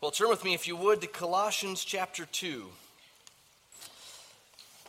Well, 0.00 0.10
turn 0.10 0.30
with 0.30 0.44
me, 0.44 0.54
if 0.54 0.66
you 0.66 0.76
would, 0.76 1.02
to 1.02 1.06
Colossians 1.06 1.84
chapter 1.84 2.24
2. 2.24 2.64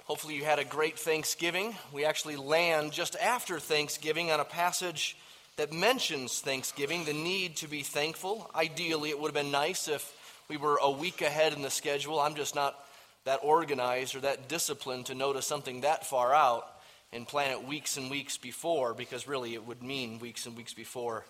Hopefully, 0.06 0.36
you 0.36 0.46
had 0.46 0.58
a 0.58 0.64
great 0.64 0.98
Thanksgiving. 0.98 1.76
We 1.92 2.06
actually 2.06 2.38
land 2.38 2.94
just 2.94 3.18
after 3.18 3.60
Thanksgiving 3.60 4.32
on 4.32 4.40
a 4.40 4.46
passage 4.46 5.18
that 5.58 5.74
mentions 5.74 6.40
Thanksgiving, 6.40 7.04
the 7.04 7.12
need 7.12 7.58
to 7.58 7.68
be 7.68 7.82
thankful. 7.82 8.50
Ideally, 8.56 9.10
it 9.10 9.20
would 9.20 9.28
have 9.28 9.44
been 9.44 9.52
nice 9.52 9.90
if 9.90 10.16
we 10.48 10.56
were 10.56 10.80
a 10.82 10.90
week 10.90 11.22
ahead 11.22 11.52
in 11.52 11.62
the 11.62 11.70
schedule. 11.70 12.18
I'm 12.18 12.36
just 12.36 12.56
not 12.56 12.82
that 13.26 13.42
organized 13.44 14.16
or 14.16 14.22
that 14.22 14.48
disciplined 14.48 15.08
to 15.08 15.14
notice 15.14 15.46
something 15.46 15.82
that 15.82 16.08
far 16.08 16.34
out 16.34 16.72
and 17.12 17.28
plan 17.28 17.52
it 17.52 17.68
weeks 17.68 17.98
and 17.98 18.10
weeks 18.10 18.38
before, 18.38 18.94
because 18.94 19.28
really 19.28 19.56
it 19.56 19.68
would 19.68 19.84
mean 19.84 20.20
weeks 20.20 20.46
and 20.46 20.56
weeks 20.56 20.74
before 20.74 21.26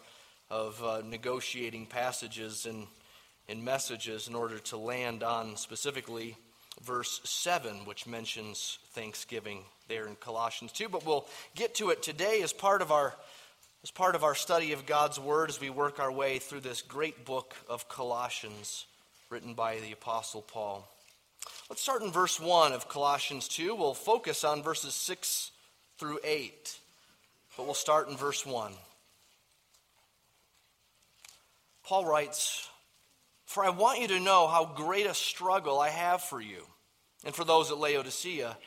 of 0.51 0.83
uh, 0.83 1.01
negotiating 1.03 1.87
passages 1.87 2.67
and, 2.67 2.85
and 3.51 3.63
messages 3.63 4.27
in 4.27 4.33
order 4.33 4.57
to 4.57 4.77
land 4.77 5.21
on 5.21 5.57
specifically 5.57 6.37
verse 6.83 7.19
7, 7.25 7.85
which 7.85 8.07
mentions 8.07 8.79
thanksgiving 8.93 9.59
there 9.89 10.07
in 10.07 10.15
Colossians 10.15 10.71
2. 10.71 10.89
But 10.89 11.05
we'll 11.05 11.27
get 11.53 11.75
to 11.75 11.89
it 11.89 12.01
today 12.01 12.41
as 12.41 12.53
part 12.53 12.81
of 12.81 12.91
our, 12.91 13.13
as 13.83 13.91
part 13.91 14.15
of 14.15 14.23
our 14.23 14.35
study 14.35 14.71
of 14.71 14.85
God's 14.85 15.19
Word 15.19 15.49
as 15.49 15.59
we 15.59 15.69
work 15.69 15.99
our 15.99 16.11
way 16.11 16.39
through 16.39 16.61
this 16.61 16.81
great 16.81 17.25
book 17.25 17.53
of 17.69 17.89
Colossians 17.89 18.85
written 19.29 19.53
by 19.53 19.79
the 19.79 19.91
Apostle 19.91 20.41
Paul. 20.41 20.87
Let's 21.69 21.81
start 21.81 22.03
in 22.03 22.11
verse 22.11 22.39
1 22.39 22.71
of 22.71 22.87
Colossians 22.87 23.47
2. 23.49 23.75
We'll 23.75 23.93
focus 23.93 24.43
on 24.43 24.63
verses 24.63 24.93
6 24.93 25.51
through 25.97 26.19
8, 26.23 26.77
but 27.57 27.65
we'll 27.65 27.75
start 27.75 28.09
in 28.09 28.15
verse 28.15 28.45
1. 28.45 28.73
Paul 31.83 32.05
writes, 32.05 32.69
For 33.51 33.65
I 33.65 33.69
want 33.69 33.99
you 33.99 34.07
to 34.07 34.19
know 34.21 34.47
how 34.47 34.63
great 34.63 35.05
a 35.05 35.13
struggle 35.13 35.77
I 35.77 35.89
have 35.89 36.21
for 36.21 36.39
you, 36.39 36.65
and 37.25 37.35
for 37.35 37.43
those 37.43 37.69
at 37.69 37.77
Laodicea, 37.77 38.57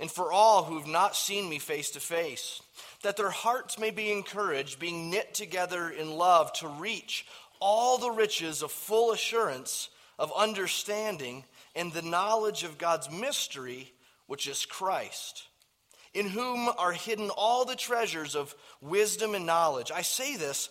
and 0.00 0.10
for 0.10 0.32
all 0.32 0.64
who 0.64 0.76
have 0.76 0.88
not 0.88 1.14
seen 1.14 1.48
me 1.48 1.60
face 1.60 1.90
to 1.90 2.00
face, 2.00 2.60
that 3.04 3.16
their 3.16 3.30
hearts 3.30 3.78
may 3.78 3.92
be 3.92 4.10
encouraged, 4.10 4.80
being 4.80 5.08
knit 5.08 5.34
together 5.34 5.88
in 5.88 6.10
love, 6.10 6.52
to 6.54 6.66
reach 6.66 7.24
all 7.60 7.96
the 7.96 8.10
riches 8.10 8.60
of 8.60 8.72
full 8.72 9.12
assurance 9.12 9.88
of 10.18 10.32
understanding 10.36 11.44
and 11.76 11.92
the 11.92 12.02
knowledge 12.02 12.64
of 12.64 12.76
God's 12.76 13.08
mystery, 13.12 13.92
which 14.26 14.48
is 14.48 14.66
Christ, 14.66 15.44
in 16.12 16.28
whom 16.28 16.68
are 16.76 16.90
hidden 16.90 17.30
all 17.30 17.64
the 17.64 17.76
treasures 17.76 18.34
of 18.34 18.52
wisdom 18.80 19.36
and 19.36 19.46
knowledge. 19.46 19.92
I 19.94 20.02
say 20.02 20.34
this 20.34 20.70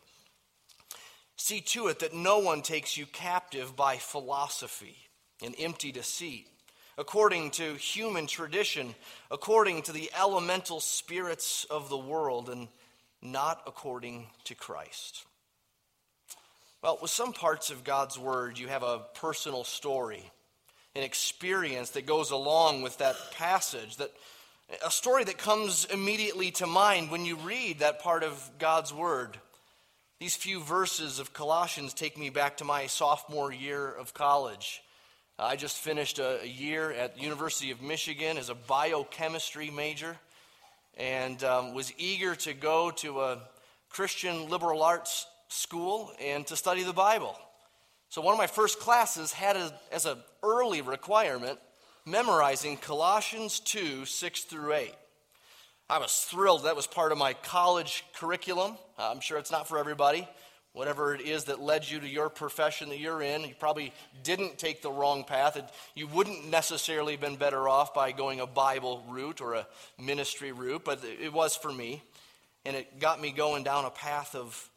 See 1.41 1.61
to 1.61 1.87
it 1.87 1.97
that 1.99 2.13
no 2.13 2.37
one 2.37 2.61
takes 2.61 2.95
you 2.95 3.07
captive 3.07 3.75
by 3.75 3.97
philosophy 3.97 4.95
and 5.43 5.55
empty 5.57 5.91
deceit, 5.91 6.47
according 6.99 7.49
to 7.51 7.73
human 7.73 8.27
tradition, 8.27 8.93
according 9.31 9.81
to 9.81 9.91
the 9.91 10.11
elemental 10.17 10.79
spirits 10.79 11.65
of 11.71 11.89
the 11.89 11.97
world, 11.97 12.47
and 12.47 12.67
not 13.23 13.63
according 13.65 14.27
to 14.43 14.53
Christ. 14.53 15.25
Well, 16.83 16.99
with 17.01 17.09
some 17.09 17.33
parts 17.33 17.71
of 17.71 17.83
God's 17.83 18.19
Word, 18.19 18.59
you 18.59 18.67
have 18.67 18.83
a 18.83 19.01
personal 19.15 19.63
story, 19.63 20.31
an 20.95 21.01
experience 21.01 21.89
that 21.89 22.05
goes 22.05 22.29
along 22.29 22.83
with 22.83 22.99
that 22.99 23.15
passage, 23.31 23.97
that 23.97 24.11
a 24.85 24.91
story 24.91 25.23
that 25.23 25.39
comes 25.39 25.85
immediately 25.85 26.51
to 26.51 26.67
mind 26.67 27.09
when 27.09 27.25
you 27.25 27.35
read 27.35 27.79
that 27.79 27.99
part 28.03 28.23
of 28.23 28.47
God's 28.59 28.93
Word. 28.93 29.39
These 30.21 30.35
few 30.35 30.59
verses 30.59 31.17
of 31.17 31.33
Colossians 31.33 31.95
take 31.95 32.15
me 32.15 32.29
back 32.29 32.57
to 32.57 32.63
my 32.63 32.85
sophomore 32.85 33.51
year 33.51 33.91
of 33.91 34.13
college. 34.13 34.83
I 35.39 35.55
just 35.55 35.79
finished 35.79 36.19
a, 36.19 36.47
year 36.47 36.91
at 36.91 37.15
the 37.15 37.23
University 37.23 37.71
of 37.71 37.81
Michigan 37.81 38.37
as 38.37 38.49
a 38.49 38.53
biochemistry 38.53 39.71
major 39.71 40.15
and 40.95 41.43
um, 41.43 41.73
was 41.73 41.91
eager 41.97 42.35
to 42.35 42.53
go 42.53 42.91
to 42.97 43.21
a 43.21 43.39
Christian 43.89 44.47
liberal 44.47 44.83
arts 44.83 45.25
school 45.47 46.11
and 46.21 46.45
to 46.45 46.55
study 46.55 46.83
the 46.83 46.93
Bible. 46.93 47.35
So 48.09 48.21
one 48.21 48.33
of 48.33 48.37
my 48.37 48.45
first 48.45 48.79
classes 48.79 49.33
had 49.33 49.55
a, 49.55 49.73
as 49.91 50.05
an 50.05 50.19
early 50.43 50.83
requirement 50.83 51.57
memorizing 52.05 52.77
Colossians 52.77 53.59
2 53.59 54.05
6 54.05 54.41
through 54.41 54.73
8. 54.73 54.93
I 55.91 55.97
was 55.97 56.21
thrilled. 56.21 56.63
That 56.63 56.77
was 56.77 56.87
part 56.87 57.11
of 57.11 57.17
my 57.17 57.33
college 57.33 58.05
curriculum. 58.13 58.77
Uh, 58.97 59.11
I'm 59.11 59.19
sure 59.19 59.37
it's 59.37 59.51
not 59.51 59.67
for 59.67 59.77
everybody. 59.77 60.25
Whatever 60.71 61.13
it 61.13 61.19
is 61.19 61.43
that 61.45 61.59
led 61.59 61.89
you 61.91 61.99
to 61.99 62.07
your 62.07 62.29
profession 62.29 62.87
that 62.87 62.99
you're 62.99 63.21
in, 63.21 63.41
you 63.41 63.53
probably 63.59 63.91
didn't 64.23 64.57
take 64.57 64.81
the 64.81 64.89
wrong 64.89 65.25
path. 65.25 65.59
You 65.93 66.07
wouldn't 66.07 66.49
necessarily 66.49 67.11
have 67.11 67.19
been 67.19 67.35
better 67.35 67.67
off 67.67 67.93
by 67.93 68.13
going 68.13 68.39
a 68.39 68.47
Bible 68.47 69.03
route 69.09 69.41
or 69.41 69.55
a 69.55 69.67
ministry 69.99 70.53
route, 70.53 70.85
but 70.85 71.03
it 71.03 71.33
was 71.33 71.57
for 71.57 71.73
me. 71.73 72.01
And 72.63 72.73
it 72.77 73.01
got 73.01 73.19
me 73.19 73.33
going 73.33 73.65
down 73.65 73.83
a 73.83 73.89
path 73.89 74.33
of 74.33 74.69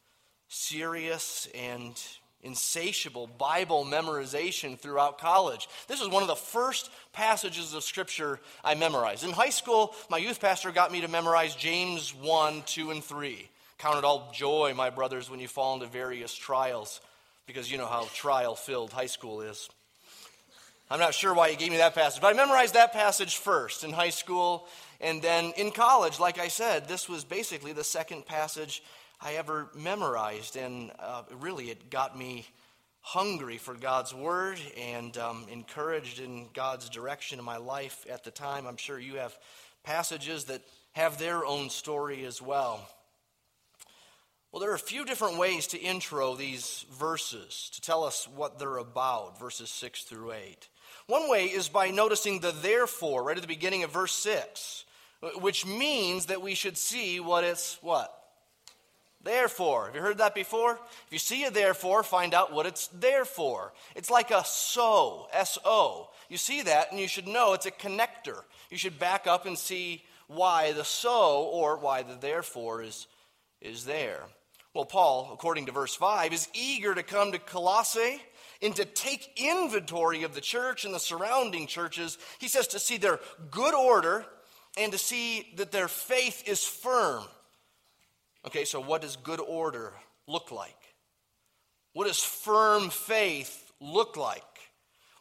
serious 0.48 1.46
and 1.54 1.96
insatiable 2.44 3.26
Bible 3.26 3.84
memorization 3.84 4.78
throughout 4.78 5.18
college. 5.18 5.68
This 5.88 6.00
was 6.00 6.08
one 6.08 6.22
of 6.22 6.28
the 6.28 6.36
first 6.36 6.90
passages 7.12 7.74
of 7.74 7.82
Scripture 7.82 8.38
I 8.62 8.74
memorized. 8.74 9.24
In 9.24 9.30
high 9.30 9.50
school, 9.50 9.94
my 10.10 10.18
youth 10.18 10.40
pastor 10.40 10.70
got 10.70 10.92
me 10.92 11.00
to 11.00 11.08
memorize 11.08 11.56
James 11.56 12.14
1, 12.14 12.62
2, 12.66 12.90
and 12.90 13.02
3. 13.02 13.48
Count 13.78 13.98
it 13.98 14.04
all 14.04 14.30
joy, 14.32 14.72
my 14.76 14.90
brothers, 14.90 15.28
when 15.28 15.40
you 15.40 15.48
fall 15.48 15.74
into 15.74 15.86
various 15.86 16.34
trials, 16.34 17.00
because 17.46 17.70
you 17.70 17.78
know 17.78 17.86
how 17.86 18.04
trial 18.14 18.54
filled 18.54 18.92
high 18.92 19.06
school 19.06 19.40
is. 19.40 19.68
I'm 20.90 21.00
not 21.00 21.14
sure 21.14 21.34
why 21.34 21.50
he 21.50 21.56
gave 21.56 21.70
me 21.70 21.78
that 21.78 21.94
passage, 21.94 22.20
but 22.20 22.32
I 22.32 22.36
memorized 22.36 22.74
that 22.74 22.92
passage 22.92 23.36
first 23.38 23.84
in 23.84 23.90
high 23.90 24.10
school. 24.10 24.68
And 25.00 25.20
then 25.22 25.52
in 25.56 25.70
college, 25.70 26.20
like 26.20 26.38
I 26.38 26.48
said, 26.48 26.88
this 26.88 27.08
was 27.08 27.24
basically 27.24 27.72
the 27.72 27.84
second 27.84 28.26
passage 28.26 28.82
I 29.24 29.36
ever 29.36 29.70
memorized. 29.74 30.56
And 30.56 30.92
uh, 30.98 31.22
really, 31.40 31.70
it 31.70 31.88
got 31.88 32.16
me 32.16 32.46
hungry 33.00 33.56
for 33.56 33.74
God's 33.74 34.14
word 34.14 34.60
and 34.78 35.16
um, 35.16 35.46
encouraged 35.50 36.20
in 36.20 36.48
God's 36.52 36.90
direction 36.90 37.38
in 37.38 37.44
my 37.44 37.56
life 37.56 38.06
at 38.10 38.22
the 38.22 38.30
time. 38.30 38.66
I'm 38.66 38.76
sure 38.76 38.98
you 38.98 39.16
have 39.16 39.36
passages 39.82 40.44
that 40.44 40.60
have 40.92 41.18
their 41.18 41.44
own 41.44 41.70
story 41.70 42.24
as 42.26 42.42
well. 42.42 42.86
Well, 44.52 44.60
there 44.60 44.70
are 44.70 44.76
a 44.76 44.78
few 44.78 45.04
different 45.04 45.38
ways 45.38 45.68
to 45.68 45.80
intro 45.80 46.34
these 46.34 46.84
verses 46.92 47.70
to 47.74 47.80
tell 47.80 48.04
us 48.04 48.28
what 48.36 48.58
they're 48.58 48.76
about, 48.76 49.40
verses 49.40 49.70
6 49.70 50.04
through 50.04 50.32
8. 50.32 50.68
One 51.06 51.28
way 51.28 51.46
is 51.46 51.68
by 51.68 51.90
noticing 51.90 52.40
the 52.40 52.52
therefore 52.52 53.24
right 53.24 53.36
at 53.36 53.42
the 53.42 53.48
beginning 53.48 53.82
of 53.82 53.90
verse 53.90 54.14
6, 54.14 54.84
which 55.40 55.66
means 55.66 56.26
that 56.26 56.42
we 56.42 56.54
should 56.54 56.76
see 56.76 57.20
what 57.20 57.42
it's 57.42 57.78
what? 57.82 58.14
Therefore, 59.24 59.86
have 59.86 59.94
you 59.94 60.02
heard 60.02 60.18
that 60.18 60.34
before? 60.34 60.72
If 61.06 61.12
you 61.12 61.18
see 61.18 61.44
a 61.44 61.50
therefore, 61.50 62.02
find 62.02 62.34
out 62.34 62.52
what 62.52 62.66
it's 62.66 62.88
there 62.88 63.24
for. 63.24 63.72
It's 63.96 64.10
like 64.10 64.30
a 64.30 64.44
so, 64.44 65.28
S 65.32 65.58
O. 65.64 66.10
You 66.28 66.36
see 66.36 66.62
that, 66.62 66.90
and 66.90 67.00
you 67.00 67.08
should 67.08 67.26
know 67.26 67.54
it's 67.54 67.66
a 67.66 67.70
connector. 67.70 68.42
You 68.70 68.76
should 68.76 68.98
back 68.98 69.26
up 69.26 69.46
and 69.46 69.58
see 69.58 70.04
why 70.26 70.72
the 70.72 70.84
so 70.84 71.44
or 71.44 71.78
why 71.78 72.02
the 72.02 72.16
therefore 72.20 72.82
is, 72.82 73.06
is 73.62 73.86
there. 73.86 74.24
Well, 74.74 74.84
Paul, 74.84 75.30
according 75.32 75.66
to 75.66 75.72
verse 75.72 75.94
5, 75.94 76.32
is 76.32 76.48
eager 76.52 76.94
to 76.94 77.02
come 77.02 77.32
to 77.32 77.38
Colossae 77.38 78.20
and 78.60 78.74
to 78.76 78.84
take 78.84 79.30
inventory 79.36 80.24
of 80.24 80.34
the 80.34 80.40
church 80.40 80.84
and 80.84 80.92
the 80.92 80.98
surrounding 80.98 81.66
churches. 81.66 82.18
He 82.38 82.48
says 82.48 82.66
to 82.68 82.78
see 82.78 82.98
their 82.98 83.20
good 83.50 83.74
order 83.74 84.26
and 84.76 84.92
to 84.92 84.98
see 84.98 85.52
that 85.56 85.70
their 85.72 85.88
faith 85.88 86.46
is 86.46 86.64
firm. 86.64 87.24
Okay, 88.46 88.64
so 88.64 88.80
what 88.80 89.02
does 89.02 89.16
good 89.16 89.40
order 89.40 89.92
look 90.28 90.52
like? 90.52 90.76
What 91.94 92.06
does 92.06 92.22
firm 92.22 92.90
faith 92.90 93.72
look 93.80 94.16
like? 94.16 94.42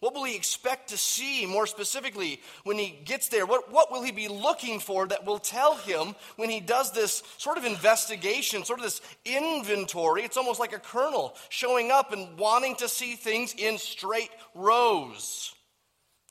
What 0.03 0.13
will 0.13 0.25
he 0.25 0.35
expect 0.35 0.89
to 0.89 0.97
see 0.97 1.45
more 1.45 1.65
specifically 1.65 2.41
when 2.65 2.77
he 2.77 2.89
gets 3.05 3.29
there? 3.29 3.45
What, 3.45 3.71
what 3.71 3.89
will 3.89 4.03
he 4.03 4.11
be 4.11 4.27
looking 4.27 4.81
for 4.81 5.07
that 5.07 5.25
will 5.25 5.39
tell 5.39 5.77
him 5.77 6.13
when 6.35 6.49
he 6.49 6.59
does 6.59 6.91
this 6.91 7.23
sort 7.37 7.57
of 7.57 7.63
investigation, 7.63 8.65
sort 8.65 8.79
of 8.79 8.83
this 8.83 8.99
inventory? 9.23 10.23
It's 10.23 10.35
almost 10.35 10.59
like 10.59 10.73
a 10.73 10.79
colonel 10.79 11.35
showing 11.47 11.89
up 11.89 12.11
and 12.11 12.37
wanting 12.37 12.75
to 12.77 12.89
see 12.89 13.15
things 13.15 13.55
in 13.57 13.77
straight 13.77 14.31
rows. 14.53 15.55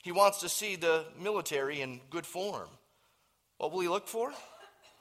He 0.03 0.13
wants 0.13 0.41
to 0.41 0.51
see 0.51 0.77
the 0.77 1.07
military 1.19 1.81
in 1.81 2.03
good 2.11 2.27
form. 2.27 2.69
What 3.57 3.73
will 3.73 3.81
he 3.81 3.89
look 3.89 4.07
for? 4.07 4.33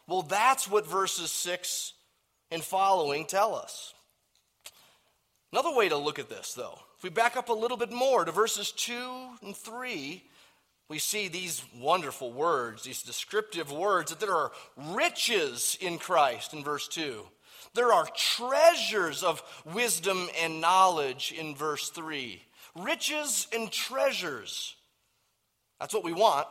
Well, 0.07 0.23
that's 0.23 0.69
what 0.69 0.87
verses 0.87 1.31
6 1.31 1.93
and 2.49 2.63
following 2.63 3.25
tell 3.25 3.55
us. 3.55 3.93
Another 5.51 5.75
way 5.75 5.89
to 5.89 5.97
look 5.97 6.19
at 6.19 6.29
this, 6.29 6.53
though, 6.53 6.79
if 6.97 7.03
we 7.03 7.09
back 7.09 7.35
up 7.35 7.49
a 7.49 7.53
little 7.53 7.77
bit 7.77 7.91
more 7.91 8.23
to 8.23 8.31
verses 8.31 8.71
2 8.71 9.29
and 9.41 9.55
3, 9.55 10.23
we 10.87 10.99
see 10.99 11.27
these 11.27 11.63
wonderful 11.77 12.31
words, 12.31 12.83
these 12.83 13.03
descriptive 13.03 13.71
words 13.71 14.11
that 14.11 14.19
there 14.19 14.35
are 14.35 14.51
riches 14.93 15.77
in 15.81 15.97
Christ 15.97 16.53
in 16.53 16.63
verse 16.63 16.87
2. 16.89 17.25
There 17.73 17.93
are 17.93 18.07
treasures 18.15 19.23
of 19.23 19.41
wisdom 19.65 20.27
and 20.41 20.59
knowledge 20.59 21.33
in 21.37 21.55
verse 21.55 21.89
3. 21.89 22.41
Riches 22.75 23.47
and 23.53 23.71
treasures. 23.71 24.75
That's 25.79 25.93
what 25.93 26.03
we 26.03 26.13
want 26.13 26.47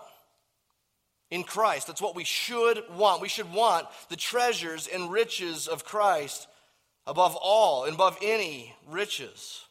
in 1.30 1.44
Christ. 1.44 1.86
That's 1.86 2.02
what 2.02 2.16
we 2.16 2.24
should 2.24 2.82
want. 2.96 3.22
We 3.22 3.28
should 3.28 3.52
want 3.52 3.86
the 4.08 4.16
treasures 4.16 4.86
and 4.86 5.10
riches 5.10 5.68
of 5.68 5.84
Christ 5.84 6.48
above 7.06 7.36
all 7.36 7.84
and 7.84 7.94
above 7.94 8.18
any 8.22 8.74
riches. 8.88 9.64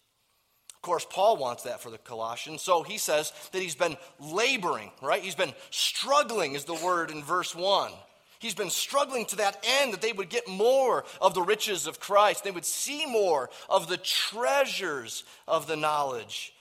Of 0.76 0.82
course, 0.82 1.06
Paul 1.10 1.36
wants 1.36 1.64
that 1.64 1.82
for 1.82 1.90
the 1.90 1.98
Colossians. 1.98 2.62
So 2.62 2.84
he 2.84 2.98
says 2.98 3.34
that 3.52 3.62
he's 3.62 3.76
been 3.76 3.98
laboring, 4.20 4.92
right? 5.02 5.22
He's 5.22 5.36
been 5.36 5.54
struggling, 5.72 6.54
is 6.54 6.64
the 6.64 6.74
word 6.74 7.12
in 7.12 7.22
verse 7.22 7.54
1. 7.54 7.92
He's 8.40 8.56
been 8.56 8.70
struggling 8.70 9.26
to 9.26 9.36
that 9.38 9.62
end 9.82 9.92
that 9.92 10.02
they 10.02 10.14
would 10.14 10.30
get 10.30 10.48
more 10.48 11.04
of 11.20 11.34
the 11.34 11.42
riches 11.42 11.86
of 11.86 12.00
Christ. 12.00 12.46
They 12.46 12.52
would 12.52 12.64
see 12.64 13.06
more 13.06 13.50
of 13.70 13.90
the 13.90 13.98
treasures 13.98 15.26
of 15.46 15.68
the 15.68 15.76
knowledge 15.76 16.54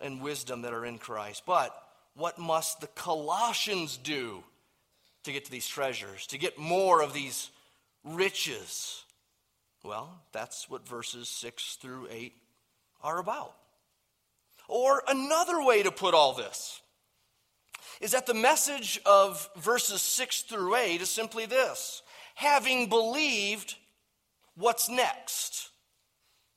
and 0.00 0.22
wisdom 0.22 0.62
that 0.62 0.72
are 0.72 0.86
in 0.86 0.98
Christ. 0.98 1.42
But 1.44 1.74
what 2.18 2.36
must 2.36 2.80
the 2.80 2.88
Colossians 2.88 3.96
do 3.96 4.42
to 5.22 5.32
get 5.32 5.44
to 5.44 5.50
these 5.50 5.68
treasures, 5.68 6.26
to 6.26 6.38
get 6.38 6.58
more 6.58 7.00
of 7.00 7.14
these 7.14 7.50
riches? 8.02 9.04
Well, 9.84 10.20
that's 10.32 10.68
what 10.68 10.86
verses 10.86 11.28
6 11.28 11.76
through 11.76 12.08
8 12.10 12.32
are 13.02 13.18
about. 13.18 13.54
Or 14.66 15.02
another 15.08 15.62
way 15.62 15.84
to 15.84 15.92
put 15.92 16.12
all 16.12 16.34
this 16.34 16.82
is 18.00 18.10
that 18.10 18.26
the 18.26 18.34
message 18.34 19.00
of 19.06 19.48
verses 19.56 20.02
6 20.02 20.42
through 20.42 20.74
8 20.74 21.00
is 21.00 21.08
simply 21.08 21.46
this 21.46 22.02
having 22.34 22.88
believed, 22.88 23.76
what's 24.56 24.88
next? 24.88 25.70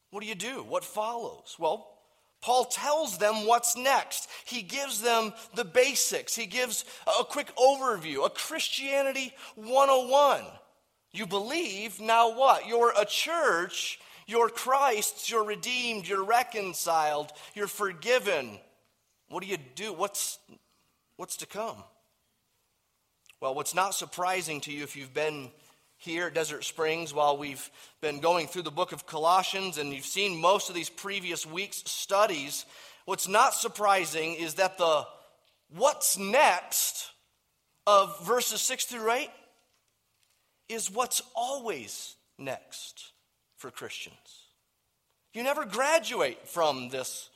What 0.10 0.22
do 0.22 0.28
you 0.28 0.36
do? 0.36 0.64
What 0.64 0.84
follows? 0.84 1.56
Well, 1.60 1.88
Paul 2.42 2.66
tells 2.66 3.18
them 3.18 3.46
what's 3.46 3.78
next. 3.78 4.28
He 4.46 4.62
gives 4.62 5.02
them 5.02 5.34
the 5.56 5.66
basics. 5.66 6.36
He 6.36 6.48
gives 6.48 6.86
a 7.20 7.24
quick 7.24 7.56
overview, 7.56 8.26
a 8.26 8.30
Christianity 8.30 9.34
101. 9.56 10.44
You 11.12 11.28
believe, 11.28 12.00
now 12.00 12.36
what? 12.36 12.68
You're 12.68 12.94
a 12.98 13.06
church 13.06 14.00
you're 14.32 14.50
Christ's, 14.50 15.30
you're 15.30 15.44
redeemed, 15.44 16.08
you're 16.08 16.24
reconciled, 16.24 17.32
you're 17.54 17.68
forgiven. 17.68 18.60
What 19.30 19.44
do 19.44 19.50
you 19.50 19.58
do? 19.76 19.92
What's, 19.92 20.40
what's 21.18 21.36
to 21.38 21.46
come? 21.46 21.84
Well, 23.42 23.54
what's 23.54 23.76
not 23.76 23.94
surprising 23.94 24.62
to 24.62 24.72
you 24.72 24.84
if 24.84 24.96
you've 24.96 25.14
been 25.14 25.52
here 26.02 26.26
at 26.26 26.34
Desert 26.34 26.64
Springs 26.64 27.14
while 27.14 27.38
we've 27.38 27.70
been 28.02 28.20
going 28.20 28.48
through 28.48 28.64
the 28.64 28.72
book 28.72 28.92
of 28.92 29.06
Colossians 29.06 29.78
and 29.78 29.94
you've 29.94 30.04
seen 30.04 30.42
most 30.42 30.68
of 30.68 30.74
these 30.74 30.90
previous 30.90 31.46
weeks' 31.46 31.84
studies, 31.86 32.66
what's 33.06 33.28
not 33.28 33.54
surprising 33.54 34.34
is 34.34 34.56
that 34.56 34.80
the 34.80 35.06
what's 35.70 36.18
next 36.18 37.12
of 37.86 38.26
verses 38.26 38.62
6 38.62 38.86
through 38.86 39.12
8 39.12 39.30
is 40.70 40.90
what's 40.90 41.22
always 41.36 42.16
next 42.40 43.12
for 43.58 43.70
Christians. 43.70 44.18
You 45.34 45.44
never 45.44 45.66
graduate 45.66 46.48
from 46.48 46.90
this 46.90 47.30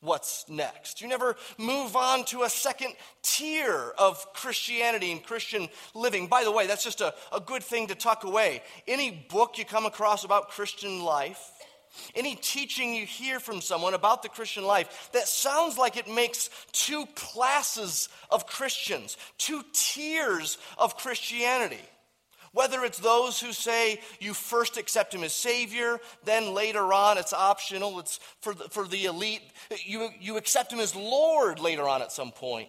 what's 0.00 0.48
next. 0.48 1.00
You 1.00 1.08
never 1.08 1.36
move 1.58 1.96
on 1.96 2.24
to 2.26 2.42
a 2.42 2.48
second 2.48 2.94
tier 3.22 3.92
of 3.98 4.32
Christianity 4.32 5.12
and 5.12 5.22
Christian 5.22 5.68
living. 5.94 6.28
By 6.28 6.44
the 6.44 6.52
way, 6.52 6.66
that's 6.66 6.84
just 6.84 7.00
a, 7.00 7.14
a 7.32 7.40
good 7.40 7.62
thing 7.62 7.88
to 7.88 7.94
tuck 7.94 8.24
away. 8.24 8.62
Any 8.86 9.10
book 9.28 9.58
you 9.58 9.64
come 9.64 9.86
across 9.86 10.24
about 10.24 10.50
Christian 10.50 11.02
life, 11.02 11.40
any 12.14 12.36
teaching 12.36 12.94
you 12.94 13.06
hear 13.06 13.40
from 13.40 13.60
someone 13.60 13.94
about 13.94 14.22
the 14.22 14.28
Christian 14.28 14.64
life 14.64 15.10
that 15.12 15.26
sounds 15.26 15.76
like 15.76 15.96
it 15.96 16.08
makes 16.08 16.50
two 16.72 17.06
classes 17.14 18.08
of 18.30 18.46
Christians, 18.46 19.16
two 19.36 19.62
tiers 19.72 20.58
of 20.76 20.96
Christianity. 20.96 21.80
Whether 22.58 22.82
it's 22.82 22.98
those 22.98 23.38
who 23.38 23.52
say 23.52 24.00
you 24.18 24.34
first 24.34 24.78
accept 24.78 25.14
him 25.14 25.22
as 25.22 25.32
Savior, 25.32 26.00
then 26.24 26.54
later 26.54 26.92
on 26.92 27.16
it's 27.16 27.32
optional, 27.32 28.00
it's 28.00 28.18
for 28.40 28.52
the, 28.52 28.64
for 28.64 28.88
the 28.88 29.04
elite, 29.04 29.42
you, 29.84 30.08
you 30.20 30.36
accept 30.36 30.72
him 30.72 30.80
as 30.80 30.96
Lord 30.96 31.60
later 31.60 31.86
on 31.86 32.02
at 32.02 32.10
some 32.10 32.32
point. 32.32 32.68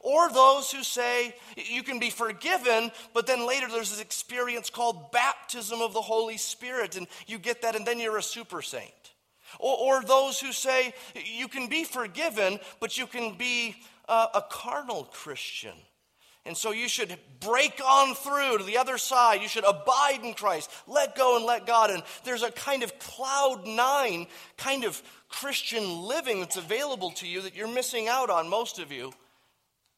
Or 0.00 0.30
those 0.30 0.70
who 0.70 0.82
say 0.82 1.34
you 1.56 1.82
can 1.82 1.98
be 1.98 2.10
forgiven, 2.10 2.92
but 3.14 3.26
then 3.26 3.48
later 3.48 3.66
there's 3.66 3.88
this 3.88 4.00
experience 4.02 4.68
called 4.68 5.10
baptism 5.10 5.80
of 5.80 5.94
the 5.94 6.02
Holy 6.02 6.36
Spirit, 6.36 6.94
and 6.94 7.06
you 7.26 7.38
get 7.38 7.62
that, 7.62 7.74
and 7.74 7.86
then 7.86 7.98
you're 7.98 8.18
a 8.18 8.22
super 8.22 8.60
saint. 8.60 9.14
Or, 9.58 9.74
or 9.78 10.02
those 10.02 10.38
who 10.38 10.52
say 10.52 10.92
you 11.14 11.48
can 11.48 11.70
be 11.70 11.84
forgiven, 11.84 12.58
but 12.78 12.98
you 12.98 13.06
can 13.06 13.38
be 13.38 13.74
a, 14.06 14.26
a 14.34 14.44
carnal 14.50 15.04
Christian 15.04 15.72
and 16.46 16.56
so 16.56 16.72
you 16.72 16.88
should 16.88 17.16
break 17.40 17.80
on 17.84 18.14
through 18.14 18.58
to 18.58 18.64
the 18.64 18.76
other 18.76 18.98
side. 18.98 19.40
You 19.40 19.48
should 19.48 19.64
abide 19.64 20.20
in 20.22 20.34
Christ, 20.34 20.70
let 20.86 21.16
go 21.16 21.36
and 21.36 21.46
let 21.46 21.66
God. 21.66 21.90
And 21.90 22.02
there's 22.24 22.42
a 22.42 22.50
kind 22.50 22.82
of 22.82 22.98
cloud 22.98 23.66
nine 23.66 24.26
kind 24.56 24.84
of 24.84 25.02
Christian 25.28 26.02
living 26.02 26.40
that's 26.40 26.56
available 26.56 27.10
to 27.12 27.26
you 27.26 27.42
that 27.42 27.56
you're 27.56 27.72
missing 27.72 28.08
out 28.08 28.28
on, 28.28 28.48
most 28.48 28.78
of 28.78 28.92
you. 28.92 29.12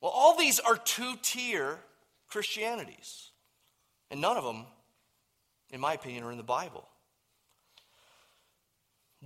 Well, 0.01 0.13
all 0.13 0.37
these 0.37 0.61
are 0.61 0.77
two 0.77 1.15
tier 1.21 1.79
Christianities. 2.29 3.31
And 4.11 4.21
none 4.21 4.37
of 4.37 4.45
them, 4.45 4.67
in 5.71 5.81
my 5.81 5.95
opinion, 5.95 6.23
are 6.23 6.31
in 6.31 6.37
the 6.37 6.45
Bible 6.45 6.87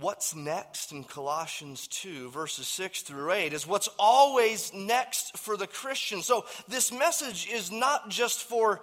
what's 0.01 0.35
next 0.35 0.91
in 0.91 1.03
Colossians 1.03 1.87
2, 1.87 2.29
verses 2.31 2.67
6 2.67 3.03
through 3.03 3.31
8, 3.31 3.53
is 3.53 3.67
what's 3.67 3.89
always 3.97 4.73
next 4.73 5.37
for 5.37 5.55
the 5.55 5.67
Christian. 5.67 6.21
So 6.21 6.45
this 6.67 6.91
message 6.91 7.47
is 7.49 7.71
not 7.71 8.09
just 8.09 8.43
for 8.43 8.81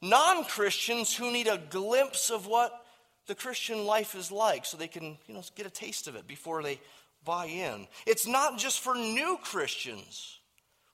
non 0.00 0.44
Christians 0.44 1.14
who 1.14 1.32
need 1.32 1.48
a 1.48 1.60
glimpse 1.70 2.30
of 2.30 2.46
what 2.46 2.84
the 3.26 3.34
Christian 3.34 3.84
life 3.84 4.14
is 4.14 4.32
like 4.32 4.64
so 4.64 4.76
they 4.76 4.88
can 4.88 5.18
you 5.26 5.34
know, 5.34 5.42
get 5.56 5.66
a 5.66 5.70
taste 5.70 6.08
of 6.08 6.16
it 6.16 6.26
before 6.26 6.62
they 6.62 6.80
buy 7.24 7.46
in. 7.46 7.86
It's 8.06 8.26
not 8.26 8.58
just 8.58 8.80
for 8.80 8.94
new 8.94 9.38
Christians 9.42 10.38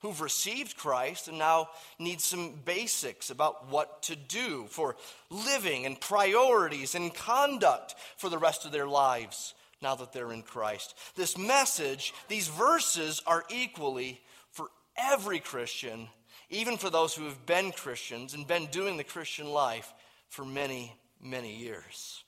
who've 0.00 0.20
received 0.20 0.76
Christ 0.76 1.28
and 1.28 1.38
now 1.38 1.68
need 1.98 2.20
some 2.20 2.54
basics 2.64 3.30
about 3.30 3.68
what 3.70 4.02
to 4.04 4.16
do 4.16 4.66
for 4.68 4.96
living 5.30 5.86
and 5.86 6.00
priorities 6.00 6.94
and 6.94 7.14
conduct 7.14 7.94
for 8.16 8.28
the 8.28 8.38
rest 8.38 8.64
of 8.64 8.72
their 8.72 8.86
lives 8.86 9.54
now 9.82 9.94
that 9.94 10.12
they're 10.12 10.32
in 10.32 10.42
Christ. 10.42 10.94
This 11.14 11.36
message, 11.36 12.14
these 12.28 12.48
verses 12.48 13.22
are 13.26 13.44
equally 13.50 14.20
for 14.50 14.68
every 14.96 15.38
Christian, 15.38 16.08
even 16.50 16.76
for 16.76 16.90
those 16.90 17.14
who 17.14 17.24
have 17.24 17.46
been 17.46 17.72
Christians 17.72 18.34
and 18.34 18.46
been 18.46 18.66
doing 18.66 18.96
the 18.96 19.04
Christian 19.04 19.48
life 19.48 19.92
for 20.28 20.44
many, 20.44 20.94
many 21.20 21.56
years. 21.56 22.24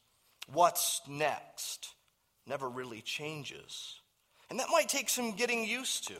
What's 0.53 1.01
next 1.09 1.95
never 2.47 2.69
really 2.69 3.03
changes. 3.03 4.01
And 4.51 4.59
that 4.59 4.69
might 4.71 4.89
take 4.89 5.09
some 5.09 5.33
getting 5.33 5.65
used 5.65 6.09
to. 6.09 6.15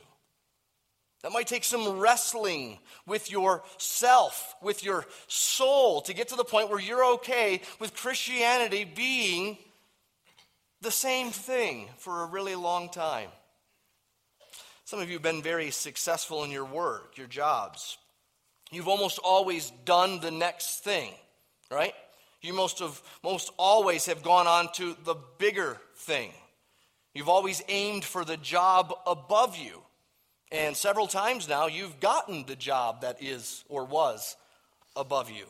That 1.23 1.33
might 1.33 1.47
take 1.47 1.65
some 1.65 1.99
wrestling 1.99 2.79
with 3.05 3.29
yourself, 3.29 4.55
with 4.61 4.85
your 4.85 5.05
soul, 5.27 6.01
to 6.01 6.13
get 6.13 6.29
to 6.29 6.35
the 6.35 6.45
point 6.45 6.69
where 6.69 6.79
you're 6.79 7.13
okay 7.15 7.61
with 7.79 7.93
Christianity 7.93 8.85
being 8.85 9.57
the 10.81 10.91
same 10.91 11.31
thing 11.31 11.89
for 11.97 12.23
a 12.23 12.27
really 12.27 12.55
long 12.55 12.89
time. 12.89 13.29
Some 14.85 14.99
of 14.99 15.07
you 15.07 15.15
have 15.15 15.23
been 15.23 15.43
very 15.43 15.71
successful 15.71 16.43
in 16.43 16.51
your 16.51 16.65
work, 16.65 17.17
your 17.17 17.27
jobs. 17.27 17.97
You've 18.71 18.87
almost 18.87 19.19
always 19.23 19.71
done 19.85 20.19
the 20.19 20.31
next 20.31 20.83
thing, 20.83 21.11
right? 21.69 21.93
You 22.41 22.53
most 22.53 22.81
of 22.81 23.01
most 23.23 23.51
always 23.57 24.05
have 24.05 24.23
gone 24.23 24.47
on 24.47 24.71
to 24.73 24.95
the 25.03 25.15
bigger 25.37 25.77
thing. 25.97 26.31
You've 27.13 27.29
always 27.29 27.61
aimed 27.67 28.05
for 28.05 28.23
the 28.23 28.37
job 28.37 28.93
above 29.05 29.57
you. 29.57 29.81
And 30.51 30.75
several 30.75 31.07
times 31.07 31.47
now 31.47 31.67
you've 31.67 31.99
gotten 31.99 32.45
the 32.45 32.55
job 32.55 33.01
that 33.01 33.21
is 33.21 33.63
or 33.67 33.85
was 33.85 34.37
above 34.95 35.29
you. 35.29 35.45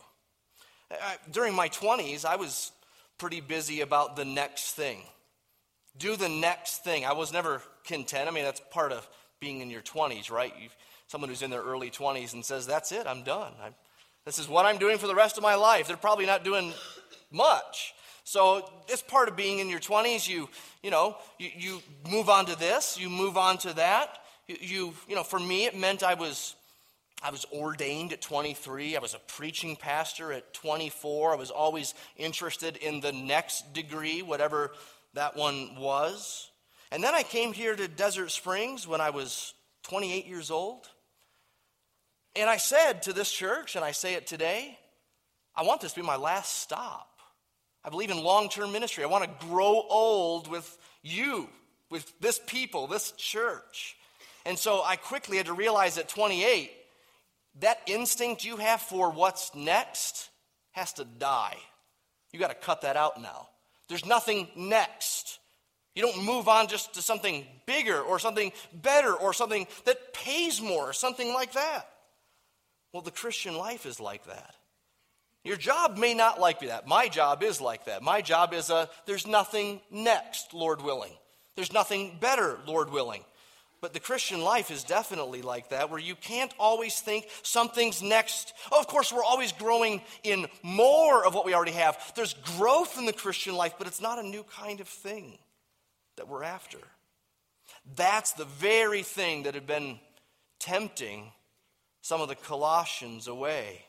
During 1.31 1.53
my 1.53 1.69
20s, 1.69 2.25
I 2.25 2.35
was 2.35 2.71
pretty 3.17 3.41
busy 3.41 3.81
about 3.81 4.15
the 4.15 4.25
next 4.25 4.73
thing 4.73 5.03
do 5.97 6.15
the 6.15 6.29
next 6.29 6.83
thing. 6.83 7.05
I 7.05 7.13
was 7.13 7.33
never 7.33 7.61
content. 7.85 8.27
I 8.27 8.31
mean, 8.31 8.43
that's 8.43 8.61
part 8.71 8.91
of 8.91 9.07
being 9.39 9.61
in 9.61 9.69
your 9.69 9.81
20s, 9.81 10.31
right? 10.31 10.53
You've, 10.61 10.75
someone 11.07 11.29
who's 11.29 11.41
in 11.41 11.49
their 11.49 11.61
early 11.61 11.89
20s 11.89 12.33
and 12.33 12.43
says, 12.43 12.65
That's 12.65 12.91
it, 12.91 13.07
I'm 13.07 13.23
done. 13.23 13.53
I'm, 13.63 13.73
this 14.25 14.37
is 14.37 14.47
what 14.47 14.65
I'm 14.65 14.77
doing 14.77 14.97
for 14.97 15.07
the 15.07 15.15
rest 15.15 15.37
of 15.37 15.43
my 15.43 15.55
life. 15.55 15.87
They're 15.87 15.97
probably 15.97 16.25
not 16.25 16.43
doing 16.43 16.73
much. 17.31 17.93
So 18.23 18.69
this 18.87 19.01
part 19.01 19.27
of 19.27 19.35
being 19.35 19.57
in 19.59 19.69
your 19.69 19.79
20s, 19.79 20.29
you, 20.29 20.49
you 20.83 20.91
know, 20.91 21.17
you, 21.39 21.49
you 21.57 21.81
move 22.09 22.29
on 22.29 22.45
to 22.45 22.55
this, 22.57 22.99
you 22.99 23.09
move 23.09 23.37
on 23.37 23.57
to 23.59 23.73
that. 23.73 24.19
You, 24.47 24.57
you, 24.59 24.93
you 25.07 25.15
know, 25.15 25.23
for 25.23 25.39
me, 25.39 25.65
it 25.65 25.75
meant 25.75 26.03
I 26.03 26.13
was, 26.13 26.55
I 27.23 27.31
was 27.31 27.45
ordained 27.51 28.13
at 28.13 28.21
23. 28.21 28.95
I 28.95 28.99
was 28.99 29.15
a 29.15 29.19
preaching 29.19 29.75
pastor 29.75 30.31
at 30.31 30.53
24. 30.53 31.33
I 31.33 31.37
was 31.37 31.49
always 31.49 31.95
interested 32.17 32.77
in 32.77 32.99
the 32.99 33.11
next 33.11 33.73
degree, 33.73 34.21
whatever 34.21 34.73
that 35.13 35.35
one 35.35 35.75
was. 35.77 36.49
And 36.91 37.03
then 37.03 37.13
I 37.13 37.23
came 37.23 37.53
here 37.53 37.75
to 37.75 37.87
Desert 37.87 38.31
Springs 38.31 38.87
when 38.87 39.01
I 39.01 39.09
was 39.11 39.53
28 39.83 40.25
years 40.25 40.51
old. 40.51 40.89
And 42.35 42.49
I 42.49 42.57
said 42.57 43.03
to 43.03 43.13
this 43.13 43.31
church, 43.31 43.75
and 43.75 43.83
I 43.83 43.91
say 43.91 44.13
it 44.13 44.27
today, 44.27 44.77
I 45.55 45.63
want 45.63 45.81
this 45.81 45.93
to 45.93 45.99
be 45.99 46.05
my 46.05 46.15
last 46.15 46.59
stop. 46.59 47.19
I 47.83 47.89
believe 47.89 48.11
in 48.11 48.23
long 48.23 48.49
term 48.49 48.71
ministry. 48.71 49.03
I 49.03 49.07
want 49.07 49.23
to 49.23 49.47
grow 49.47 49.83
old 49.89 50.47
with 50.47 50.77
you, 51.01 51.49
with 51.89 52.11
this 52.19 52.39
people, 52.45 52.87
this 52.87 53.11
church. 53.13 53.95
And 54.45 54.57
so 54.57 54.81
I 54.83 54.95
quickly 54.95 55.37
had 55.37 55.47
to 55.47 55.53
realize 55.53 55.97
at 55.97 56.09
28, 56.09 56.71
that 57.61 57.81
instinct 57.87 58.45
you 58.45 58.57
have 58.57 58.81
for 58.81 59.11
what's 59.11 59.53
next 59.55 60.29
has 60.71 60.93
to 60.93 61.05
die. 61.05 61.57
You 62.31 62.39
got 62.39 62.49
to 62.49 62.55
cut 62.55 62.81
that 62.81 62.95
out 62.95 63.21
now. 63.21 63.49
There's 63.89 64.05
nothing 64.05 64.47
next. 64.55 65.39
You 65.95 66.03
don't 66.03 66.23
move 66.23 66.47
on 66.47 66.67
just 66.67 66.93
to 66.93 67.01
something 67.01 67.45
bigger 67.65 67.99
or 67.99 68.19
something 68.19 68.53
better 68.73 69.13
or 69.13 69.33
something 69.33 69.67
that 69.85 70.13
pays 70.13 70.61
more, 70.61 70.89
or 70.89 70.93
something 70.93 71.33
like 71.33 71.53
that. 71.53 71.89
Well, 72.93 73.01
the 73.01 73.11
Christian 73.11 73.57
life 73.57 73.85
is 73.85 73.99
like 73.99 74.25
that. 74.25 74.55
Your 75.43 75.57
job 75.57 75.97
may 75.97 76.13
not 76.13 76.39
like 76.39 76.59
that. 76.61 76.87
My 76.87 77.07
job 77.07 77.43
is 77.43 77.59
like 77.59 77.85
that. 77.85 78.03
My 78.03 78.21
job 78.21 78.53
is 78.53 78.69
a 78.69 78.89
there's 79.05 79.27
nothing 79.27 79.81
next, 79.89 80.53
Lord 80.53 80.81
willing. 80.81 81.13
There's 81.55 81.73
nothing 81.73 82.17
better, 82.19 82.59
Lord 82.65 82.91
willing. 82.91 83.23
But 83.81 83.93
the 83.93 83.99
Christian 83.99 84.41
life 84.41 84.71
is 84.71 84.83
definitely 84.83 85.41
like 85.41 85.69
that, 85.69 85.89
where 85.89 85.99
you 85.99 86.15
can't 86.15 86.53
always 86.59 86.99
think 86.99 87.27
something's 87.43 88.01
next. 88.01 88.53
Oh, 88.71 88.79
of 88.79 88.87
course, 88.87 89.13
we're 89.13 89.23
always 89.23 89.51
growing 89.53 90.01
in 90.23 90.47
more 90.63 91.25
of 91.25 91.33
what 91.33 91.45
we 91.45 91.53
already 91.53 91.71
have. 91.71 92.13
There's 92.15 92.33
growth 92.33 92.97
in 92.97 93.05
the 93.05 93.13
Christian 93.13 93.55
life, 93.55 93.75
but 93.77 93.87
it's 93.87 94.01
not 94.01 94.19
a 94.19 94.27
new 94.27 94.43
kind 94.43 94.81
of 94.81 94.87
thing 94.87 95.37
that 96.17 96.27
we're 96.27 96.43
after. 96.43 96.79
That's 97.95 98.33
the 98.33 98.45
very 98.45 99.03
thing 99.03 99.43
that 99.43 99.53
had 99.53 99.65
been 99.65 99.99
tempting 100.59 101.31
some 102.01 102.21
of 102.21 102.27
the 102.27 102.35
Colossians 102.35 103.27
away 103.27 103.85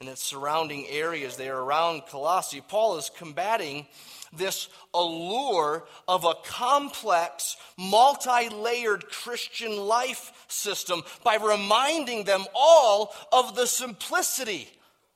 and 0.00 0.08
its 0.08 0.22
surrounding 0.22 0.86
areas 0.88 1.36
there 1.36 1.58
around 1.58 2.06
Colossae, 2.06 2.62
Paul 2.66 2.96
is 2.96 3.10
combating 3.10 3.86
this 4.32 4.70
allure 4.94 5.84
of 6.08 6.24
a 6.24 6.36
complex, 6.42 7.58
multi 7.76 8.48
layered 8.48 9.10
Christian 9.10 9.76
life 9.76 10.32
system 10.48 11.02
by 11.22 11.36
reminding 11.36 12.24
them 12.24 12.46
all 12.54 13.14
of 13.30 13.54
the 13.54 13.66
simplicity 13.66 14.70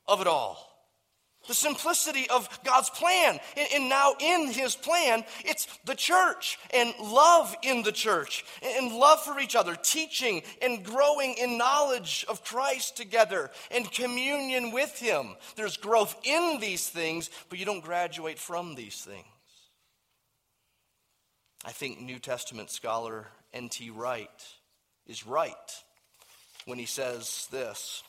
of 0.07 0.21
it 0.21 0.27
all. 0.27 0.74
The 1.47 1.55
simplicity 1.55 2.29
of 2.31 2.49
God's 2.65 2.91
plan. 2.91 3.39
And, 3.73 3.89
now, 3.89 4.15
in 4.19 4.51
His 4.51 4.77
plan, 4.77 5.25
it's 5.45 5.67
the 5.85 5.95
church 5.95 6.59
and 6.73 6.95
love 7.01 7.55
in 7.63 7.83
the 7.83 7.93
church 7.93 8.45
and 8.63 8.93
love 8.93 9.21
for 9.23 9.39
each 9.39 9.57
other, 9.57 9.77
teaching 9.77 10.43
and 10.63 10.85
growing 10.85 11.35
in 11.35 11.59
knowledge 11.59 12.25
of 12.29 12.45
Christ 12.45 12.97
together 12.97 13.51
and 13.71 13.91
communion 13.91 14.73
with 14.73 14.99
Him. 14.99 15.37
There's 15.57 15.77
growth 15.77 16.17
in 16.25 16.59
these 16.61 16.89
things, 16.89 17.31
but 17.49 17.59
you 17.59 17.65
don't 17.65 17.85
graduate 17.85 18.39
from 18.39 18.75
these 18.75 19.01
things. 19.01 19.25
I 21.65 21.73
think 21.73 22.01
New 22.01 22.19
Testament 22.19 22.71
scholar 22.71 23.29
N.T. 23.55 23.91
Wright 23.91 24.29
is 25.07 25.27
right 25.27 25.55
when 26.67 26.79
he 26.79 26.87
says 26.87 27.49
this. 27.51 28.03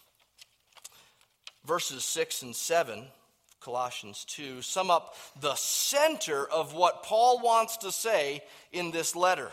Verses 1.66 2.04
6 2.04 2.44
and 2.44 2.56
7 2.56 3.06
Colossians 3.66 4.26
2, 4.26 4.62
sum 4.62 4.92
up 4.92 5.16
the 5.42 5.56
center 5.56 6.46
of 6.46 6.76
what 6.76 7.02
Paul 7.02 7.42
wants 7.42 7.78
to 7.78 7.92
say 7.92 8.44
in 8.72 8.92
this 8.92 9.16
letter. 9.16 9.50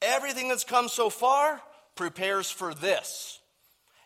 Everything 0.00 0.48
that's 0.48 0.62
come 0.62 0.88
so 0.88 1.10
far 1.10 1.60
prepares 1.96 2.52
for 2.52 2.72
this. 2.72 3.40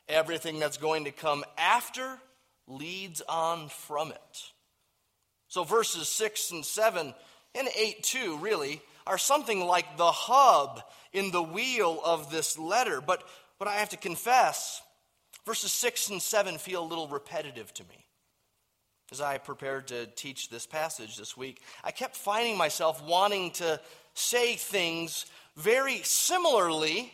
Everything 0.09 0.59
that's 0.59 0.79
going 0.79 1.05
to 1.05 1.11
come 1.11 1.45
after 1.59 2.17
leads 2.67 3.21
on 3.29 3.69
from 3.69 4.11
it. 4.11 4.43
So 5.49 5.65
verses 5.65 6.09
6 6.09 6.53
and 6.53 6.65
7 6.65 7.13
and 7.55 7.69
8 7.77 8.03
too, 8.03 8.39
really, 8.39 8.81
are 9.07 9.19
something 9.19 9.67
like 9.67 9.99
the 9.99 10.11
hub 10.11 10.81
in 11.13 11.31
the 11.31 11.43
wheel 11.43 12.01
of 12.03 12.31
this 12.31 12.59
letter. 12.59 13.03
But, 13.03 13.23
but 13.59 13.69
I 13.69 13.75
have 13.75 13.91
to 13.91 13.99
confess, 13.99 14.81
verses 15.45 15.73
6 15.73 16.09
and 16.09 16.23
7 16.23 16.57
feel 16.57 16.83
a 16.83 16.89
little 16.89 17.09
repetitive 17.09 17.75
to 17.75 17.83
me 17.83 18.07
as 19.13 19.21
I 19.21 19.39
prepared 19.39 19.89
to 19.89 20.07
teach 20.07 20.51
this 20.51 20.67
passage 20.67 21.17
this 21.17 21.37
week, 21.37 21.63
I 21.83 21.91
kept 21.91 22.17
finding 22.17 22.57
myself 22.57 23.03
wanting 23.03 23.51
to 23.53 23.81
say 24.15 24.55
things 24.55 25.27
very 25.57 26.03
similarly 26.03 27.13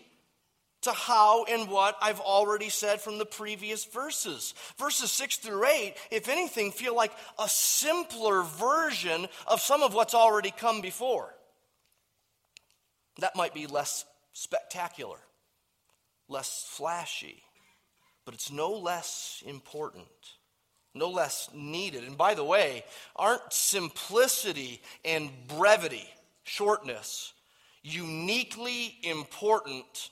to 0.82 0.92
how 0.92 1.44
and 1.44 1.70
what 1.70 1.96
I've 2.02 2.20
already 2.20 2.68
said 2.68 3.00
from 3.00 3.18
the 3.18 3.24
previous 3.24 3.86
verses. 3.86 4.54
Verses 4.78 5.10
6 5.10 5.38
through 5.38 5.64
8, 5.64 5.94
if 6.10 6.28
anything, 6.28 6.70
feel 6.70 6.94
like 6.94 7.12
a 7.38 7.48
simpler 7.48 8.42
version 8.42 9.26
of 9.46 9.60
some 9.60 9.82
of 9.82 9.94
what's 9.94 10.14
already 10.14 10.50
come 10.50 10.82
before. 10.82 11.34
That 13.20 13.36
might 13.36 13.54
be 13.54 13.66
less 13.66 14.04
spectacular, 14.34 15.18
less 16.28 16.66
flashy, 16.68 17.42
but 18.26 18.34
it's 18.34 18.52
no 18.52 18.72
less 18.72 19.42
important 19.46 20.06
no 20.96 21.10
less 21.10 21.48
needed. 21.54 22.04
And 22.04 22.16
by 22.16 22.34
the 22.34 22.44
way, 22.44 22.84
aren't 23.14 23.52
simplicity 23.52 24.80
and 25.04 25.30
brevity, 25.48 26.08
shortness, 26.44 27.32
uniquely 27.82 28.96
important 29.02 30.10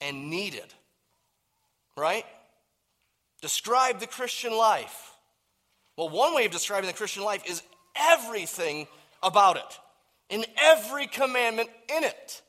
and 0.00 0.28
needed? 0.28 0.74
Right? 1.96 2.26
Describe 3.40 4.00
the 4.00 4.06
Christian 4.06 4.56
life. 4.56 5.12
Well, 5.96 6.08
one 6.08 6.34
way 6.34 6.44
of 6.44 6.52
describing 6.52 6.88
the 6.88 6.96
Christian 6.96 7.24
life 7.24 7.42
is 7.46 7.62
everything 7.96 8.86
about 9.22 9.56
it, 9.56 9.80
in 10.28 10.44
every 10.60 11.06
commandment 11.06 11.70
in 11.96 12.04
it. 12.04 12.42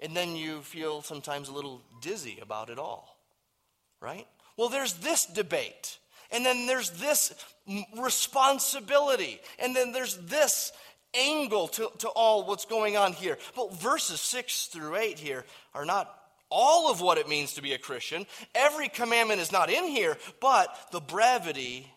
And 0.00 0.16
then 0.16 0.36
you 0.36 0.62
feel 0.62 1.02
sometimes 1.02 1.48
a 1.48 1.52
little 1.52 1.82
dizzy 2.00 2.38
about 2.40 2.70
it 2.70 2.78
all, 2.78 3.16
right? 4.00 4.26
Well, 4.56 4.68
there's 4.68 4.94
this 4.94 5.24
debate 5.24 5.98
and 6.30 6.44
then 6.44 6.66
there's 6.66 6.90
this 6.90 7.32
responsibility. 7.98 9.40
And 9.58 9.74
then 9.74 9.92
there's 9.92 10.16
this 10.16 10.72
angle 11.14 11.68
to, 11.68 11.90
to 11.98 12.08
all 12.08 12.46
what's 12.46 12.66
going 12.66 12.96
on 12.96 13.12
here. 13.12 13.38
But 13.56 13.74
verses 13.74 14.20
6 14.20 14.66
through 14.66 14.96
8 14.96 15.18
here 15.18 15.44
are 15.74 15.84
not 15.84 16.14
all 16.50 16.90
of 16.90 17.00
what 17.00 17.18
it 17.18 17.28
means 17.28 17.54
to 17.54 17.62
be 17.62 17.72
a 17.72 17.78
Christian. 17.78 18.26
Every 18.54 18.88
commandment 18.88 19.40
is 19.40 19.52
not 19.52 19.70
in 19.70 19.84
here, 19.84 20.16
but 20.40 20.74
the 20.92 21.00
brevity 21.00 21.90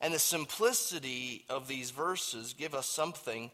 and 0.00 0.12
the 0.12 0.18
simplicity 0.18 1.44
of 1.48 1.68
these 1.68 1.90
verses 1.90 2.54
give 2.54 2.74
us 2.74 2.86
something 2.86 3.50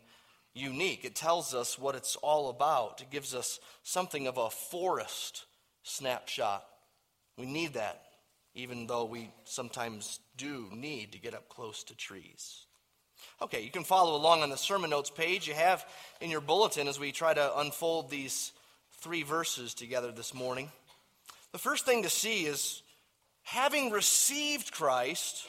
unique. 0.54 1.04
It 1.04 1.14
tells 1.14 1.54
us 1.54 1.78
what 1.78 1.94
it's 1.94 2.16
all 2.16 2.48
about, 2.48 3.00
it 3.00 3.10
gives 3.10 3.34
us 3.34 3.60
something 3.82 4.26
of 4.26 4.38
a 4.38 4.50
forest 4.50 5.44
snapshot. 5.82 6.64
We 7.36 7.46
need 7.46 7.74
that 7.74 8.02
even 8.58 8.88
though 8.88 9.04
we 9.04 9.30
sometimes 9.44 10.18
do 10.36 10.68
need 10.74 11.12
to 11.12 11.20
get 11.20 11.32
up 11.32 11.48
close 11.48 11.84
to 11.84 11.96
trees. 11.96 12.66
Okay, 13.40 13.62
you 13.62 13.70
can 13.70 13.84
follow 13.84 14.16
along 14.16 14.42
on 14.42 14.50
the 14.50 14.56
sermon 14.56 14.90
notes 14.90 15.10
page 15.10 15.46
you 15.46 15.54
have 15.54 15.86
in 16.20 16.28
your 16.28 16.40
bulletin 16.40 16.88
as 16.88 16.98
we 16.98 17.12
try 17.12 17.32
to 17.32 17.58
unfold 17.58 18.10
these 18.10 18.50
three 19.00 19.22
verses 19.22 19.74
together 19.74 20.10
this 20.10 20.34
morning. 20.34 20.72
The 21.52 21.58
first 21.58 21.86
thing 21.86 22.02
to 22.02 22.10
see 22.10 22.46
is 22.46 22.82
having 23.44 23.92
received 23.92 24.72
Christ, 24.72 25.46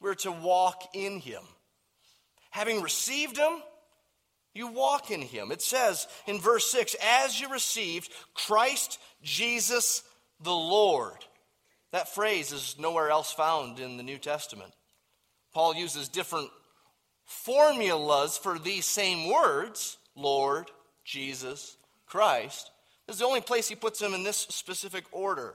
we're 0.00 0.14
to 0.14 0.32
walk 0.32 0.82
in 0.94 1.20
him. 1.20 1.42
Having 2.50 2.80
received 2.80 3.36
him, 3.36 3.62
you 4.54 4.68
walk 4.68 5.10
in 5.10 5.20
him. 5.20 5.52
It 5.52 5.60
says 5.60 6.08
in 6.26 6.40
verse 6.40 6.70
6 6.70 6.96
as 7.04 7.38
you 7.38 7.52
received 7.52 8.10
Christ 8.32 8.98
Jesus 9.22 10.02
the 10.40 10.50
Lord. 10.50 11.18
That 11.92 12.14
phrase 12.14 12.52
is 12.52 12.76
nowhere 12.78 13.10
else 13.10 13.32
found 13.32 13.80
in 13.80 13.96
the 13.96 14.02
New 14.02 14.18
Testament. 14.18 14.72
Paul 15.54 15.74
uses 15.74 16.08
different 16.08 16.50
formulas 17.24 18.36
for 18.36 18.58
these 18.58 18.86
same 18.86 19.30
words 19.30 19.96
Lord, 20.14 20.70
Jesus, 21.04 21.76
Christ, 22.06 22.70
This 23.06 23.14
is 23.14 23.20
the 23.20 23.26
only 23.26 23.40
place 23.40 23.68
he 23.68 23.74
puts 23.74 24.00
them 24.00 24.14
in 24.14 24.24
this 24.24 24.36
specific 24.36 25.04
order. 25.12 25.54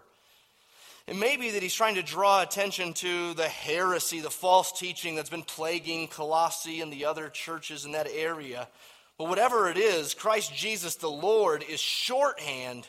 It 1.05 1.17
may 1.17 1.35
be 1.35 1.51
that 1.51 1.61
he's 1.61 1.73
trying 1.73 1.95
to 1.95 2.03
draw 2.03 2.41
attention 2.41 2.93
to 2.93 3.33
the 3.33 3.47
heresy, 3.47 4.21
the 4.21 4.29
false 4.29 4.71
teaching 4.71 5.15
that's 5.15 5.29
been 5.29 5.43
plaguing 5.43 6.07
Colossae 6.07 6.79
and 6.79 6.93
the 6.93 7.05
other 7.05 7.27
churches 7.27 7.83
in 7.83 7.91
that 7.91 8.07
area. 8.07 8.69
But 9.17 9.27
whatever 9.27 9.69
it 9.69 9.77
is, 9.77 10.13
Christ 10.13 10.55
Jesus 10.55 10.95
the 10.95 11.11
Lord 11.11 11.63
is 11.67 11.81
shorthand 11.81 12.87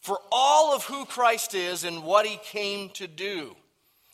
for 0.00 0.18
all 0.30 0.74
of 0.74 0.84
who 0.84 1.04
Christ 1.04 1.54
is 1.54 1.84
and 1.84 2.04
what 2.04 2.26
he 2.26 2.38
came 2.44 2.90
to 2.90 3.06
do. 3.06 3.56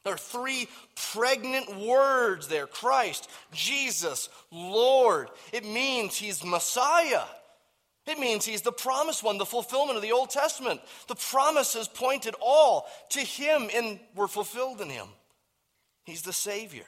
There 0.04 0.12
are 0.12 0.18
three 0.18 0.68
pregnant 1.12 1.78
words 1.78 2.48
there 2.48 2.66
Christ, 2.66 3.28
Jesus, 3.52 4.28
Lord. 4.50 5.28
It 5.52 5.64
means 5.64 6.16
he's 6.16 6.44
Messiah. 6.44 7.24
It 8.06 8.18
means 8.18 8.44
he's 8.44 8.60
the 8.60 8.72
promised 8.72 9.22
one, 9.22 9.38
the 9.38 9.46
fulfillment 9.46 9.96
of 9.96 10.02
the 10.02 10.12
Old 10.12 10.28
Testament. 10.28 10.80
The 11.08 11.14
promises 11.14 11.88
pointed 11.88 12.34
all 12.40 12.86
to 13.10 13.20
him 13.20 13.70
and 13.74 13.98
were 14.14 14.28
fulfilled 14.28 14.82
in 14.82 14.90
him. 14.90 15.08
He's 16.04 16.20
the 16.20 16.34
Savior. 16.34 16.84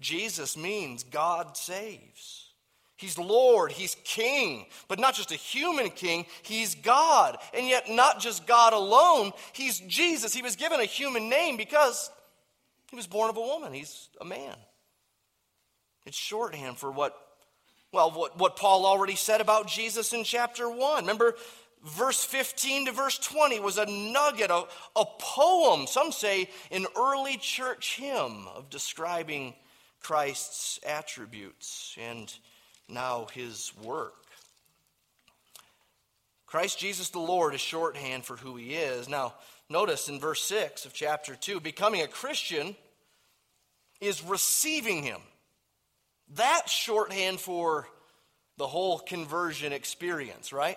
Jesus 0.00 0.56
means 0.56 1.04
God 1.04 1.56
saves. 1.56 2.51
He's 3.02 3.18
Lord, 3.18 3.72
He's 3.72 3.96
King, 4.04 4.66
but 4.88 4.98
not 4.98 5.14
just 5.14 5.32
a 5.32 5.36
human 5.36 5.90
king, 5.90 6.24
He's 6.42 6.74
God. 6.74 7.36
And 7.52 7.66
yet, 7.66 7.90
not 7.90 8.20
just 8.20 8.46
God 8.46 8.72
alone, 8.72 9.32
He's 9.52 9.80
Jesus. 9.80 10.32
He 10.32 10.40
was 10.40 10.56
given 10.56 10.80
a 10.80 10.84
human 10.84 11.28
name 11.28 11.56
because 11.56 12.10
He 12.90 12.96
was 12.96 13.06
born 13.06 13.28
of 13.28 13.36
a 13.36 13.40
woman, 13.40 13.74
He's 13.74 14.08
a 14.20 14.24
man. 14.24 14.54
It's 16.06 16.16
shorthand 16.16 16.78
for 16.78 16.90
what 16.90 17.18
well, 17.92 18.10
what, 18.10 18.38
what 18.38 18.56
Paul 18.56 18.86
already 18.86 19.16
said 19.16 19.42
about 19.42 19.66
Jesus 19.66 20.14
in 20.14 20.24
chapter 20.24 20.66
1. 20.66 21.02
Remember, 21.02 21.34
verse 21.84 22.24
15 22.24 22.86
to 22.86 22.92
verse 22.92 23.18
20 23.18 23.60
was 23.60 23.76
a 23.76 23.84
nugget, 23.84 24.50
a, 24.50 24.64
a 24.96 25.04
poem, 25.18 25.86
some 25.86 26.10
say 26.10 26.48
an 26.70 26.86
early 26.96 27.36
church 27.36 27.96
hymn 27.98 28.46
of 28.54 28.70
describing 28.70 29.54
Christ's 30.00 30.80
attributes 30.86 31.96
and 32.00 32.32
now 32.88 33.26
his 33.32 33.72
work. 33.82 34.14
Christ 36.46 36.78
Jesus 36.78 37.08
the 37.10 37.18
Lord 37.18 37.54
is 37.54 37.60
shorthand 37.60 38.24
for 38.24 38.36
who 38.36 38.56
he 38.56 38.74
is. 38.74 39.08
Now, 39.08 39.34
notice 39.70 40.08
in 40.08 40.20
verse 40.20 40.42
6 40.42 40.84
of 40.84 40.92
chapter 40.92 41.34
2 41.34 41.60
becoming 41.60 42.02
a 42.02 42.08
Christian 42.08 42.76
is 44.00 44.22
receiving 44.22 45.02
him. 45.02 45.20
That's 46.34 46.70
shorthand 46.70 47.40
for 47.40 47.88
the 48.58 48.66
whole 48.66 48.98
conversion 48.98 49.72
experience, 49.72 50.52
right? 50.52 50.76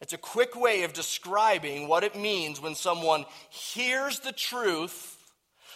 It's 0.00 0.12
a 0.12 0.18
quick 0.18 0.58
way 0.58 0.84
of 0.84 0.92
describing 0.92 1.88
what 1.88 2.04
it 2.04 2.16
means 2.16 2.60
when 2.60 2.74
someone 2.74 3.24
hears 3.50 4.20
the 4.20 4.32
truth 4.32 5.16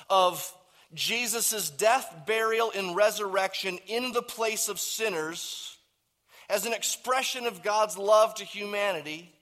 of 0.09 0.51
Jesus' 0.95 1.71
death, 1.71 2.25
burial, 2.27 2.73
and 2.75 2.95
resurrection 2.95 3.79
in 3.87 4.13
the 4.13 4.23
place 4.23 4.69
of 4.69 4.79
sinners 4.79 5.79
as 6.51 6.67
an 6.67 6.73
expression 6.73 7.47
of 7.47 7.63
God's 7.63 7.97
love 7.97 8.35
to 8.37 8.45
humanity, 8.45 9.33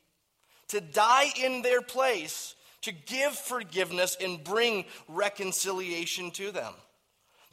to 0.68 0.80
die 0.80 1.26
in 1.42 1.62
their 1.62 1.82
place, 1.82 2.54
to 2.82 2.92
give 2.92 3.32
forgiveness 3.32 4.16
and 4.20 4.42
bring 4.44 4.84
reconciliation 5.08 6.30
to 6.32 6.52
them. 6.52 6.72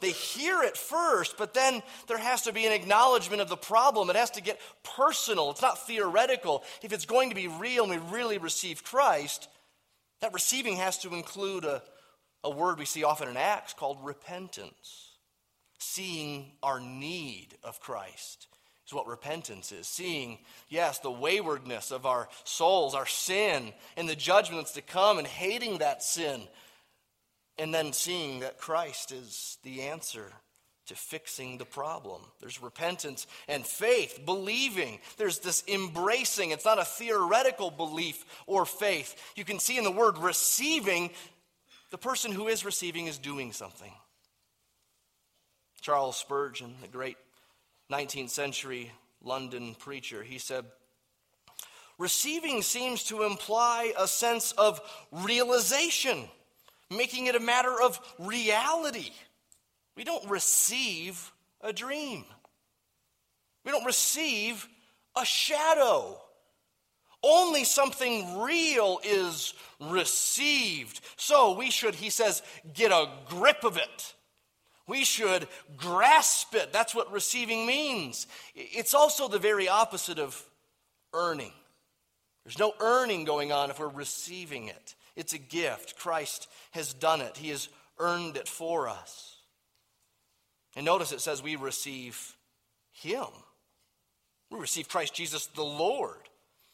They 0.00 0.12
hear 0.12 0.62
it 0.62 0.76
first, 0.76 1.36
but 1.36 1.54
then 1.54 1.82
there 2.06 2.18
has 2.18 2.42
to 2.42 2.52
be 2.52 2.66
an 2.66 2.72
acknowledgement 2.72 3.42
of 3.42 3.48
the 3.48 3.56
problem. 3.56 4.10
It 4.10 4.16
has 4.16 4.30
to 4.32 4.42
get 4.42 4.60
personal. 4.84 5.50
It's 5.50 5.62
not 5.62 5.86
theoretical. 5.86 6.62
If 6.82 6.92
it's 6.92 7.04
going 7.04 7.30
to 7.30 7.34
be 7.34 7.48
real 7.48 7.90
and 7.90 7.92
we 7.92 8.16
really 8.16 8.38
receive 8.38 8.84
Christ, 8.84 9.48
that 10.20 10.32
receiving 10.32 10.76
has 10.76 10.98
to 10.98 11.12
include 11.14 11.64
a, 11.64 11.82
a 12.44 12.50
word 12.50 12.78
we 12.78 12.84
see 12.84 13.04
often 13.04 13.28
in 13.28 13.36
Acts 13.36 13.74
called 13.74 13.98
repentance. 14.02 15.12
Seeing 15.78 16.52
our 16.62 16.80
need 16.80 17.48
of 17.62 17.80
Christ 17.80 18.48
is 18.86 18.92
what 18.92 19.06
repentance 19.06 19.70
is. 19.70 19.86
Seeing, 19.86 20.38
yes, 20.68 20.98
the 20.98 21.10
waywardness 21.10 21.90
of 21.90 22.04
our 22.04 22.28
souls, 22.44 22.94
our 22.94 23.06
sin, 23.06 23.72
and 23.96 24.08
the 24.08 24.16
judgment 24.16 24.62
that's 24.62 24.72
to 24.72 24.82
come, 24.82 25.18
and 25.18 25.26
hating 25.26 25.78
that 25.78 26.02
sin 26.02 26.42
and 27.58 27.74
then 27.74 27.92
seeing 27.92 28.40
that 28.40 28.58
Christ 28.58 29.12
is 29.12 29.58
the 29.64 29.82
answer 29.82 30.32
to 30.86 30.94
fixing 30.94 31.58
the 31.58 31.66
problem. 31.66 32.22
There's 32.40 32.62
repentance 32.62 33.26
and 33.46 33.66
faith, 33.66 34.20
believing. 34.24 35.00
There's 35.18 35.40
this 35.40 35.62
embracing. 35.68 36.50
It's 36.50 36.64
not 36.64 36.78
a 36.78 36.84
theoretical 36.84 37.70
belief 37.70 38.24
or 38.46 38.64
faith. 38.64 39.32
You 39.36 39.44
can 39.44 39.58
see 39.58 39.76
in 39.76 39.84
the 39.84 39.90
word 39.90 40.16
receiving, 40.16 41.10
the 41.90 41.98
person 41.98 42.32
who 42.32 42.48
is 42.48 42.64
receiving 42.64 43.06
is 43.06 43.18
doing 43.18 43.52
something. 43.52 43.92
Charles 45.80 46.16
Spurgeon, 46.16 46.74
the 46.82 46.88
great 46.88 47.16
19th 47.90 48.30
century 48.30 48.90
London 49.22 49.74
preacher, 49.78 50.22
he 50.22 50.38
said, 50.38 50.64
Receiving 51.98 52.62
seems 52.62 53.04
to 53.04 53.24
imply 53.24 53.92
a 53.98 54.06
sense 54.06 54.52
of 54.52 54.80
realization 55.10 56.28
making 56.90 57.26
it 57.26 57.34
a 57.34 57.40
matter 57.40 57.80
of 57.82 58.00
reality. 58.18 59.10
We 59.96 60.04
don't 60.04 60.28
receive 60.30 61.32
a 61.60 61.72
dream, 61.72 62.24
we 63.64 63.72
don't 63.72 63.84
receive 63.84 64.68
a 65.16 65.24
shadow. 65.24 66.20
Only 67.22 67.64
something 67.64 68.38
real 68.38 69.00
is 69.04 69.54
received. 69.80 71.00
So 71.16 71.56
we 71.56 71.70
should, 71.70 71.94
he 71.94 72.10
says, 72.10 72.42
get 72.74 72.92
a 72.92 73.08
grip 73.28 73.64
of 73.64 73.76
it. 73.76 74.14
We 74.86 75.04
should 75.04 75.48
grasp 75.76 76.54
it. 76.54 76.72
That's 76.72 76.94
what 76.94 77.12
receiving 77.12 77.66
means. 77.66 78.26
It's 78.54 78.94
also 78.94 79.28
the 79.28 79.38
very 79.38 79.68
opposite 79.68 80.18
of 80.18 80.42
earning. 81.12 81.52
There's 82.44 82.58
no 82.58 82.72
earning 82.80 83.24
going 83.24 83.52
on 83.52 83.70
if 83.70 83.78
we're 83.78 83.88
receiving 83.88 84.68
it. 84.68 84.94
It's 85.16 85.34
a 85.34 85.38
gift. 85.38 85.98
Christ 85.98 86.48
has 86.70 86.94
done 86.94 87.20
it, 87.20 87.36
He 87.36 87.50
has 87.50 87.68
earned 87.98 88.36
it 88.36 88.48
for 88.48 88.88
us. 88.88 89.36
And 90.76 90.86
notice 90.86 91.12
it 91.12 91.20
says 91.20 91.42
we 91.42 91.56
receive 91.56 92.36
Him. 92.92 93.26
We 94.50 94.58
receive 94.58 94.88
Christ 94.88 95.14
Jesus 95.14 95.46
the 95.46 95.64
Lord. 95.64 96.27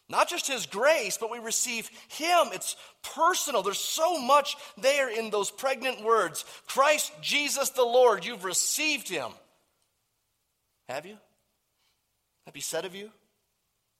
Not 0.09 0.29
just 0.29 0.47
His 0.47 0.67
grace, 0.67 1.17
but 1.19 1.31
we 1.31 1.39
receive 1.39 1.89
Him. 2.09 2.49
It's 2.53 2.77
personal. 3.03 3.63
There's 3.63 3.79
so 3.79 4.21
much 4.21 4.57
there 4.77 5.09
in 5.09 5.31
those 5.31 5.51
pregnant 5.51 6.05
words 6.05 6.45
Christ 6.67 7.13
Jesus 7.23 7.71
the 7.71 7.85
Lord. 7.85 8.25
You've 8.25 8.45
received 8.45 9.09
Him. 9.09 9.31
Have 10.89 11.07
you? 11.07 11.17
That 12.45 12.55
be 12.55 12.61
said 12.61 12.85
of 12.85 12.95
you? 12.95 13.11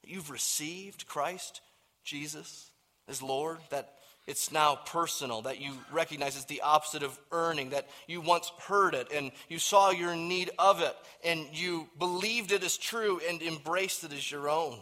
That 0.03 0.11
you've 0.11 0.31
received 0.31 1.07
Christ 1.07 1.63
Jesus 2.05 2.71
as 3.09 3.23
Lord? 3.23 3.59
That 3.71 3.95
it's 4.27 4.51
now 4.53 4.75
personal, 4.75 5.43
that 5.43 5.61
you 5.61 5.73
recognize 5.93 6.37
it's 6.37 6.47
the 6.47 6.63
opposite 6.63 7.03
of 7.03 7.19
earning, 7.31 7.71
that 7.71 7.89
you 8.07 8.21
once 8.21 8.51
heard 8.61 8.95
it 8.95 9.09
and 9.13 9.33
you 9.49 9.59
saw 9.59 9.91
your 9.91 10.17
need 10.17 10.51
of 10.59 10.81
it 10.81 10.97
and 11.25 11.47
you 11.53 11.89
believed 11.99 12.51
it 12.51 12.65
as 12.65 12.79
true 12.79 13.21
and 13.29 13.43
embraced 13.43 14.03
it 14.05 14.13
as 14.13 14.31
your 14.31 14.49
own. 14.49 14.79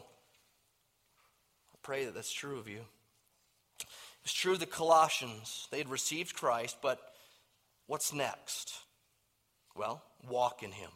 Pray 1.82 2.04
that 2.04 2.14
that's 2.14 2.32
true 2.32 2.58
of 2.58 2.68
you. 2.68 2.80
It's 4.24 4.32
true 4.32 4.56
the 4.56 4.66
Colossians, 4.66 5.66
they 5.70 5.78
had 5.78 5.88
received 5.88 6.34
Christ, 6.34 6.76
but 6.80 7.00
what's 7.86 8.12
next? 8.12 8.72
Well, 9.74 10.02
walk 10.28 10.62
in 10.62 10.70
Him. 10.70 10.90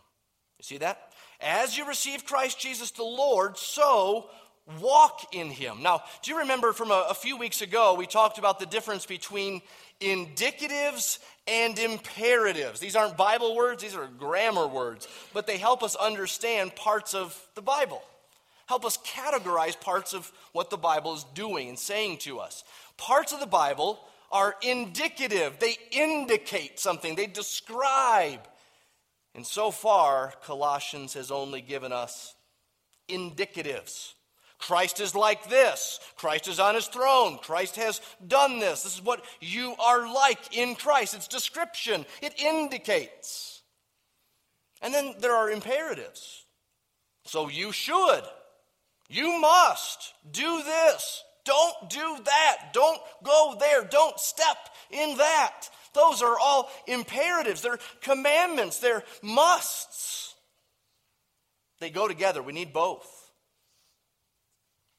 You 0.58 0.62
see 0.62 0.78
that? 0.78 1.12
As 1.40 1.76
you 1.76 1.86
receive 1.86 2.24
Christ 2.24 2.60
Jesus 2.60 2.92
the 2.92 3.02
Lord, 3.02 3.58
so 3.58 4.30
walk 4.80 5.34
in 5.34 5.48
him. 5.48 5.82
Now, 5.82 6.02
do 6.22 6.30
you 6.30 6.38
remember 6.38 6.72
from 6.72 6.90
a, 6.90 7.06
a, 7.10 7.14
few 7.14 7.36
weeks 7.36 7.62
ago, 7.62 7.94
we 7.94 8.06
talked 8.06 8.38
about 8.38 8.58
the 8.58 8.66
difference 8.66 9.06
between 9.06 9.62
indicatives 10.00 11.18
and 11.46 11.78
imperatives? 11.78 12.80
These 12.80 12.96
aren't 12.96 13.16
Bible 13.16 13.54
words, 13.54 13.82
these 13.82 13.94
are 13.94 14.06
grammar 14.06 14.66
words, 14.66 15.06
but 15.32 15.46
they 15.46 15.58
help 15.58 15.82
us 15.82 15.94
understand 15.94 16.74
parts 16.74 17.14
of 17.14 17.40
the 17.54 17.62
Bible, 17.62 18.02
help 18.66 18.84
us 18.84 18.98
categorize 18.98 19.80
parts 19.80 20.12
of 20.12 20.30
what 20.52 20.70
the 20.70 20.76
Bible 20.76 21.14
is 21.14 21.24
doing 21.34 21.68
and 21.68 21.78
saying 21.78 22.18
to 22.18 22.38
us. 22.38 22.64
Parts 22.96 23.32
of 23.32 23.40
the 23.40 23.46
Bible 23.46 23.98
are 24.30 24.56
indicative, 24.62 25.58
they 25.58 25.76
indicate 25.92 26.78
something, 26.78 27.14
they 27.14 27.26
describe. 27.26 28.40
And 29.34 29.46
so 29.46 29.70
far, 29.70 30.32
Colossians 30.44 31.14
has 31.14 31.30
only 31.30 31.60
given 31.60 31.92
us 31.92 32.34
indicatives. 33.08 34.14
Christ 34.58 35.00
is 35.00 35.14
like 35.14 35.48
this. 35.48 36.00
Christ 36.16 36.48
is 36.48 36.58
on 36.58 36.74
his 36.74 36.86
throne. 36.86 37.38
Christ 37.38 37.76
has 37.76 38.00
done 38.26 38.58
this. 38.58 38.82
This 38.82 38.94
is 38.94 39.04
what 39.04 39.24
you 39.40 39.74
are 39.78 40.12
like 40.12 40.56
in 40.56 40.74
Christ. 40.74 41.14
It's 41.14 41.28
description, 41.28 42.06
it 42.22 42.40
indicates. 42.40 43.62
And 44.82 44.92
then 44.92 45.14
there 45.20 45.34
are 45.34 45.50
imperatives. 45.50 46.44
So 47.24 47.48
you 47.48 47.72
should. 47.72 48.22
You 49.08 49.40
must 49.40 50.14
do 50.30 50.62
this. 50.62 51.24
Don't 51.44 51.90
do 51.90 52.18
that. 52.24 52.72
Don't 52.72 53.00
go 53.22 53.56
there. 53.58 53.84
Don't 53.84 54.18
step 54.18 54.56
in 54.90 55.16
that. 55.18 55.68
Those 55.94 56.22
are 56.22 56.36
all 56.38 56.70
imperatives. 56.86 57.62
They're 57.62 57.78
commandments. 58.02 58.80
They're 58.80 59.04
musts. 59.22 60.34
They 61.78 61.90
go 61.90 62.08
together. 62.08 62.42
We 62.42 62.52
need 62.52 62.72
both. 62.72 63.30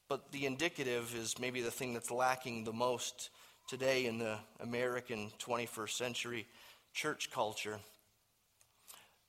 But 0.09 0.31
the 0.31 0.45
indicative 0.45 1.13
is 1.15 1.37
maybe 1.37 1.61
the 1.61 1.71
thing 1.71 1.93
that's 1.93 2.11
lacking 2.11 2.63
the 2.63 2.73
most 2.73 3.29
today 3.67 4.05
in 4.05 4.17
the 4.17 4.37
American 4.61 5.31
21st 5.39 5.89
century 5.89 6.47
church 6.93 7.29
culture. 7.29 7.79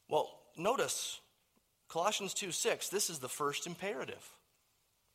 Well, 0.09 0.31
notice 0.57 1.19
Colossians 1.89 2.33
2 2.35 2.53
6, 2.53 2.89
this 2.89 3.11
is 3.11 3.19
the 3.19 3.29
first 3.29 3.67
imperative. 3.67 4.25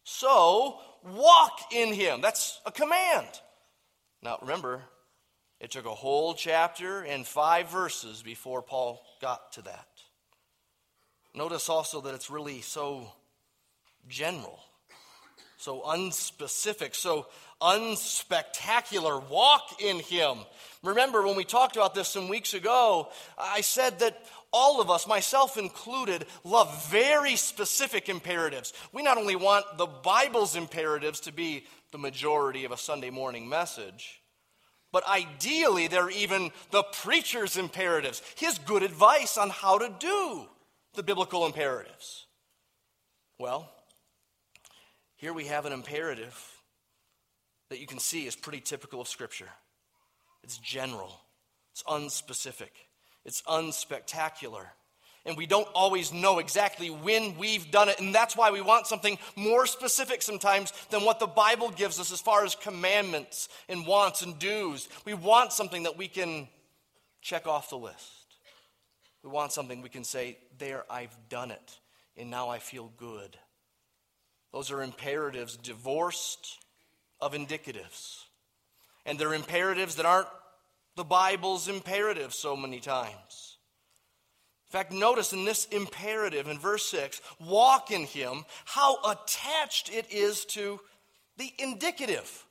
So, 0.04 0.80
walk 1.04 1.72
in 1.72 1.94
him. 1.94 2.22
That's 2.22 2.60
a 2.66 2.72
command. 2.72 3.28
Now, 4.22 4.38
remember, 4.42 4.82
it 5.60 5.72
took 5.72 5.86
a 5.86 5.94
whole 5.94 6.34
chapter 6.34 7.02
and 7.02 7.26
five 7.26 7.70
verses 7.70 8.22
before 8.22 8.62
Paul 8.62 9.02
got 9.22 9.54
to 9.54 9.62
that. 9.64 9.88
Notice 11.34 11.70
also 11.70 12.02
that 12.02 12.14
it's 12.14 12.30
really 12.30 12.62
so 12.62 13.12
general, 14.08 14.60
so 15.58 15.82
unspecific, 15.82 16.96
so 16.96 17.28
unspectacular. 17.64 19.28
Walk 19.30 19.82
in 19.82 20.00
him. 20.00 20.40
Remember 20.84 21.26
when 21.26 21.38
we 21.38 21.46
talked 21.46 21.78
about 21.78 21.96
this 21.96 22.10
some 22.10 22.28
weeks 22.28 22.54
ago, 22.54 23.10
I 23.40 23.62
said 23.62 24.00
that 24.00 24.22
all 24.52 24.82
of 24.82 24.92
us, 24.92 25.08
myself 25.08 25.58
included, 25.58 26.26
love 26.44 26.90
very 26.92 27.38
specific 27.38 28.10
imperatives. 28.10 28.74
We 28.92 29.02
not 29.02 29.18
only 29.18 29.38
want 29.38 29.66
the 29.78 29.88
Bible's 29.88 30.56
imperatives 30.56 31.22
to 31.22 31.32
be 31.32 31.66
the 31.92 31.98
majority 31.98 32.66
of 32.66 32.72
a 32.72 32.78
Sunday 32.78 33.10
morning 33.10 33.48
message, 33.48 34.22
but 34.92 35.08
ideally 35.08 35.88
they're 35.88 36.10
even 36.10 36.52
the 36.72 36.84
preacher's 36.84 37.58
imperatives, 37.58 38.22
his 38.36 38.60
good 38.60 38.84
advice 38.84 39.38
on 39.38 39.50
how 39.50 39.80
to 39.80 39.90
do 40.00 40.46
the 40.96 41.04
biblical 41.04 41.46
imperatives. 41.46 42.28
Well, 43.40 43.72
here 45.16 45.34
we 45.34 45.46
have 45.46 45.66
an 45.66 45.74
imperative 45.74 46.53
that 47.74 47.82
you 47.82 47.88
can 47.88 48.00
see 48.00 48.28
is 48.28 48.36
pretty 48.36 48.60
typical 48.62 49.02
of 49.02 49.08
Scripture. 49.08 49.50
It's 50.44 50.60
general, 50.60 51.20
it's 51.72 51.82
unspecific. 51.84 52.70
It's 53.26 53.42
unspectacular. 53.44 54.66
And 55.26 55.38
we 55.38 55.46
don't 55.46 55.68
always 55.74 56.12
know 56.12 56.40
exactly 56.40 56.90
when 56.90 57.38
we've 57.38 57.72
done 57.72 57.88
it. 57.88 58.00
And 58.00 58.14
that's 58.14 58.36
why 58.36 58.52
we 58.52 58.60
want 58.60 58.88
something 58.88 59.18
more 59.38 59.66
specific 59.66 60.22
sometimes 60.22 60.74
than 60.90 61.06
what 61.06 61.20
the 61.20 61.28
Bible 61.28 61.70
gives 61.70 62.00
us 62.00 62.12
as 62.12 62.20
far 62.20 62.44
as 62.44 62.56
commandments 62.56 63.48
and 63.70 63.88
wants 63.88 64.22
and 64.22 64.38
do's. 64.38 64.90
We 65.06 65.14
want 65.14 65.54
something 65.54 65.84
that 65.84 65.98
we 65.98 66.10
can 66.10 66.50
check 67.22 67.48
off 67.48 67.70
the 67.70 67.78
list. 67.78 68.36
We 69.24 69.30
want 69.30 69.54
something 69.54 69.82
we 69.82 69.88
can 69.88 70.04
say, 70.04 70.38
There, 70.60 70.84
I've 70.90 71.18
done 71.30 71.52
it. 71.52 71.80
And 72.18 72.30
now 72.30 72.50
I 72.50 72.60
feel 72.60 72.92
good. 72.98 73.38
Those 74.52 74.70
are 74.70 74.84
imperatives 74.84 75.56
divorced 75.56 76.60
of 77.24 77.34
indicatives. 77.34 78.24
And 79.06 79.18
they're 79.18 79.34
imperatives 79.34 79.96
that 79.96 80.06
aren't 80.06 80.28
the 80.96 81.04
Bible's 81.04 81.68
imperative 81.68 82.34
so 82.34 82.56
many 82.56 82.80
times. 82.80 83.58
In 84.70 84.80
fact, 84.80 84.92
notice 84.92 85.34
in 85.34 85.46
this 85.46 85.66
imperative 85.66 86.48
in 86.48 86.60
verse 86.60 86.86
6, 86.86 87.22
walk 87.40 87.92
in 87.92 88.06
Him, 88.06 88.44
how 88.66 88.98
attached 89.04 89.92
it 89.92 90.12
is 90.12 90.46
to 90.46 90.80
the 91.38 91.52
indicative. 91.58 92.46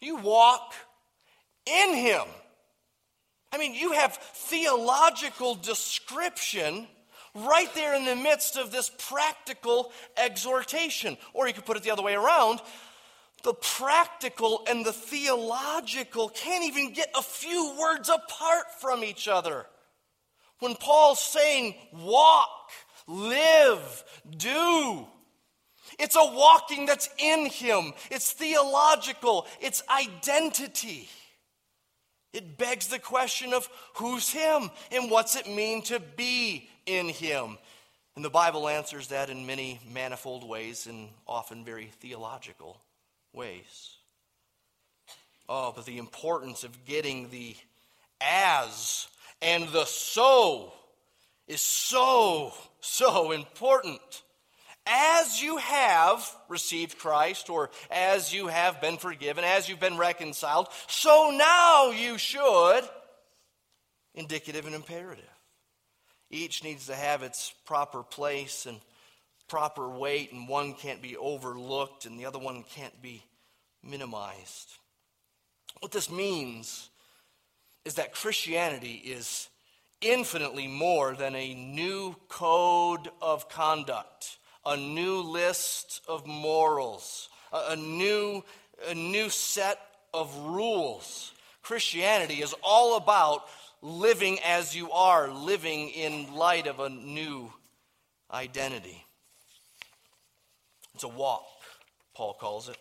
You 0.00 0.16
walk 0.16 0.74
in 1.66 1.94
Him. 1.94 2.24
I 3.52 3.58
mean, 3.58 3.74
you 3.74 3.92
have 3.92 4.16
theological 4.16 5.54
description 5.54 6.86
right 7.34 7.72
there 7.74 7.94
in 7.94 8.04
the 8.04 8.16
midst 8.16 8.56
of 8.56 8.72
this 8.72 8.90
practical 8.98 9.92
exhortation. 10.16 11.16
Or 11.34 11.46
you 11.46 11.54
could 11.54 11.64
put 11.64 11.76
it 11.76 11.82
the 11.82 11.90
other 11.90 12.02
way 12.02 12.14
around 12.14 12.60
the 13.42 13.54
practical 13.54 14.64
and 14.68 14.84
the 14.84 14.92
theological 14.92 16.28
can't 16.28 16.64
even 16.64 16.92
get 16.92 17.10
a 17.16 17.22
few 17.22 17.74
words 17.78 18.08
apart 18.08 18.64
from 18.80 19.02
each 19.02 19.26
other. 19.26 19.66
When 20.60 20.76
Paul's 20.76 21.20
saying 21.20 21.74
walk, 21.92 22.70
live, 23.08 24.04
do, 24.36 25.06
it's 25.98 26.16
a 26.16 26.24
walking 26.24 26.86
that's 26.86 27.08
in 27.18 27.46
him, 27.46 27.92
it's 28.10 28.32
theological, 28.32 29.46
it's 29.60 29.82
identity. 29.90 31.08
It 32.32 32.56
begs 32.56 32.86
the 32.86 32.98
question 32.98 33.52
of 33.52 33.68
who's 33.96 34.30
him 34.30 34.70
and 34.90 35.10
what's 35.10 35.36
it 35.36 35.48
mean 35.48 35.82
to 35.82 36.00
be 36.00 36.70
in 36.86 37.08
him. 37.08 37.58
And 38.14 38.24
the 38.24 38.30
Bible 38.30 38.68
answers 38.68 39.08
that 39.08 39.28
in 39.28 39.44
many 39.44 39.80
manifold 39.92 40.48
ways 40.48 40.86
and 40.86 41.08
often 41.26 41.64
very 41.64 41.86
theological 42.00 42.80
ways. 43.32 43.96
Oh, 45.48 45.72
but 45.74 45.86
the 45.86 45.98
importance 45.98 46.64
of 46.64 46.84
getting 46.84 47.30
the 47.30 47.56
as 48.20 49.08
and 49.40 49.68
the 49.68 49.84
so 49.84 50.72
is 51.48 51.60
so, 51.60 52.54
so 52.80 53.32
important. 53.32 54.22
As 54.86 55.42
you 55.42 55.58
have 55.58 56.28
received 56.48 56.98
Christ, 56.98 57.50
or 57.50 57.70
as 57.90 58.32
you 58.32 58.48
have 58.48 58.80
been 58.80 58.96
forgiven, 58.96 59.44
as 59.44 59.68
you've 59.68 59.80
been 59.80 59.98
reconciled, 59.98 60.68
so 60.88 61.32
now 61.36 61.90
you 61.90 62.18
should, 62.18 62.82
indicative 64.14 64.66
and 64.66 64.74
imperative. 64.74 65.24
Each 66.30 66.64
needs 66.64 66.86
to 66.86 66.94
have 66.94 67.22
its 67.22 67.52
proper 67.66 68.02
place 68.02 68.66
and 68.66 68.80
proper 69.52 69.86
weight, 69.86 70.32
and 70.32 70.48
one 70.48 70.72
can't 70.72 71.02
be 71.02 71.14
overlooked 71.14 72.06
and 72.06 72.18
the 72.18 72.24
other 72.24 72.38
one 72.38 72.64
can't 72.74 73.02
be 73.02 73.22
minimized. 73.82 74.70
What 75.80 75.92
this 75.92 76.10
means 76.10 76.88
is 77.84 77.96
that 77.96 78.14
Christianity 78.14 78.94
is 79.04 79.50
infinitely 80.00 80.68
more 80.68 81.14
than 81.14 81.34
a 81.36 81.52
new 81.52 82.16
code 82.30 83.10
of 83.20 83.50
conduct, 83.50 84.38
a 84.64 84.74
new 84.74 85.20
list 85.20 86.00
of 86.08 86.26
morals, 86.26 87.28
a, 87.52 87.76
new, 87.76 88.42
a 88.88 88.94
new 88.94 89.28
set 89.28 89.78
of 90.14 90.34
rules. 90.46 91.30
Christianity 91.60 92.40
is 92.40 92.54
all 92.64 92.96
about 92.96 93.44
living 93.82 94.38
as 94.46 94.74
you 94.74 94.90
are, 94.92 95.28
living 95.28 95.90
in 95.90 96.34
light 96.34 96.66
of 96.66 96.80
a 96.80 96.88
new 96.88 97.52
identity. 98.32 99.04
It's 101.02 101.12
a 101.12 101.18
walk, 101.18 101.48
Paul 102.14 102.34
calls 102.34 102.68
it. 102.68 102.76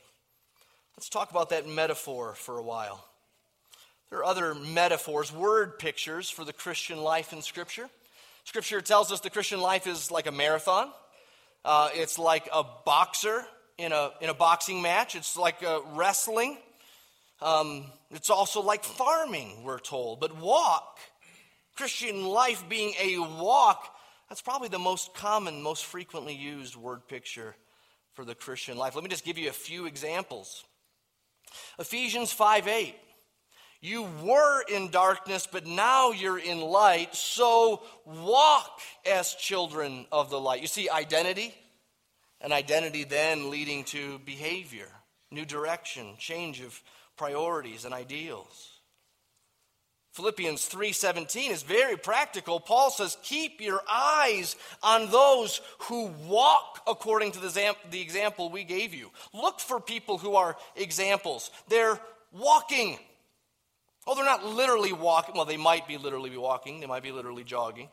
Let's 0.95 1.09
talk 1.09 1.31
about 1.31 1.49
that 1.49 1.67
metaphor 1.67 2.35
for 2.35 2.59
a 2.59 2.61
while. 2.61 3.03
There 4.11 4.19
are 4.19 4.25
other 4.25 4.53
metaphors, 4.53 5.33
word 5.33 5.79
pictures 5.79 6.29
for 6.29 6.45
the 6.45 6.53
Christian 6.53 6.99
life 7.01 7.33
in 7.33 7.41
Scripture. 7.41 7.89
Scripture 8.43 8.79
tells 8.79 9.11
us 9.11 9.21
the 9.21 9.31
Christian 9.31 9.59
life 9.59 9.87
is 9.87 10.11
like 10.11 10.27
a 10.27 10.31
marathon. 10.31 10.91
Uh, 11.65 11.89
it's 11.95 12.19
like 12.19 12.47
a 12.53 12.63
boxer 12.85 13.43
in 13.79 13.91
a, 13.91 14.11
in 14.21 14.29
a 14.29 14.35
boxing 14.35 14.83
match. 14.83 15.15
It's 15.15 15.35
like 15.35 15.55
wrestling. 15.95 16.59
Um, 17.41 17.85
it's 18.11 18.29
also 18.29 18.61
like 18.61 18.83
farming, 18.83 19.63
we're 19.63 19.79
told. 19.79 20.19
But 20.19 20.37
walk, 20.37 20.99
Christian 21.75 22.23
life 22.23 22.63
being 22.69 22.93
a 23.01 23.17
walk, 23.17 23.91
that's 24.29 24.43
probably 24.43 24.69
the 24.69 24.77
most 24.77 25.15
common, 25.15 25.63
most 25.63 25.85
frequently 25.85 26.35
used 26.35 26.75
word 26.75 27.07
picture 27.07 27.55
for 28.13 28.25
the 28.25 28.35
Christian 28.35 28.77
life. 28.77 28.95
Let 28.95 29.03
me 29.03 29.09
just 29.09 29.25
give 29.25 29.37
you 29.37 29.49
a 29.49 29.53
few 29.53 29.85
examples. 29.85 30.63
Ephesians 31.79 32.31
5 32.31 32.67
8. 32.67 32.95
You 33.83 34.07
were 34.23 34.61
in 34.69 34.91
darkness, 34.91 35.47
but 35.51 35.65
now 35.65 36.11
you're 36.11 36.37
in 36.37 36.61
light, 36.61 37.15
so 37.15 37.81
walk 38.05 38.79
as 39.09 39.33
children 39.33 40.05
of 40.11 40.29
the 40.29 40.39
light. 40.39 40.61
You 40.61 40.67
see, 40.67 40.87
identity, 40.87 41.51
and 42.39 42.53
identity 42.53 43.05
then 43.05 43.49
leading 43.49 43.83
to 43.85 44.19
behavior, 44.19 44.87
new 45.31 45.45
direction, 45.45 46.15
change 46.19 46.61
of 46.61 46.79
priorities 47.17 47.85
and 47.85 47.93
ideals. 47.93 48.70
Philippians 50.11 50.67
3:17 50.67 51.51
is 51.51 51.63
very 51.63 51.97
practical. 51.97 52.59
Paul 52.59 52.91
says, 52.91 53.17
"Keep 53.23 53.61
your 53.61 53.81
eyes 53.87 54.57
on 54.83 55.09
those 55.09 55.61
who 55.79 56.07
walk 56.07 56.81
according 56.85 57.31
to 57.33 57.39
the, 57.39 57.75
the 57.89 58.01
example 58.01 58.49
we 58.49 58.63
gave 58.63 58.93
you. 58.93 59.11
Look 59.33 59.59
for 59.59 59.79
people 59.79 60.17
who 60.17 60.35
are 60.35 60.57
examples. 60.75 61.49
They're 61.67 61.99
walking. 62.31 62.99
Oh, 64.05 64.15
they're 64.15 64.25
not 64.25 64.43
literally 64.43 64.93
walking. 64.93 65.35
Well, 65.35 65.45
they 65.45 65.57
might 65.57 65.87
be 65.87 65.97
literally 65.97 66.35
walking. 66.35 66.79
They 66.79 66.87
might 66.87 67.03
be 67.03 67.11
literally 67.11 67.43
jogging. 67.43 67.89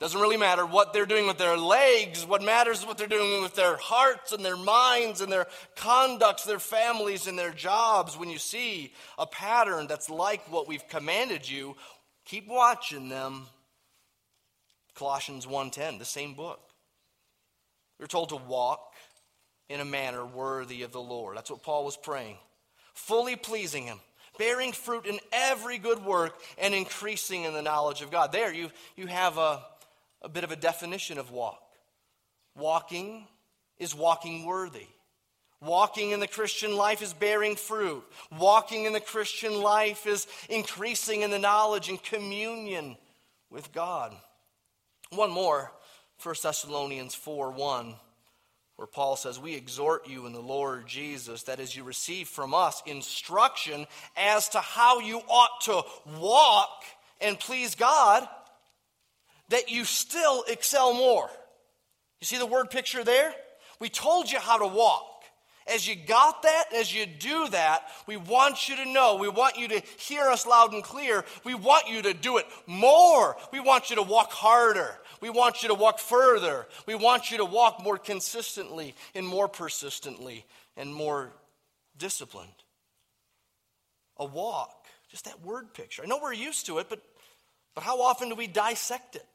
Doesn't 0.00 0.20
really 0.20 0.38
matter 0.38 0.64
what 0.64 0.94
they're 0.94 1.04
doing 1.04 1.26
with 1.26 1.36
their 1.36 1.58
legs. 1.58 2.24
What 2.24 2.42
matters 2.42 2.78
is 2.80 2.86
what 2.86 2.96
they're 2.96 3.06
doing 3.06 3.42
with 3.42 3.54
their 3.54 3.76
hearts 3.76 4.32
and 4.32 4.42
their 4.42 4.56
minds 4.56 5.20
and 5.20 5.30
their 5.30 5.46
conducts, 5.76 6.44
their 6.44 6.58
families 6.58 7.26
and 7.26 7.38
their 7.38 7.50
jobs. 7.50 8.16
When 8.16 8.30
you 8.30 8.38
see 8.38 8.94
a 9.18 9.26
pattern 9.26 9.86
that's 9.86 10.08
like 10.08 10.50
what 10.50 10.66
we've 10.66 10.88
commanded 10.88 11.46
you, 11.46 11.76
keep 12.24 12.48
watching 12.48 13.10
them. 13.10 13.46
Colossians 14.94 15.46
1:10, 15.46 15.98
the 15.98 16.06
same 16.06 16.32
book. 16.32 16.60
We're 17.98 18.06
told 18.06 18.30
to 18.30 18.36
walk 18.36 18.94
in 19.68 19.80
a 19.80 19.84
manner 19.84 20.24
worthy 20.24 20.82
of 20.82 20.92
the 20.92 21.02
Lord. 21.02 21.36
That's 21.36 21.50
what 21.50 21.62
Paul 21.62 21.84
was 21.84 21.98
praying. 21.98 22.38
Fully 22.94 23.36
pleasing 23.36 23.84
him 23.84 24.00
bearing 24.38 24.72
fruit 24.72 25.04
in 25.04 25.18
every 25.32 25.76
good 25.76 26.02
work 26.02 26.40
and 26.56 26.72
increasing 26.72 27.44
in 27.44 27.52
the 27.52 27.60
knowledge 27.60 28.00
of 28.00 28.10
God. 28.10 28.32
There 28.32 28.50
you, 28.50 28.70
you 28.96 29.06
have 29.06 29.36
a, 29.36 29.60
a 30.22 30.28
bit 30.28 30.44
of 30.44 30.52
a 30.52 30.56
definition 30.56 31.18
of 31.18 31.30
walk. 31.30 31.62
Walking 32.56 33.26
is 33.78 33.94
walking 33.94 34.44
worthy. 34.44 34.86
Walking 35.62 36.12
in 36.12 36.20
the 36.20 36.26
Christian 36.26 36.74
life 36.74 37.02
is 37.02 37.12
bearing 37.12 37.56
fruit. 37.56 38.02
Walking 38.38 38.84
in 38.84 38.92
the 38.92 39.00
Christian 39.00 39.60
life 39.60 40.06
is 40.06 40.26
increasing 40.48 41.20
in 41.20 41.30
the 41.30 41.38
knowledge 41.38 41.90
and 41.90 42.02
communion 42.02 42.96
with 43.50 43.70
God. 43.72 44.16
One 45.10 45.30
more, 45.30 45.70
1 46.22 46.34
Thessalonians 46.42 47.14
4 47.14 47.50
1, 47.50 47.94
where 48.76 48.86
Paul 48.86 49.16
says, 49.16 49.38
We 49.38 49.54
exhort 49.54 50.08
you 50.08 50.24
in 50.26 50.32
the 50.32 50.40
Lord 50.40 50.86
Jesus 50.86 51.42
that 51.42 51.60
as 51.60 51.76
you 51.76 51.84
receive 51.84 52.28
from 52.28 52.54
us 52.54 52.82
instruction 52.86 53.86
as 54.16 54.48
to 54.50 54.60
how 54.60 55.00
you 55.00 55.18
ought 55.28 55.60
to 55.62 55.82
walk 56.18 56.84
and 57.20 57.38
please 57.38 57.74
God, 57.74 58.26
that 59.50 59.70
you 59.70 59.84
still 59.84 60.44
excel 60.48 60.94
more. 60.94 61.28
You 62.20 62.26
see 62.26 62.38
the 62.38 62.46
word 62.46 62.70
picture 62.70 63.04
there? 63.04 63.32
We 63.78 63.88
told 63.88 64.30
you 64.30 64.38
how 64.38 64.58
to 64.58 64.66
walk. 64.66 65.06
As 65.66 65.86
you 65.86 65.94
got 65.94 66.42
that, 66.42 66.64
as 66.74 66.92
you 66.92 67.06
do 67.06 67.48
that, 67.50 67.82
we 68.06 68.16
want 68.16 68.68
you 68.68 68.76
to 68.76 68.92
know, 68.92 69.16
we 69.16 69.28
want 69.28 69.56
you 69.56 69.68
to 69.68 69.82
hear 69.98 70.28
us 70.28 70.46
loud 70.46 70.72
and 70.72 70.82
clear. 70.82 71.24
We 71.44 71.54
want 71.54 71.88
you 71.88 72.02
to 72.02 72.14
do 72.14 72.38
it 72.38 72.46
more. 72.66 73.36
We 73.52 73.60
want 73.60 73.90
you 73.90 73.96
to 73.96 74.02
walk 74.02 74.32
harder. 74.32 74.98
We 75.20 75.30
want 75.30 75.62
you 75.62 75.68
to 75.68 75.74
walk 75.74 75.98
further. 75.98 76.66
We 76.86 76.94
want 76.94 77.30
you 77.30 77.38
to 77.38 77.44
walk 77.44 77.82
more 77.82 77.98
consistently 77.98 78.94
and 79.14 79.26
more 79.26 79.48
persistently 79.48 80.44
and 80.76 80.92
more 80.92 81.32
disciplined. 81.96 82.48
A 84.16 84.24
walk, 84.24 84.86
just 85.10 85.26
that 85.26 85.40
word 85.42 85.72
picture. 85.72 86.02
I 86.02 86.06
know 86.06 86.18
we're 86.20 86.32
used 86.32 86.66
to 86.66 86.78
it, 86.78 86.88
but, 86.88 87.00
but 87.74 87.84
how 87.84 88.00
often 88.02 88.28
do 88.28 88.34
we 88.34 88.46
dissect 88.46 89.14
it? 89.14 89.26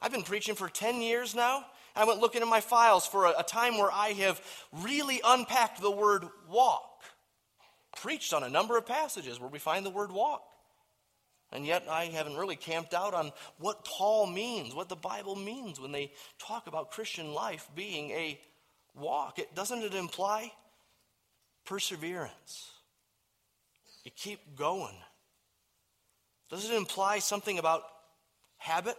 I've 0.00 0.12
been 0.12 0.22
preaching 0.22 0.54
for 0.54 0.68
10 0.68 1.00
years 1.00 1.34
now. 1.34 1.64
I 1.96 2.04
went 2.04 2.20
looking 2.20 2.42
in 2.42 2.48
my 2.48 2.60
files 2.60 3.06
for 3.06 3.26
a, 3.26 3.40
a 3.40 3.42
time 3.42 3.78
where 3.78 3.90
I 3.90 4.08
have 4.08 4.40
really 4.72 5.20
unpacked 5.24 5.80
the 5.80 5.90
word 5.90 6.24
walk. 6.48 7.02
Preached 7.96 8.32
on 8.32 8.44
a 8.44 8.48
number 8.48 8.78
of 8.78 8.86
passages 8.86 9.40
where 9.40 9.48
we 9.48 9.58
find 9.58 9.84
the 9.84 9.90
word 9.90 10.12
walk. 10.12 10.42
And 11.50 11.64
yet 11.66 11.86
I 11.88 12.04
haven't 12.04 12.36
really 12.36 12.56
camped 12.56 12.94
out 12.94 13.14
on 13.14 13.32
what 13.58 13.84
Paul 13.84 14.26
means, 14.26 14.74
what 14.74 14.88
the 14.88 14.96
Bible 14.96 15.34
means 15.34 15.80
when 15.80 15.92
they 15.92 16.12
talk 16.38 16.66
about 16.66 16.90
Christian 16.90 17.32
life 17.32 17.68
being 17.74 18.10
a 18.10 18.38
walk. 18.94 19.38
It, 19.38 19.54
doesn't 19.54 19.82
it 19.82 19.94
imply 19.94 20.52
perseverance? 21.64 22.70
You 24.04 24.10
keep 24.14 24.56
going. 24.56 24.94
Does 26.50 26.68
it 26.68 26.74
imply 26.74 27.18
something 27.18 27.58
about 27.58 27.82
habit? 28.58 28.96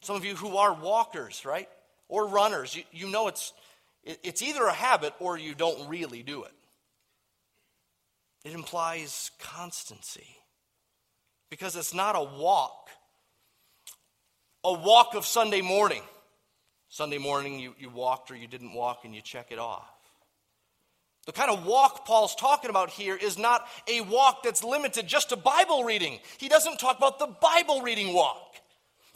Some 0.00 0.16
of 0.16 0.24
you 0.24 0.36
who 0.36 0.56
are 0.56 0.72
walkers, 0.74 1.44
right? 1.44 1.68
Or 2.08 2.28
runners, 2.28 2.76
you, 2.76 2.82
you 2.92 3.08
know 3.08 3.28
it's, 3.28 3.52
it, 4.04 4.18
it's 4.22 4.42
either 4.42 4.64
a 4.64 4.72
habit 4.72 5.14
or 5.18 5.36
you 5.36 5.54
don't 5.54 5.88
really 5.88 6.22
do 6.22 6.44
it. 6.44 6.52
It 8.44 8.52
implies 8.52 9.32
constancy 9.40 10.36
because 11.50 11.74
it's 11.74 11.94
not 11.94 12.14
a 12.14 12.22
walk, 12.22 12.90
a 14.62 14.72
walk 14.72 15.14
of 15.14 15.26
Sunday 15.26 15.62
morning. 15.62 16.02
Sunday 16.88 17.18
morning, 17.18 17.58
you, 17.58 17.74
you 17.78 17.90
walked 17.90 18.30
or 18.30 18.36
you 18.36 18.46
didn't 18.46 18.72
walk 18.72 19.04
and 19.04 19.14
you 19.14 19.20
check 19.20 19.48
it 19.50 19.58
off. 19.58 19.90
The 21.26 21.32
kind 21.32 21.50
of 21.50 21.66
walk 21.66 22.06
Paul's 22.06 22.36
talking 22.36 22.70
about 22.70 22.90
here 22.90 23.16
is 23.16 23.36
not 23.36 23.66
a 23.88 24.00
walk 24.02 24.44
that's 24.44 24.62
limited 24.62 25.08
just 25.08 25.30
to 25.30 25.36
Bible 25.36 25.82
reading. 25.82 26.20
He 26.38 26.48
doesn't 26.48 26.78
talk 26.78 26.98
about 26.98 27.18
the 27.18 27.26
Bible 27.26 27.82
reading 27.82 28.14
walk. 28.14 28.54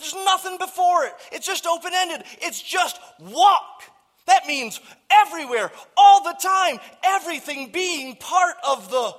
There's 0.01 0.15
nothing 0.25 0.59
before 0.59 1.05
it. 1.05 1.13
It's 1.31 1.47
just 1.47 1.67
open 1.67 1.93
ended. 1.95 2.25
It's 2.41 2.61
just 2.61 2.99
walk. 3.21 3.83
That 4.27 4.47
means 4.47 4.81
everywhere, 5.11 5.71
all 5.97 6.25
the 6.25 6.37
time, 6.41 6.79
everything 7.05 7.71
being 7.73 8.17
part 8.17 8.55
of 8.67 8.91
the 8.91 9.15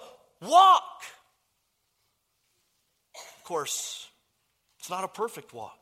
walk. 0.47 1.03
Of 3.37 3.43
course, 3.43 4.07
it's 4.79 4.89
not 4.89 5.03
a 5.03 5.07
perfect 5.07 5.53
walk. 5.53 5.77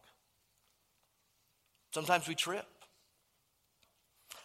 Sometimes 1.93 2.27
we 2.27 2.35
trip. 2.35 2.65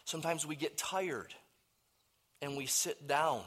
Sometimes 0.04 0.46
we 0.46 0.54
get 0.54 0.76
tired 0.76 1.34
and 2.42 2.56
we 2.56 2.66
sit 2.66 3.08
down, 3.08 3.42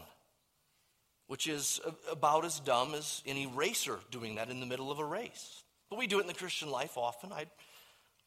which 1.28 1.48
is 1.48 1.80
about 2.12 2.46
as 2.46 2.60
dumb 2.60 2.96
as 2.96 3.22
any 3.26 3.46
racer 3.48 4.00
doing 4.12 4.36
that 4.36 4.50
in 4.50 4.60
the 4.60 4.66
middle 4.66 4.92
of 4.92 5.00
a 5.00 5.06
race. 5.06 5.64
But 5.90 6.00
we 6.00 6.08
do 6.08 6.20
it 6.20 6.22
in 6.22 6.28
the 6.28 6.34
Christian 6.34 6.70
life 6.70 6.98
often. 6.98 7.32
I, 7.32 7.46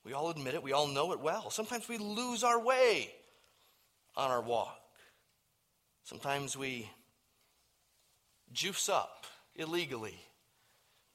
we 0.04 0.12
all 0.12 0.30
admit 0.30 0.54
it, 0.54 0.62
we 0.62 0.72
all 0.72 0.86
know 0.86 1.12
it 1.12 1.20
well. 1.20 1.50
Sometimes 1.50 1.88
we 1.88 1.98
lose 1.98 2.42
our 2.42 2.58
way 2.58 3.10
on 4.16 4.30
our 4.30 4.40
walk. 4.40 4.80
Sometimes 6.04 6.56
we 6.56 6.88
juice 8.52 8.88
up 8.88 9.26
illegally 9.54 10.18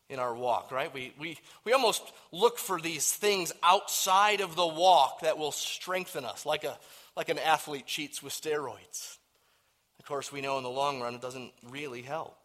in 0.09 0.19
our 0.19 0.35
walk, 0.35 0.71
right? 0.71 0.93
We, 0.93 1.13
we, 1.19 1.37
we 1.63 1.73
almost 1.73 2.03
look 2.31 2.59
for 2.59 2.79
these 2.79 3.11
things 3.11 3.51
outside 3.63 4.39
of 4.39 4.55
the 4.55 4.67
walk 4.67 5.21
that 5.21 5.37
will 5.37 5.51
strengthen 5.51 6.25
us, 6.25 6.45
like, 6.45 6.63
a, 6.63 6.77
like 7.17 7.29
an 7.29 7.39
athlete 7.39 7.87
cheats 7.87 8.21
with 8.21 8.31
steroids. 8.31 9.17
Of 9.99 10.05
course, 10.05 10.31
we 10.31 10.41
know 10.41 10.57
in 10.57 10.63
the 10.63 10.69
long 10.69 11.01
run 11.01 11.15
it 11.15 11.21
doesn't 11.21 11.51
really 11.67 12.03
help. 12.03 12.37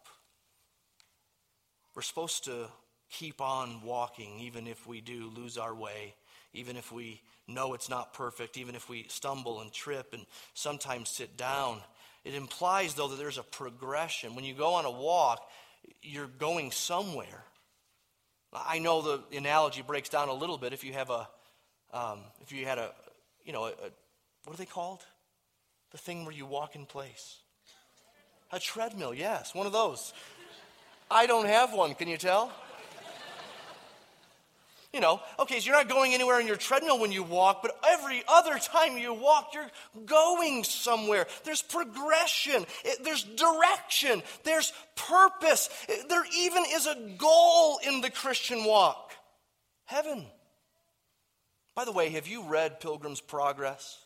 We're 1.93 2.01
supposed 2.01 2.45
to 2.45 2.67
keep 3.11 3.41
on 3.41 3.81
walking, 3.83 4.39
even 4.39 4.67
if 4.67 4.87
we 4.87 5.01
do 5.01 5.31
lose 5.35 5.57
our 5.57 5.75
way, 5.75 6.15
even 6.53 6.77
if 6.77 6.91
we 6.91 7.21
know 7.47 7.73
it's 7.73 7.89
not 7.89 8.13
perfect, 8.13 8.57
even 8.57 8.75
if 8.75 8.89
we 8.89 9.05
stumble 9.09 9.61
and 9.61 9.71
trip 9.71 10.13
and 10.13 10.25
sometimes 10.53 11.09
sit 11.09 11.37
down. 11.37 11.79
It 12.23 12.35
implies, 12.35 12.93
though, 12.93 13.09
that 13.09 13.17
there's 13.17 13.37
a 13.37 13.43
progression. 13.43 14.35
When 14.35 14.45
you 14.45 14.53
go 14.53 14.75
on 14.75 14.85
a 14.85 14.91
walk, 14.91 15.41
you're 16.01 16.27
going 16.27 16.71
somewhere. 16.71 17.43
I 18.53 18.79
know 18.79 19.01
the 19.01 19.37
analogy 19.37 19.81
breaks 19.81 20.09
down 20.09 20.29
a 20.29 20.33
little 20.33 20.57
bit 20.57 20.73
if 20.73 20.83
you 20.83 20.93
have 20.93 21.09
a, 21.09 21.27
um, 21.93 22.19
if 22.41 22.51
you 22.51 22.65
had 22.65 22.77
a, 22.77 22.91
you 23.45 23.53
know, 23.53 23.65
a, 23.65 23.69
a, 23.69 23.91
what 24.45 24.53
are 24.53 24.57
they 24.57 24.65
called? 24.65 24.99
The 25.91 25.97
thing 25.97 26.25
where 26.25 26.33
you 26.33 26.45
walk 26.45 26.75
in 26.75 26.85
place. 26.85 27.37
A 28.51 28.59
treadmill, 28.59 29.13
yes, 29.13 29.55
one 29.55 29.65
of 29.65 29.73
those. 29.73 30.13
I 31.09 31.25
don't 31.25 31.47
have 31.47 31.73
one, 31.73 31.93
can 31.95 32.07
you 32.07 32.17
tell? 32.17 32.51
You 34.93 34.99
know, 34.99 35.21
okay, 35.39 35.59
so 35.59 35.67
you're 35.67 35.75
not 35.75 35.87
going 35.87 36.13
anywhere 36.13 36.35
on 36.35 36.47
your 36.47 36.57
treadmill 36.57 36.99
when 36.99 37.13
you 37.13 37.23
walk, 37.23 37.61
but 37.61 37.79
every 37.87 38.23
other 38.27 38.59
time 38.59 38.97
you 38.97 39.13
walk, 39.13 39.53
you're 39.53 39.71
going 40.05 40.65
somewhere. 40.65 41.27
There's 41.45 41.61
progression, 41.61 42.65
there's 43.01 43.23
direction, 43.23 44.21
there's 44.43 44.73
purpose. 44.97 45.69
There 46.09 46.25
even 46.37 46.65
is 46.71 46.87
a 46.87 46.97
goal 47.17 47.79
in 47.87 48.01
the 48.01 48.09
Christian 48.09 48.65
walk 48.65 49.13
heaven. 49.85 50.25
By 51.75 51.85
the 51.85 51.91
way, 51.91 52.09
have 52.09 52.27
you 52.27 52.43
read 52.43 52.79
Pilgrim's 52.79 53.21
Progress? 53.21 53.97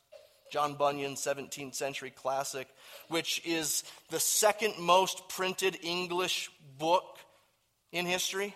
John 0.52 0.76
Bunyan, 0.76 1.15
17th 1.15 1.74
century 1.74 2.12
classic, 2.12 2.67
which 3.08 3.41
is 3.43 3.84
the 4.10 4.19
second 4.19 4.76
most 4.80 5.28
printed 5.30 5.78
English 5.82 6.52
book 6.78 7.17
in 7.91 8.06
history. 8.06 8.54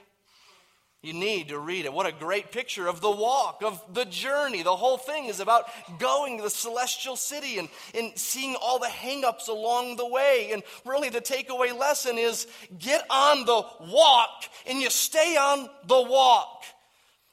You 1.01 1.13
need 1.13 1.47
to 1.47 1.59
read 1.59 1.85
it. 1.85 1.93
What 1.93 2.07
a 2.07 2.11
great 2.11 2.51
picture 2.51 2.87
of 2.87 2.99
the 2.99 3.09
walk, 3.09 3.61
of 3.63 3.81
the 3.93 4.03
journey. 4.03 4.63
The 4.63 4.75
whole 4.75 4.97
thing 4.97 5.27
is 5.27 5.39
about 5.39 5.63
going 5.97 6.37
to 6.37 6.43
the 6.43 6.49
celestial 6.49 7.15
city 7.15 7.57
and, 7.57 7.69
and 7.95 8.11
seeing 8.17 8.55
all 8.61 8.79
the 8.79 8.87
hangups 8.87 9.47
along 9.47 9.95
the 9.95 10.05
way. 10.05 10.49
And 10.51 10.61
really, 10.85 11.07
the 11.07 11.21
takeaway 11.21 11.77
lesson 11.77 12.17
is 12.17 12.47
get 12.77 13.05
on 13.09 13.45
the 13.45 13.63
walk 13.79 14.43
and 14.67 14.81
you 14.81 14.89
stay 14.89 15.37
on 15.37 15.69
the 15.87 16.01
walk. 16.01 16.65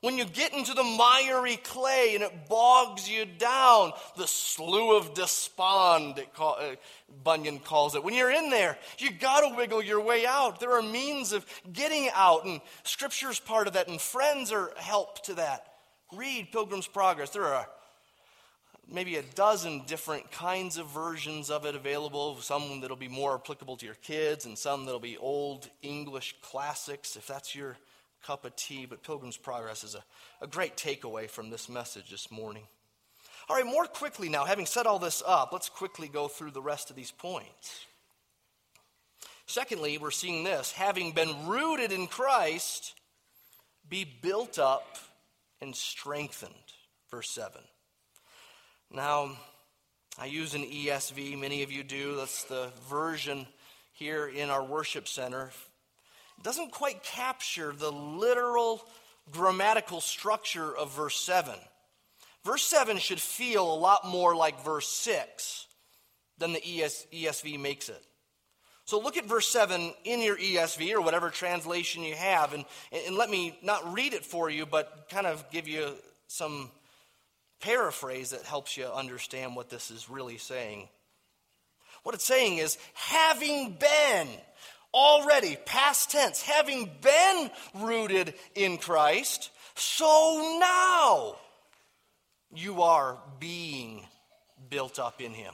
When 0.02 0.18
you 0.18 0.26
get 0.26 0.52
into 0.52 0.74
the 0.74 0.84
miry 0.84 1.56
clay 1.56 2.12
and 2.14 2.22
it 2.22 2.48
bogs 2.48 3.08
you 3.08 3.24
down, 3.24 3.92
the 4.16 4.26
slough 4.26 5.06
of 5.06 5.14
despond, 5.14 6.22
call, 6.34 6.58
uh, 6.60 6.76
Bunyan 7.24 7.58
calls 7.60 7.94
it. 7.94 8.04
When 8.04 8.14
you're 8.14 8.30
in 8.30 8.50
there, 8.50 8.76
you 8.98 9.10
got 9.10 9.40
to 9.40 9.56
wiggle 9.56 9.82
your 9.82 10.00
way 10.00 10.26
out. 10.26 10.60
There 10.60 10.76
are 10.76 10.82
means 10.82 11.32
of 11.32 11.46
getting 11.72 12.10
out, 12.14 12.44
and 12.44 12.60
Scripture's 12.84 13.40
part 13.40 13.66
of 13.66 13.72
that, 13.72 13.88
and 13.88 14.00
friends 14.00 14.52
are 14.52 14.70
help 14.76 15.24
to 15.24 15.34
that. 15.34 15.66
Read 16.14 16.52
Pilgrim's 16.52 16.86
Progress. 16.86 17.30
There 17.30 17.46
are 17.46 17.66
maybe 18.88 19.16
a 19.16 19.22
dozen 19.22 19.82
different 19.86 20.30
kinds 20.30 20.76
of 20.76 20.88
versions 20.88 21.50
of 21.50 21.64
it 21.64 21.74
available. 21.74 22.36
Some 22.40 22.80
that'll 22.80 22.96
be 22.96 23.08
more 23.08 23.34
applicable 23.34 23.78
to 23.78 23.86
your 23.86 23.96
kids, 23.96 24.44
and 24.44 24.58
some 24.58 24.84
that'll 24.84 25.00
be 25.00 25.16
old 25.16 25.68
English 25.80 26.36
classics, 26.42 27.16
if 27.16 27.26
that's 27.26 27.54
your 27.54 27.78
cup 28.26 28.44
of 28.44 28.56
tea. 28.56 28.86
But 28.86 29.02
Pilgrim's 29.02 29.36
Progress 29.36 29.84
is 29.84 29.94
a, 29.94 30.02
a 30.40 30.46
great 30.46 30.76
takeaway 30.76 31.30
from 31.30 31.50
this 31.50 31.68
message 31.68 32.10
this 32.10 32.30
morning. 32.30 32.64
All 33.48 33.56
right, 33.56 33.64
more 33.64 33.84
quickly 33.84 34.28
now, 34.28 34.44
having 34.44 34.66
set 34.66 34.86
all 34.86 34.98
this 34.98 35.22
up, 35.24 35.50
let's 35.52 35.68
quickly 35.68 36.08
go 36.08 36.26
through 36.26 36.50
the 36.50 36.60
rest 36.60 36.90
of 36.90 36.96
these 36.96 37.12
points. 37.12 37.86
Secondly, 39.46 39.98
we're 39.98 40.10
seeing 40.10 40.42
this 40.42 40.72
having 40.72 41.12
been 41.12 41.46
rooted 41.46 41.92
in 41.92 42.08
Christ, 42.08 42.94
be 43.88 44.04
built 44.04 44.58
up 44.58 44.96
and 45.60 45.76
strengthened. 45.76 46.54
Verse 47.08 47.30
7. 47.30 47.60
Now, 48.90 49.36
I 50.18 50.26
use 50.26 50.54
an 50.54 50.64
ESV, 50.64 51.38
many 51.38 51.62
of 51.62 51.70
you 51.70 51.84
do. 51.84 52.16
That's 52.16 52.44
the 52.44 52.70
version 52.88 53.46
here 53.92 54.26
in 54.26 54.50
our 54.50 54.64
worship 54.64 55.06
center. 55.06 55.52
Doesn't 56.42 56.72
quite 56.72 57.02
capture 57.02 57.72
the 57.72 57.90
literal 57.90 58.86
grammatical 59.30 60.00
structure 60.00 60.76
of 60.76 60.92
verse 60.94 61.18
7. 61.18 61.54
Verse 62.44 62.62
7 62.62 62.98
should 62.98 63.20
feel 63.20 63.72
a 63.72 63.74
lot 63.74 64.06
more 64.06 64.36
like 64.36 64.64
verse 64.64 64.88
6 64.88 65.66
than 66.38 66.52
the 66.52 66.62
ES, 66.64 67.06
ESV 67.12 67.58
makes 67.58 67.88
it. 67.88 68.02
So 68.84 69.00
look 69.00 69.16
at 69.16 69.24
verse 69.24 69.48
7 69.48 69.92
in 70.04 70.22
your 70.22 70.36
ESV 70.36 70.94
or 70.94 71.00
whatever 71.00 71.30
translation 71.30 72.04
you 72.04 72.14
have, 72.14 72.52
and, 72.52 72.64
and 72.92 73.16
let 73.16 73.28
me 73.28 73.58
not 73.62 73.92
read 73.92 74.14
it 74.14 74.24
for 74.24 74.48
you, 74.48 74.64
but 74.64 75.08
kind 75.10 75.26
of 75.26 75.44
give 75.50 75.66
you 75.66 75.88
some 76.28 76.70
paraphrase 77.60 78.30
that 78.30 78.42
helps 78.42 78.76
you 78.76 78.86
understand 78.86 79.56
what 79.56 79.70
this 79.70 79.90
is 79.90 80.08
really 80.08 80.38
saying. 80.38 80.88
What 82.04 82.14
it's 82.14 82.24
saying 82.24 82.58
is, 82.58 82.78
having 82.94 83.76
been 83.80 84.28
already, 84.96 85.56
past 85.66 86.10
tense, 86.10 86.42
having 86.42 86.90
been 87.02 87.50
rooted 87.74 88.34
in 88.54 88.78
Christ, 88.78 89.50
so 89.74 90.58
now 90.58 91.36
you 92.54 92.82
are 92.82 93.18
being 93.38 94.06
built 94.70 94.98
up 94.98 95.20
in 95.20 95.32
Him. 95.32 95.52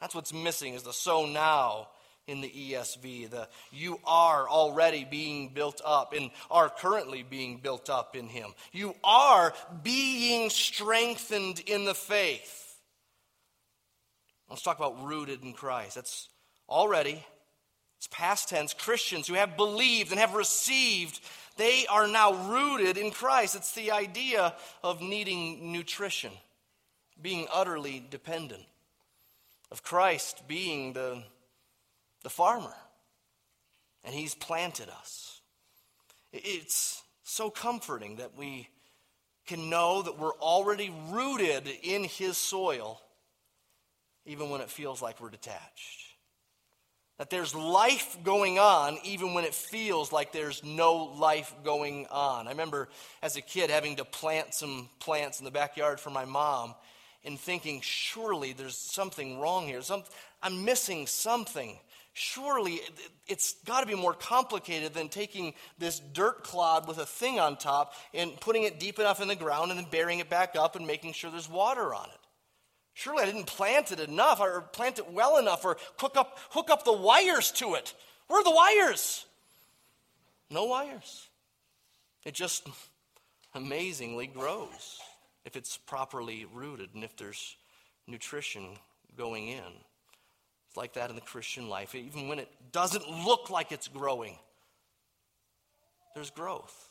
That's 0.00 0.14
what's 0.14 0.32
missing 0.32 0.74
is 0.74 0.82
the 0.82 0.92
so 0.92 1.26
now 1.26 1.88
in 2.26 2.40
the 2.40 2.48
ESV. 2.48 3.30
The 3.30 3.48
you 3.70 4.00
are 4.06 4.48
already 4.48 5.04
being 5.04 5.48
built 5.48 5.82
up 5.84 6.14
and 6.14 6.30
are 6.50 6.70
currently 6.70 7.22
being 7.22 7.58
built 7.58 7.90
up 7.90 8.16
in 8.16 8.28
him. 8.28 8.54
You 8.72 8.94
are 9.04 9.52
being 9.82 10.48
strengthened 10.48 11.60
in 11.66 11.84
the 11.84 11.94
faith. 11.94 12.78
Let's 14.48 14.62
talk 14.62 14.78
about 14.78 15.04
rooted 15.04 15.42
in 15.42 15.52
Christ. 15.52 15.96
That's 15.96 16.28
already 16.68 17.24
it's 18.00 18.06
past 18.06 18.48
tense. 18.48 18.72
Christians 18.72 19.28
who 19.28 19.34
have 19.34 19.58
believed 19.58 20.10
and 20.10 20.18
have 20.18 20.32
received, 20.32 21.20
they 21.58 21.84
are 21.86 22.08
now 22.08 22.48
rooted 22.50 22.96
in 22.96 23.10
Christ. 23.10 23.54
It's 23.54 23.72
the 23.72 23.90
idea 23.90 24.54
of 24.82 25.02
needing 25.02 25.70
nutrition, 25.70 26.32
being 27.20 27.46
utterly 27.52 28.02
dependent, 28.08 28.64
of 29.70 29.82
Christ 29.82 30.48
being 30.48 30.94
the 30.94 31.22
the 32.22 32.30
farmer, 32.30 32.74
and 34.02 34.14
he's 34.14 34.34
planted 34.34 34.88
us. 34.88 35.42
It's 36.32 37.02
so 37.22 37.50
comforting 37.50 38.16
that 38.16 38.34
we 38.34 38.68
can 39.46 39.68
know 39.68 40.00
that 40.00 40.18
we're 40.18 40.34
already 40.36 40.90
rooted 41.10 41.68
in 41.82 42.04
his 42.04 42.38
soil, 42.38 42.98
even 44.24 44.48
when 44.48 44.62
it 44.62 44.70
feels 44.70 45.02
like 45.02 45.20
we're 45.20 45.28
detached. 45.28 46.09
That 47.20 47.28
there's 47.28 47.54
life 47.54 48.16
going 48.24 48.58
on 48.58 48.96
even 49.04 49.34
when 49.34 49.44
it 49.44 49.54
feels 49.54 50.10
like 50.10 50.32
there's 50.32 50.64
no 50.64 51.12
life 51.18 51.54
going 51.62 52.06
on. 52.10 52.48
I 52.48 52.52
remember 52.52 52.88
as 53.20 53.36
a 53.36 53.42
kid 53.42 53.68
having 53.68 53.96
to 53.96 54.06
plant 54.06 54.54
some 54.54 54.88
plants 55.00 55.38
in 55.38 55.44
the 55.44 55.50
backyard 55.50 56.00
for 56.00 56.08
my 56.08 56.24
mom 56.24 56.74
and 57.22 57.38
thinking, 57.38 57.82
surely 57.82 58.54
there's 58.54 58.74
something 58.74 59.38
wrong 59.38 59.66
here. 59.66 59.82
Some, 59.82 60.02
I'm 60.42 60.64
missing 60.64 61.06
something 61.06 61.78
surely 62.14 62.80
it's 63.28 63.56
got 63.66 63.82
to 63.82 63.86
be 63.86 63.94
more 63.94 64.14
complicated 64.14 64.94
than 64.94 65.10
taking 65.10 65.52
this 65.78 66.00
dirt 66.00 66.42
clod 66.42 66.88
with 66.88 66.96
a 66.96 67.06
thing 67.06 67.38
on 67.38 67.58
top 67.58 67.92
and 68.14 68.34
putting 68.40 68.62
it 68.62 68.80
deep 68.80 68.98
enough 68.98 69.20
in 69.20 69.28
the 69.28 69.36
ground 69.36 69.70
and 69.70 69.78
then 69.78 69.86
burying 69.90 70.20
it 70.20 70.30
back 70.30 70.56
up 70.56 70.74
and 70.74 70.86
making 70.86 71.12
sure 71.12 71.30
there's 71.30 71.50
water 71.50 71.94
on 71.94 72.06
it. 72.06 72.19
Surely 72.94 73.22
I 73.22 73.26
didn't 73.26 73.46
plant 73.46 73.92
it 73.92 74.00
enough 74.00 74.40
or 74.40 74.60
plant 74.60 74.98
it 74.98 75.12
well 75.12 75.38
enough 75.38 75.64
or 75.64 75.76
hook 75.98 76.16
up, 76.16 76.38
hook 76.50 76.70
up 76.70 76.84
the 76.84 76.92
wires 76.92 77.50
to 77.52 77.74
it. 77.74 77.94
Where 78.26 78.40
are 78.40 78.44
the 78.44 78.50
wires? 78.50 79.24
No 80.50 80.64
wires. 80.66 81.28
It 82.24 82.34
just 82.34 82.68
amazingly 83.54 84.26
grows 84.26 85.00
if 85.44 85.56
it's 85.56 85.76
properly 85.76 86.46
rooted 86.52 86.90
and 86.94 87.02
if 87.02 87.16
there's 87.16 87.56
nutrition 88.06 88.76
going 89.16 89.48
in. 89.48 89.72
It's 90.68 90.76
like 90.76 90.92
that 90.94 91.10
in 91.10 91.16
the 91.16 91.22
Christian 91.22 91.68
life. 91.68 91.94
Even 91.94 92.28
when 92.28 92.38
it 92.38 92.48
doesn't 92.70 93.08
look 93.08 93.50
like 93.50 93.72
it's 93.72 93.88
growing, 93.88 94.38
there's 96.14 96.30
growth. 96.30 96.89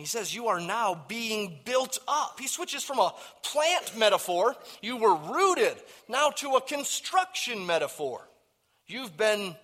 He 0.00 0.06
says, 0.06 0.34
You 0.34 0.48
are 0.48 0.60
now 0.60 1.04
being 1.08 1.60
built 1.64 1.98
up. 2.08 2.40
He 2.40 2.48
switches 2.48 2.82
from 2.82 2.98
a 2.98 3.14
plant 3.42 3.96
metaphor, 3.96 4.56
you 4.80 4.96
were 4.96 5.14
rooted, 5.14 5.76
now 6.08 6.30
to 6.30 6.56
a 6.56 6.60
construction 6.60 7.66
metaphor. 7.66 8.26
You've 8.86 9.16
been 9.16 9.54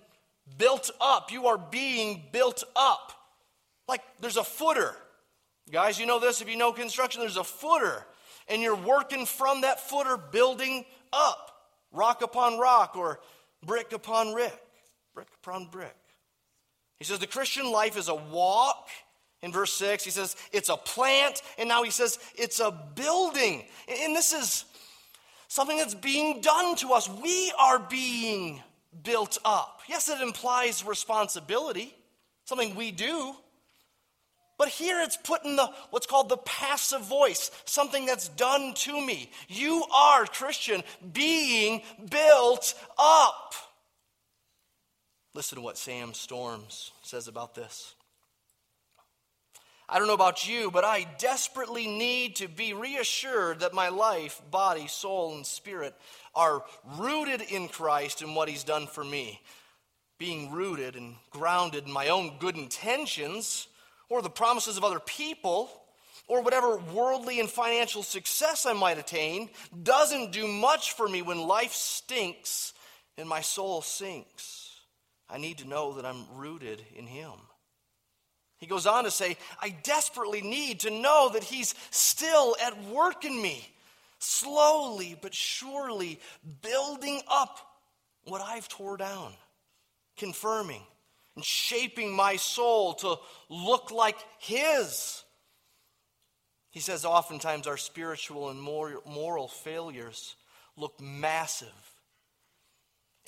built 0.59 0.91
up. 1.01 1.33
You 1.33 1.47
are 1.47 1.59
being 1.59 2.23
built 2.33 2.63
up. 2.77 3.13
Like 3.89 4.03
there's 4.21 4.37
a 4.37 4.45
footer. 4.45 4.95
Guys, 5.73 5.99
you 5.99 6.07
know 6.07 6.21
this 6.21 6.41
if 6.41 6.49
you 6.49 6.57
know 6.57 6.73
construction, 6.73 7.23
there's 7.23 7.37
a 7.37 7.45
footer. 7.45 8.05
And 8.49 8.63
you're 8.63 8.77
working 8.77 9.27
from 9.27 9.63
that 9.63 9.81
footer, 9.81 10.17
building 10.17 10.85
up 11.13 11.51
rock 11.93 12.23
upon 12.23 12.59
rock 12.59 12.95
or 12.95 13.19
brick 13.65 13.93
upon 13.93 14.33
brick, 14.33 14.61
brick 15.15 15.29
upon 15.43 15.67
brick. 15.67 15.97
He 16.99 17.05
says 17.05 17.19
the 17.19 17.27
Christian 17.27 17.71
life 17.71 17.97
is 17.97 18.09
a 18.09 18.15
walk. 18.15 18.89
In 19.47 19.53
verse 19.53 19.73
6, 19.75 20.03
he 20.03 20.11
says 20.11 20.35
it's 20.51 20.71
a 20.71 20.77
plant, 20.77 21.41
and 21.57 21.69
now 21.69 21.85
he 21.85 21.93
says 21.93 22.19
it's 22.35 22.59
a 22.59 22.73
building. 22.97 23.65
And 23.89 24.15
this 24.15 24.33
is 24.33 24.65
something 25.47 25.79
that's 25.79 25.95
being 25.95 26.41
done 26.41 26.75
to 26.79 26.89
us. 26.89 27.09
We 27.09 27.53
are 27.57 27.79
being 27.79 28.61
built 29.05 29.39
up. 29.45 29.83
Yes, 29.89 30.09
it 30.09 30.21
implies 30.21 30.85
responsibility, 30.85 31.95
something 32.45 32.75
we 32.75 32.91
do. 32.91 33.37
But 34.59 34.67
here 34.67 35.01
it's 35.01 35.17
put 35.17 35.45
in 35.45 35.55
the 35.55 35.71
what's 35.91 36.09
called 36.09 36.29
the 36.29 36.39
passive 36.39 37.03
voice, 37.03 37.53
something 37.67 38.05
that's 38.05 38.27
done 38.27 38.75
to 38.75 39.01
me. 39.01 39.31
You 39.47 39.85
are, 39.95 40.27
Christian, 40.27 40.83
being 41.13 41.83
built 42.11 42.75
up. 42.99 43.55
Listen 45.35 45.59
to 45.59 45.63
what 45.63 45.79
Sam 45.79 46.15
Storms 46.15 46.91
says 47.03 47.29
about 47.29 47.55
this. 47.55 47.95
I 49.89 49.99
don't 49.99 50.09
know 50.09 50.15
about 50.15 50.49
you, 50.49 50.71
but 50.73 50.85
I 50.85 51.07
desperately 51.19 51.87
need 51.87 52.37
to 52.37 52.49
be 52.49 52.73
reassured 52.73 53.61
that 53.61 53.73
my 53.73 53.89
life, 53.89 54.43
body, 54.51 54.89
soul, 54.89 55.37
and 55.37 55.47
spirit 55.47 55.95
are 56.35 56.65
rooted 56.99 57.41
in 57.41 57.69
Christ 57.69 58.21
and 58.21 58.35
what 58.35 58.49
He's 58.49 58.65
done 58.65 58.89
for 58.89 59.05
me. 59.05 59.41
Being 60.19 60.51
rooted 60.51 60.97
and 60.97 61.15
grounded 61.31 61.85
in 61.87 61.93
my 61.93 62.09
own 62.09 62.39
good 62.39 62.57
intentions 62.57 63.69
or 64.09 64.23
the 64.23 64.31
promises 64.31 64.77
of 64.77 64.83
other 64.83 64.99
people 64.99 65.71
or 66.27 66.43
whatever 66.43 66.79
worldly 66.79 67.39
and 67.39 67.49
financial 67.49 68.03
success 68.03 68.67
I 68.67 68.73
might 68.73 68.99
attain 68.99 69.51
doesn't 69.85 70.33
do 70.33 70.49
much 70.49 70.93
for 70.93 71.09
me 71.09 71.23
when 71.23 71.47
life 71.47 71.73
stinks 71.73 72.73
and 73.17 73.29
my 73.29 73.41
soul 73.41 73.83
sinks. 73.83 74.81
I 75.29 75.39
need 75.39 75.59
to 75.59 75.69
know 75.69 75.95
that 75.95 76.07
I'm 76.07 76.25
rooted 76.35 76.83
in 76.95 77.07
Him. 77.07 77.33
He 78.67 78.71
goes 78.71 78.89
on 78.89 79.05
to 79.05 79.13
say, 79.13 79.37
I 79.63 79.69
desperately 79.85 80.43
need 80.43 80.81
to 80.81 80.91
know 80.91 81.31
that 81.35 81.45
He's 81.45 81.73
still 81.93 82.57
at 82.61 82.83
work 82.87 83.25
in 83.25 83.41
me, 83.41 83.65
slowly 84.19 85.17
but 85.23 85.33
surely 85.33 86.19
building 86.63 87.21
up 87.31 87.61
what 88.25 88.41
I've 88.41 88.67
tore 88.67 88.97
down, 88.97 89.35
confirming 90.17 90.83
and 91.37 91.45
shaping 91.45 92.13
my 92.13 92.35
soul 92.35 92.95
to 92.95 93.19
look 93.49 93.93
like 93.93 94.19
His. 94.41 95.23
He 96.73 96.81
says 96.81 97.05
oftentimes 97.05 97.69
our 97.69 97.77
spiritual 97.77 98.51
and 98.51 98.61
moral 98.61 99.47
failures 99.47 100.35
look 100.77 101.01
massive 101.01 101.69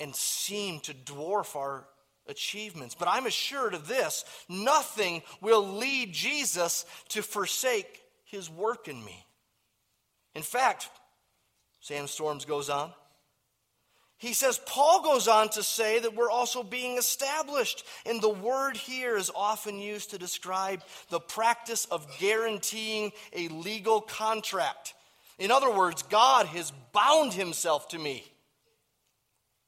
and 0.01 0.13
seem 0.13 0.81
to 0.81 0.93
dwarf 0.93 1.55
our 1.55 1.87
achievements. 2.29 2.95
But 2.97 3.09
I'm 3.09 3.25
assured 3.25 3.73
of 3.73 3.87
this 3.87 4.23
nothing 4.47 5.21
will 5.41 5.77
lead 5.77 6.13
Jesus 6.13 6.85
to 7.09 7.21
forsake 7.21 8.01
his 8.23 8.49
work 8.49 8.87
in 8.87 9.03
me. 9.03 9.25
In 10.35 10.43
fact, 10.43 10.89
Sam 11.81 12.07
Storms 12.07 12.45
goes 12.45 12.69
on. 12.69 12.93
He 14.17 14.33
says, 14.33 14.59
Paul 14.65 15.01
goes 15.01 15.29
on 15.29 15.47
to 15.51 15.63
say 15.63 15.99
that 15.99 16.13
we're 16.13 16.29
also 16.29 16.61
being 16.61 16.97
established. 16.97 17.85
And 18.05 18.21
the 18.21 18.27
word 18.27 18.75
here 18.75 19.15
is 19.15 19.31
often 19.33 19.79
used 19.79 20.09
to 20.09 20.17
describe 20.17 20.83
the 21.09 21.21
practice 21.21 21.85
of 21.85 22.05
guaranteeing 22.19 23.13
a 23.31 23.47
legal 23.47 24.01
contract. 24.01 24.93
In 25.37 25.51
other 25.51 25.73
words, 25.73 26.03
God 26.03 26.47
has 26.47 26.73
bound 26.91 27.31
himself 27.31 27.87
to 27.89 27.97
me. 27.97 28.25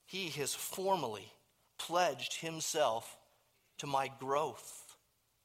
He 0.06 0.28
has 0.32 0.54
formally 0.54 1.32
pledged 1.88 2.36
himself 2.40 3.18
to 3.80 3.88
my 3.88 4.10
growth 4.20 4.96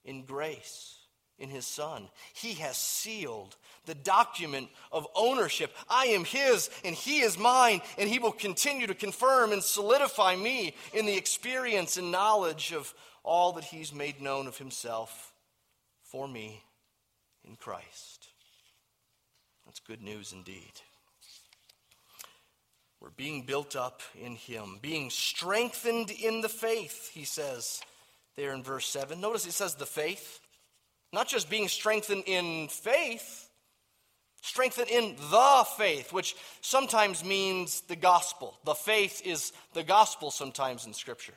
in 0.05 0.25
grace 0.25 0.99
in 1.39 1.49
his 1.49 1.67
son. 1.67 2.09
He 2.35 2.55
has 2.55 2.77
sealed 2.77 3.57
the 3.85 3.95
document 3.95 4.69
of 4.91 5.07
ownership. 5.15 5.75
I 5.89 6.07
am 6.07 6.25
his 6.25 6.71
and 6.85 6.95
he 6.95 7.21
is 7.21 7.39
mine, 7.39 7.81
and 7.99 8.09
he 8.09 8.19
will 8.19 8.33
continue 8.33 8.87
to 8.87 8.95
confirm 8.95 9.53
and 9.53 9.63
solidify 9.63 10.37
me 10.37 10.75
in 10.93 11.07
the 11.07 11.17
experience 11.17 11.97
and 11.97 12.11
knowledge 12.11 12.73
of 12.73 12.93
all 13.23 13.53
that 13.53 13.65
he's 13.65 13.93
made 13.93 14.21
known 14.21 14.47
of 14.47 14.59
himself 14.59 15.33
for 16.03 16.29
me 16.29 16.63
in 17.45 17.57
Christ. 17.57 18.29
That's 19.65 19.81
good 19.81 20.03
news 20.03 20.33
indeed. 20.33 20.73
We're 23.01 23.11
being 23.11 23.43
built 23.43 23.77
up 23.77 24.01
in 24.21 24.37
him, 24.37 24.79
being 24.81 25.11
strengthened 25.11 26.11
in 26.11 26.41
the 26.41 26.49
faith, 26.49 27.11
he 27.13 27.25
says 27.25 27.81
there 28.37 28.53
in 28.53 28.63
verse 28.63 28.87
7. 28.89 29.21
Notice 29.21 29.47
it 29.47 29.53
says 29.53 29.75
the 29.75 29.87
faith. 29.87 30.41
Not 31.13 31.29
just 31.29 31.49
being 31.49 31.69
strengthened 31.69 32.25
in 32.27 32.69
faith, 32.69 33.49
strengthened 34.43 34.89
in 34.89 35.17
the 35.31 35.67
faith, 35.77 36.13
which 36.13 36.37
sometimes 36.61 37.25
means 37.25 37.83
the 37.83 37.97
gospel. 37.97 38.59
The 38.65 38.75
faith 38.75 39.23
is 39.25 39.53
the 39.73 39.83
gospel 39.83 40.31
sometimes 40.31 40.87
in 40.87 40.93
Scripture. 40.93 41.35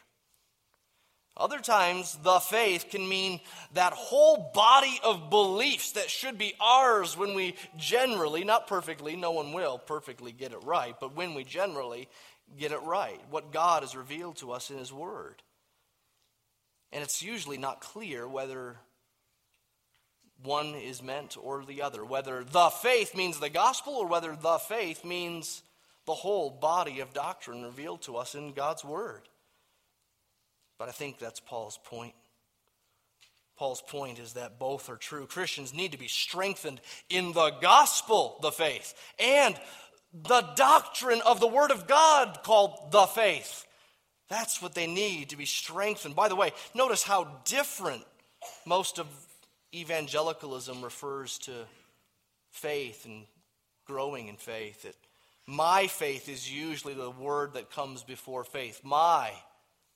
Other 1.38 1.60
times, 1.60 2.18
the 2.22 2.40
faith 2.40 2.88
can 2.90 3.08
mean 3.08 3.40
that 3.74 3.94
whole 3.94 4.52
body 4.54 5.00
of 5.04 5.30
beliefs 5.30 5.94
that 5.94 6.10
should 6.10 6.38
be 6.38 6.54
ours 6.60 7.16
when 7.16 7.34
we 7.34 7.56
generally, 7.78 8.44
not 8.44 8.68
perfectly, 8.68 9.16
no 9.16 9.32
one 9.32 9.54
will 9.54 9.78
perfectly 9.78 10.34
get 10.34 10.52
it 10.52 10.64
right, 10.64 10.96
but 11.00 11.16
when 11.16 11.34
we 11.34 11.46
generally 11.46 12.10
get 12.58 12.74
it 12.74 12.82
right, 12.82 13.20
what 13.30 13.54
God 13.54 13.84
has 13.84 13.96
revealed 13.96 14.38
to 14.38 14.52
us 14.52 14.70
in 14.70 14.78
His 14.78 14.92
Word. 14.92 15.42
And 16.92 17.04
it's 17.04 17.22
usually 17.22 17.58
not 17.58 17.80
clear 17.80 18.28
whether 18.28 18.76
one 20.44 20.74
is 20.76 21.02
meant 21.04 21.38
or 21.42 21.64
the 21.64 21.82
other, 21.82 22.04
whether 22.04 22.44
the 22.44 22.70
faith 22.70 23.16
means 23.16 23.40
the 23.40 23.50
gospel 23.50 23.94
or 23.94 24.08
whether 24.08 24.36
the 24.36 24.58
faith 24.58 25.06
means 25.06 25.62
the 26.06 26.14
whole 26.14 26.50
body 26.50 27.00
of 27.00 27.14
doctrine 27.14 27.64
revealed 27.64 28.02
to 28.02 28.18
us 28.18 28.36
in 28.36 28.52
God's 28.52 28.84
Word. 28.84 29.29
But 30.80 30.88
I 30.88 30.92
think 30.92 31.20
that's 31.20 31.42
Paul's 31.42 31.78
point. 31.84 32.16
Paul's 33.58 33.82
point 33.82 34.18
is 34.18 34.34
that 34.34 34.58
both 34.58 34.90
are 34.90 34.96
true. 34.96 35.28
Christians 35.28 35.74
need 35.74 35.92
to 35.92 36.00
be 36.00 36.08
strengthened 36.08 36.80
in 37.10 37.34
the 37.34 37.52
gospel, 37.62 38.40
the 38.42 38.52
faith, 38.52 38.94
and 39.20 39.60
the 40.14 40.42
doctrine 40.56 41.22
of 41.26 41.42
the 41.42 41.48
Word 41.48 41.72
of 41.72 41.86
God 41.86 42.40
called 42.44 42.92
the 42.92 43.06
faith. 43.06 43.66
That's 44.30 44.62
what 44.62 44.74
they 44.74 44.88
need 44.88 45.30
to 45.30 45.38
be 45.38 45.46
strengthened. 45.46 46.16
By 46.16 46.30
the 46.30 46.38
way, 46.38 46.54
notice 46.74 47.04
how 47.04 47.42
different 47.44 48.04
most 48.66 48.98
of 48.98 49.08
evangelicalism 49.76 50.82
refers 50.82 51.38
to 51.40 51.52
faith 52.52 53.06
and 53.06 53.26
growing 53.86 54.30
in 54.30 54.38
faith. 54.38 54.86
It, 54.86 54.96
my 55.46 55.88
faith 55.88 56.30
is 56.30 56.50
usually 56.50 56.94
the 56.94 57.12
word 57.12 57.56
that 57.56 57.72
comes 57.72 58.04
before 58.04 58.46
faith. 58.46 58.82
My 58.84 59.34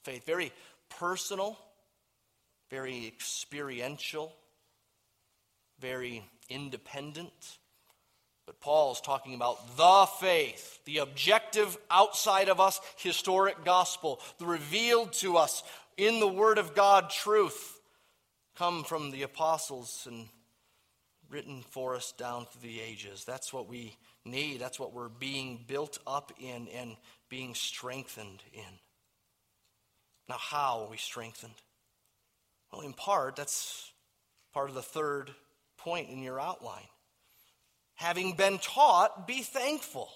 faith. 0.03 0.25
Very 0.25 0.51
personal, 0.99 1.57
very 2.69 3.07
experiential, 3.07 4.33
very 5.79 6.23
independent. 6.49 7.57
But 8.45 8.59
Paul's 8.59 8.99
talking 8.99 9.35
about 9.35 9.77
the 9.77 10.05
faith, 10.19 10.83
the 10.85 10.97
objective 10.97 11.77
outside 11.89 12.49
of 12.49 12.59
us 12.59 12.79
historic 12.97 13.63
gospel, 13.63 14.19
the 14.37 14.45
revealed 14.45 15.13
to 15.13 15.37
us 15.37 15.63
in 15.95 16.19
the 16.19 16.27
Word 16.27 16.57
of 16.57 16.75
God 16.75 17.09
truth 17.09 17.79
come 18.55 18.83
from 18.83 19.11
the 19.11 19.23
apostles 19.23 20.07
and 20.09 20.27
written 21.29 21.63
for 21.69 21.95
us 21.95 22.11
down 22.17 22.45
through 22.45 22.69
the 22.69 22.81
ages. 22.81 23.23
That's 23.25 23.51
what 23.51 23.67
we 23.67 23.97
need. 24.25 24.59
That's 24.59 24.79
what 24.79 24.93
we're 24.93 25.09
being 25.09 25.63
built 25.67 25.97
up 26.05 26.31
in 26.39 26.67
and 26.69 26.95
being 27.29 27.55
strengthened 27.55 28.43
in. 28.53 28.79
Now, 30.29 30.37
how 30.37 30.83
are 30.83 30.89
we 30.89 30.97
strengthened? 30.97 31.53
Well, 32.71 32.81
in 32.81 32.93
part, 32.93 33.35
that's 33.35 33.91
part 34.53 34.69
of 34.69 34.75
the 34.75 34.81
third 34.81 35.31
point 35.77 36.09
in 36.09 36.23
your 36.23 36.39
outline. 36.39 36.87
Having 37.95 38.33
been 38.33 38.57
taught, 38.57 39.27
be 39.27 39.41
thankful. 39.41 40.09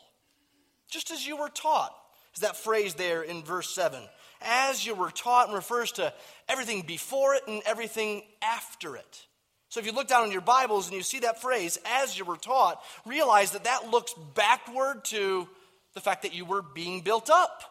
Just 0.89 1.11
as 1.11 1.25
you 1.25 1.37
were 1.37 1.49
taught. 1.49 1.95
Is 2.33 2.41
that 2.41 2.55
phrase 2.55 2.93
there 2.93 3.23
in 3.23 3.43
verse 3.43 3.69
7? 3.73 4.01
as 4.41 4.85
you 4.85 4.95
were 4.95 5.11
taught 5.11 5.47
and 5.47 5.55
refers 5.55 5.91
to 5.93 6.13
everything 6.47 6.81
before 6.81 7.35
it 7.35 7.43
and 7.47 7.61
everything 7.65 8.23
after 8.41 8.95
it. 8.95 9.25
So 9.69 9.79
if 9.79 9.85
you 9.85 9.91
look 9.91 10.07
down 10.07 10.25
in 10.25 10.31
your 10.31 10.41
Bibles 10.41 10.87
and 10.87 10.95
you 10.95 11.03
see 11.03 11.19
that 11.19 11.41
phrase, 11.41 11.77
as 11.85 12.17
you 12.17 12.23
were 12.23 12.37
taught, 12.37 12.81
realize 13.05 13.51
that 13.51 13.65
that 13.65 13.89
looks 13.89 14.13
backward 14.33 15.03
to 15.05 15.47
the 15.93 15.99
fact 15.99 16.21
that 16.21 16.33
you 16.33 16.45
were 16.45 16.61
being 16.61 17.01
built 17.01 17.29
up 17.29 17.63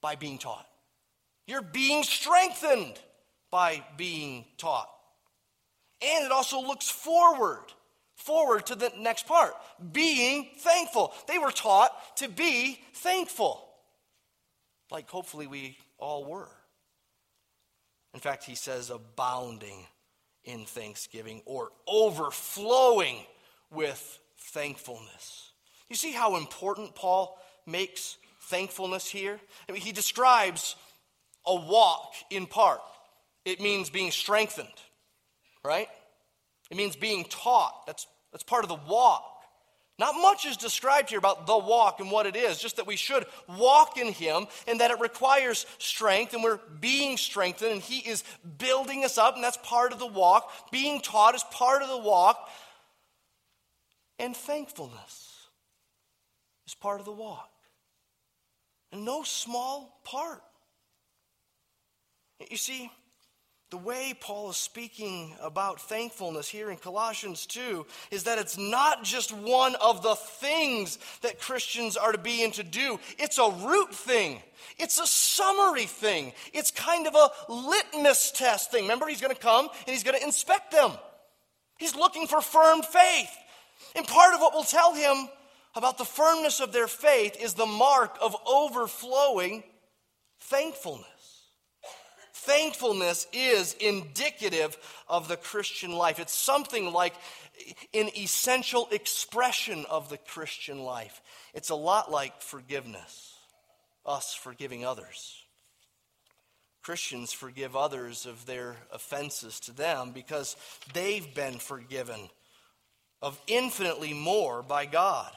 by 0.00 0.16
being 0.16 0.38
taught. 0.38 0.66
You're 1.46 1.62
being 1.62 2.02
strengthened 2.02 2.98
by 3.50 3.84
being 3.96 4.44
taught. 4.58 4.88
And 6.02 6.24
it 6.24 6.32
also 6.32 6.60
looks 6.60 6.88
forward, 6.88 7.64
forward 8.16 8.66
to 8.66 8.74
the 8.74 8.92
next 8.98 9.26
part 9.26 9.54
being 9.92 10.50
thankful. 10.58 11.12
They 11.28 11.38
were 11.38 11.50
taught 11.50 11.90
to 12.16 12.28
be 12.28 12.80
thankful 12.94 13.64
like 14.90 15.10
hopefully 15.10 15.46
we 15.46 15.76
all 15.98 16.24
were. 16.24 16.48
In 18.14 18.20
fact, 18.20 18.44
he 18.44 18.54
says 18.54 18.90
abounding 18.90 19.86
in 20.44 20.64
thanksgiving 20.64 21.42
or 21.46 21.70
overflowing 21.88 23.16
with 23.70 24.20
thankfulness. 24.38 25.50
You 25.90 25.96
see 25.96 26.12
how 26.12 26.36
important 26.36 26.94
Paul 26.94 27.38
makes 27.66 28.18
thankfulness 28.42 29.06
here? 29.06 29.40
I 29.68 29.72
mean, 29.72 29.80
he 29.80 29.90
describes 29.90 30.76
a 31.46 31.54
walk 31.54 32.14
in 32.30 32.46
part. 32.46 32.80
It 33.44 33.60
means 33.60 33.90
being 33.90 34.10
strengthened, 34.10 34.68
right? 35.64 35.88
It 36.70 36.76
means 36.76 36.96
being 36.96 37.24
taught. 37.24 37.86
That's, 37.86 38.06
that's 38.32 38.44
part 38.44 38.64
of 38.64 38.68
the 38.68 38.80
walk. 38.88 39.30
Not 39.96 40.16
much 40.20 40.44
is 40.44 40.56
described 40.56 41.10
here 41.10 41.20
about 41.20 41.46
the 41.46 41.56
walk 41.56 42.00
and 42.00 42.10
what 42.10 42.26
it 42.26 42.34
is, 42.34 42.58
just 42.58 42.76
that 42.76 42.86
we 42.86 42.96
should 42.96 43.26
walk 43.48 43.96
in 43.96 44.12
Him 44.12 44.46
and 44.66 44.80
that 44.80 44.90
it 44.90 44.98
requires 44.98 45.66
strength 45.78 46.34
and 46.34 46.42
we're 46.42 46.58
being 46.80 47.16
strengthened 47.16 47.70
and 47.70 47.80
He 47.80 47.98
is 47.98 48.24
building 48.58 49.04
us 49.04 49.18
up, 49.18 49.36
and 49.36 49.44
that's 49.44 49.58
part 49.58 49.92
of 49.92 50.00
the 50.00 50.06
walk. 50.06 50.50
Being 50.72 51.00
taught 51.00 51.36
is 51.36 51.44
part 51.44 51.82
of 51.82 51.88
the 51.88 51.98
walk. 51.98 52.48
And 54.18 54.36
thankfulness 54.36 55.48
is 56.66 56.74
part 56.74 56.98
of 56.98 57.06
the 57.06 57.12
walk. 57.12 57.50
And 58.90 59.04
no 59.04 59.22
small 59.22 60.00
part. 60.04 60.42
You 62.50 62.56
see, 62.56 62.90
the 63.70 63.78
way 63.78 64.14
Paul 64.18 64.50
is 64.50 64.56
speaking 64.56 65.34
about 65.40 65.80
thankfulness 65.80 66.48
here 66.48 66.70
in 66.70 66.76
Colossians 66.76 67.46
2 67.46 67.86
is 68.10 68.24
that 68.24 68.38
it's 68.38 68.58
not 68.58 69.02
just 69.02 69.32
one 69.32 69.74
of 69.76 70.02
the 70.02 70.14
things 70.14 70.98
that 71.22 71.40
Christians 71.40 71.96
are 71.96 72.12
to 72.12 72.18
be 72.18 72.44
and 72.44 72.52
to 72.54 72.62
do, 72.62 73.00
it's 73.18 73.38
a 73.38 73.50
root 73.50 73.94
thing. 73.94 74.40
It's 74.78 75.00
a 75.00 75.06
summary 75.06 75.86
thing. 75.86 76.32
It's 76.52 76.70
kind 76.70 77.06
of 77.06 77.14
a 77.14 77.30
litmus 77.52 78.30
test 78.32 78.70
thing. 78.70 78.84
Remember, 78.84 79.08
he's 79.08 79.20
going 79.20 79.34
to 79.34 79.40
come 79.40 79.68
and 79.68 79.88
he's 79.88 80.04
going 80.04 80.18
to 80.18 80.24
inspect 80.24 80.70
them. 80.70 80.92
He's 81.78 81.96
looking 81.96 82.26
for 82.26 82.40
firm 82.40 82.82
faith. 82.82 83.30
And 83.96 84.06
part 84.06 84.34
of 84.34 84.40
what 84.40 84.54
will 84.54 84.62
tell 84.62 84.94
him 84.94 85.28
about 85.74 85.98
the 85.98 86.04
firmness 86.04 86.60
of 86.60 86.72
their 86.72 86.86
faith 86.86 87.36
is 87.40 87.54
the 87.54 87.66
mark 87.66 88.16
of 88.20 88.36
overflowing 88.46 89.64
thankfulness 90.38 91.08
Thankfulness 92.44 93.26
is 93.32 93.74
indicative 93.74 94.76
of 95.08 95.28
the 95.28 95.36
Christian 95.36 95.92
life. 95.92 96.18
It's 96.18 96.34
something 96.34 96.92
like 96.92 97.14
an 97.94 98.10
essential 98.16 98.86
expression 98.90 99.86
of 99.88 100.10
the 100.10 100.18
Christian 100.18 100.80
life. 100.80 101.22
It's 101.54 101.70
a 101.70 101.74
lot 101.74 102.10
like 102.10 102.42
forgiveness, 102.42 103.34
us 104.04 104.34
forgiving 104.34 104.84
others. 104.84 105.40
Christians 106.82 107.32
forgive 107.32 107.74
others 107.74 108.26
of 108.26 108.44
their 108.44 108.76
offenses 108.92 109.58
to 109.60 109.72
them 109.72 110.10
because 110.12 110.54
they've 110.92 111.34
been 111.34 111.58
forgiven 111.58 112.28
of 113.22 113.40
infinitely 113.46 114.12
more 114.12 114.62
by 114.62 114.84
God. 114.84 115.32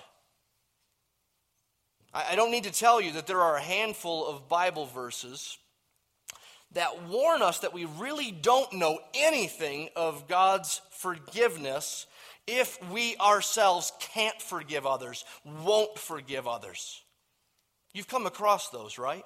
I 2.14 2.36
don't 2.36 2.52
need 2.52 2.66
to 2.66 2.72
tell 2.72 3.00
you 3.00 3.14
that 3.14 3.28
there 3.28 3.42
are 3.42 3.56
a 3.56 3.62
handful 3.62 4.28
of 4.28 4.50
Bible 4.50 4.88
verses 4.88 5.58
that 6.74 7.08
warn 7.08 7.42
us 7.42 7.60
that 7.60 7.74
we 7.74 7.86
really 7.86 8.32
don't 8.32 8.74
know 8.74 9.00
anything 9.14 9.90
of 9.96 10.28
God's 10.28 10.82
forgiveness 10.92 12.08
if 12.46 12.80
we 12.92 13.16
ourselves 13.18 13.92
can't 14.00 14.42
forgive 14.42 14.86
others, 14.86 15.26
won't 15.44 15.98
forgive 15.98 16.48
others. 16.48 17.04
You've 17.94 18.08
come 18.08 18.26
across 18.26 18.70
those, 18.70 18.98
right? 18.98 19.24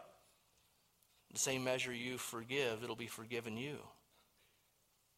The 1.34 1.40
same 1.40 1.64
measure 1.64 1.94
you 1.94 2.18
forgive, 2.18 2.84
it'll 2.84 2.96
be 2.96 3.08
forgiven 3.08 3.58
you. 3.58 3.78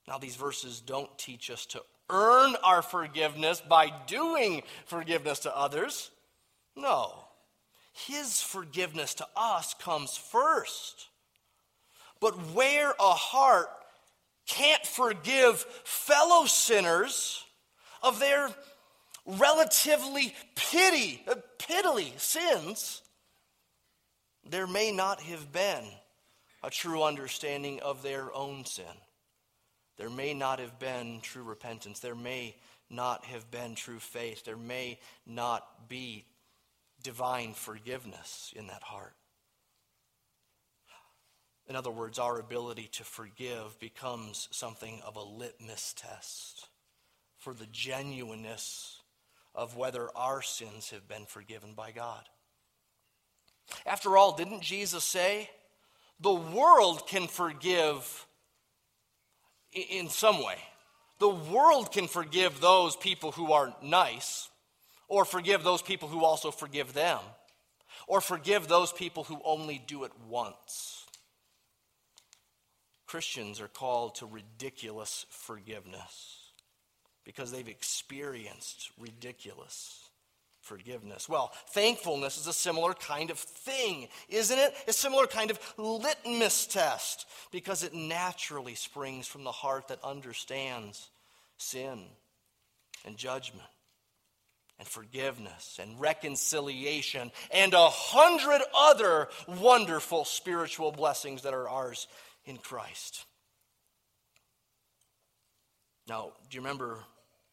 Now, 0.08 0.18
these 0.18 0.36
verses 0.36 0.82
don't 0.82 1.18
teach 1.18 1.50
us 1.50 1.66
to 1.68 1.82
earn 2.10 2.56
our 2.64 2.82
forgiveness 2.82 3.62
by 3.62 3.92
doing 4.06 4.64
forgiveness 4.86 5.40
to 5.40 5.58
others. 5.58 6.12
No. 6.76 7.26
His 7.94 8.42
forgiveness 8.42 9.14
to 9.16 9.28
us 9.36 9.74
comes 9.76 10.18
first. 10.18 11.08
But 12.24 12.54
where 12.54 12.92
a 13.02 13.12
heart 13.12 13.68
can't 14.48 14.86
forgive 14.86 15.60
fellow 15.84 16.46
sinners 16.46 17.44
of 18.02 18.18
their 18.22 18.50
relatively 19.26 20.34
pity, 20.56 21.22
uh, 21.28 21.36
piddly 21.60 22.18
sins, 22.18 23.02
there 24.50 24.68
may 24.68 24.94
not 24.94 25.20
have 25.24 25.52
been 25.52 25.84
a 26.64 26.70
true 26.70 27.04
understanding 27.04 27.82
of 27.82 28.04
their 28.04 28.34
own 28.34 28.64
sin. 28.64 28.86
There 29.98 30.10
may 30.10 30.34
not 30.34 30.60
have 30.60 30.80
been 30.80 31.20
true 31.20 31.44
repentance. 31.44 32.00
There 32.00 32.16
may 32.16 32.56
not 32.90 33.26
have 33.26 33.52
been 33.52 33.76
true 33.76 34.00
faith. 34.00 34.46
There 34.46 34.56
may 34.56 35.02
not 35.26 35.90
be 35.90 36.24
divine 37.04 37.54
forgiveness 37.54 38.54
in 38.56 38.68
that 38.68 38.84
heart. 38.84 39.14
In 41.68 41.76
other 41.76 41.92
words, 41.92 42.20
our 42.20 42.40
ability 42.40 42.90
to 42.94 43.04
forgive 43.04 43.80
becomes 43.80 44.50
something 44.52 45.02
of 45.06 45.16
a 45.16 45.24
litmus 45.24 45.94
test 45.94 46.68
for 47.38 47.54
the 47.54 47.68
genuineness 47.72 49.02
of 49.56 49.78
whether 49.78 50.10
our 50.16 50.42
sins 50.42 50.90
have 50.90 51.08
been 51.08 51.26
forgiven 51.26 51.74
by 51.74 51.92
God. 51.92 52.24
After 53.86 54.18
all, 54.18 54.36
didn't 54.36 54.62
Jesus 54.62 55.04
say, 55.04 55.50
the 56.20 56.34
world 56.34 57.08
can 57.08 57.28
forgive 57.28 58.26
in 59.72 60.10
some 60.10 60.44
way? 60.44 60.58
The 61.20 61.30
world 61.30 61.92
can 61.92 62.08
forgive 62.08 62.60
those 62.60 62.96
people 62.96 63.32
who 63.32 63.54
are 63.54 63.74
nice, 63.82 64.50
or 65.08 65.24
forgive 65.24 65.64
those 65.64 65.82
people 65.82 66.10
who 66.10 66.26
also 66.26 66.52
forgive 66.52 66.94
them, 66.94 67.20
or 68.08 68.20
forgive 68.20 68.68
those 68.68 68.92
people 68.92 69.24
who 69.24 69.40
only 69.46 69.82
do 69.86 70.04
it 70.04 70.12
once. 70.28 71.03
Christians 73.14 73.62
are 73.62 73.68
called 73.68 74.16
to 74.16 74.26
ridiculous 74.26 75.28
forgiveness 75.30 76.50
because 77.24 77.52
they've 77.52 77.68
experienced 77.68 78.90
ridiculous 79.00 80.10
forgiveness. 80.62 81.30
Well, 81.30 81.52
thankfulness 81.70 82.40
is 82.40 82.48
a 82.48 82.54
similar 82.54 82.96
kind 82.96 83.30
of 83.30 83.38
thing, 83.38 84.08
isn't 84.30 84.58
it? 84.58 84.74
A 84.88 84.94
similar 84.94 85.28
kind 85.28 85.52
of 85.52 85.60
litmus 85.78 86.66
test 86.66 87.28
because 87.52 87.84
it 87.84 87.94
naturally 87.94 88.74
springs 88.74 89.28
from 89.28 89.44
the 89.44 89.52
heart 89.52 89.90
that 89.90 90.04
understands 90.04 91.12
sin 91.58 92.06
and 93.06 93.16
judgment 93.16 93.70
and 94.80 94.88
forgiveness 94.88 95.78
and 95.80 96.02
reconciliation 96.02 97.32
and 97.52 97.76
a 97.76 97.90
hundred 97.92 98.64
other 98.76 99.28
wonderful 99.48 100.26
spiritual 100.26 100.92
blessings 100.92 101.44
that 101.44 101.54
are 101.54 101.70
ours 101.70 102.08
in 102.46 102.58
Christ. 102.58 103.26
Now, 106.08 106.34
do 106.50 106.56
you 106.56 106.62
remember 106.62 107.00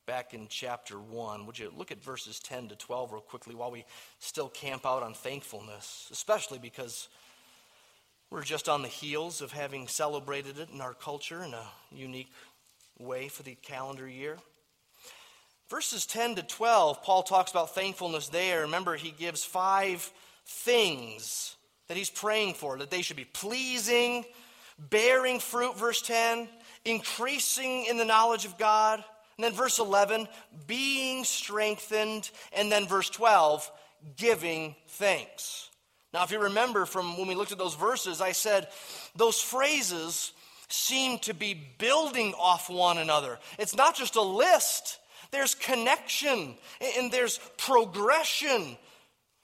back 0.06 0.34
in 0.34 0.48
chapter 0.48 0.96
1? 0.96 1.46
Would 1.46 1.58
you 1.58 1.72
look 1.76 1.92
at 1.92 2.02
verses 2.02 2.40
10 2.40 2.68
to 2.68 2.76
12 2.76 3.12
real 3.12 3.20
quickly 3.20 3.54
while 3.54 3.70
we 3.70 3.84
still 4.18 4.48
camp 4.48 4.84
out 4.84 5.02
on 5.02 5.14
thankfulness, 5.14 6.08
especially 6.10 6.58
because 6.58 7.08
we're 8.30 8.42
just 8.42 8.68
on 8.68 8.82
the 8.82 8.88
heels 8.88 9.40
of 9.40 9.52
having 9.52 9.86
celebrated 9.86 10.58
it 10.58 10.70
in 10.72 10.80
our 10.80 10.94
culture 10.94 11.42
in 11.44 11.54
a 11.54 11.64
unique 11.92 12.32
way 12.98 13.28
for 13.28 13.44
the 13.44 13.54
calendar 13.54 14.08
year? 14.08 14.36
Verses 15.68 16.04
10 16.06 16.34
to 16.34 16.42
12, 16.42 17.04
Paul 17.04 17.22
talks 17.22 17.52
about 17.52 17.76
thankfulness 17.76 18.28
there. 18.28 18.62
Remember, 18.62 18.96
he 18.96 19.12
gives 19.12 19.44
five 19.44 20.10
things 20.44 21.54
that 21.86 21.96
he's 21.96 22.10
praying 22.10 22.54
for 22.54 22.78
that 22.78 22.90
they 22.90 23.02
should 23.02 23.16
be 23.16 23.24
pleasing, 23.24 24.24
bearing 24.88 25.40
fruit, 25.40 25.76
verse 25.76 26.00
10, 26.02 26.48
increasing 26.84 27.84
in 27.86 27.98
the 27.98 28.04
knowledge 28.04 28.44
of 28.44 28.56
God. 28.58 29.04
And 29.36 29.44
then 29.44 29.52
verse 29.52 29.78
11, 29.78 30.28
being 30.66 31.24
strengthened. 31.24 32.30
And 32.52 32.70
then 32.70 32.86
verse 32.86 33.10
12, 33.10 33.70
giving 34.16 34.74
thanks. 34.88 35.68
Now, 36.12 36.24
if 36.24 36.30
you 36.30 36.40
remember 36.40 36.86
from 36.86 37.16
when 37.16 37.28
we 37.28 37.34
looked 37.34 37.52
at 37.52 37.58
those 37.58 37.74
verses, 37.74 38.20
I 38.20 38.32
said 38.32 38.68
those 39.14 39.40
phrases 39.40 40.32
seem 40.68 41.18
to 41.20 41.34
be 41.34 41.54
building 41.78 42.34
off 42.38 42.68
one 42.68 42.98
another. 42.98 43.38
It's 43.58 43.76
not 43.76 43.96
just 43.96 44.16
a 44.16 44.22
list, 44.22 44.98
there's 45.30 45.54
connection 45.54 46.54
and 46.98 47.12
there's 47.12 47.38
progression. 47.56 48.76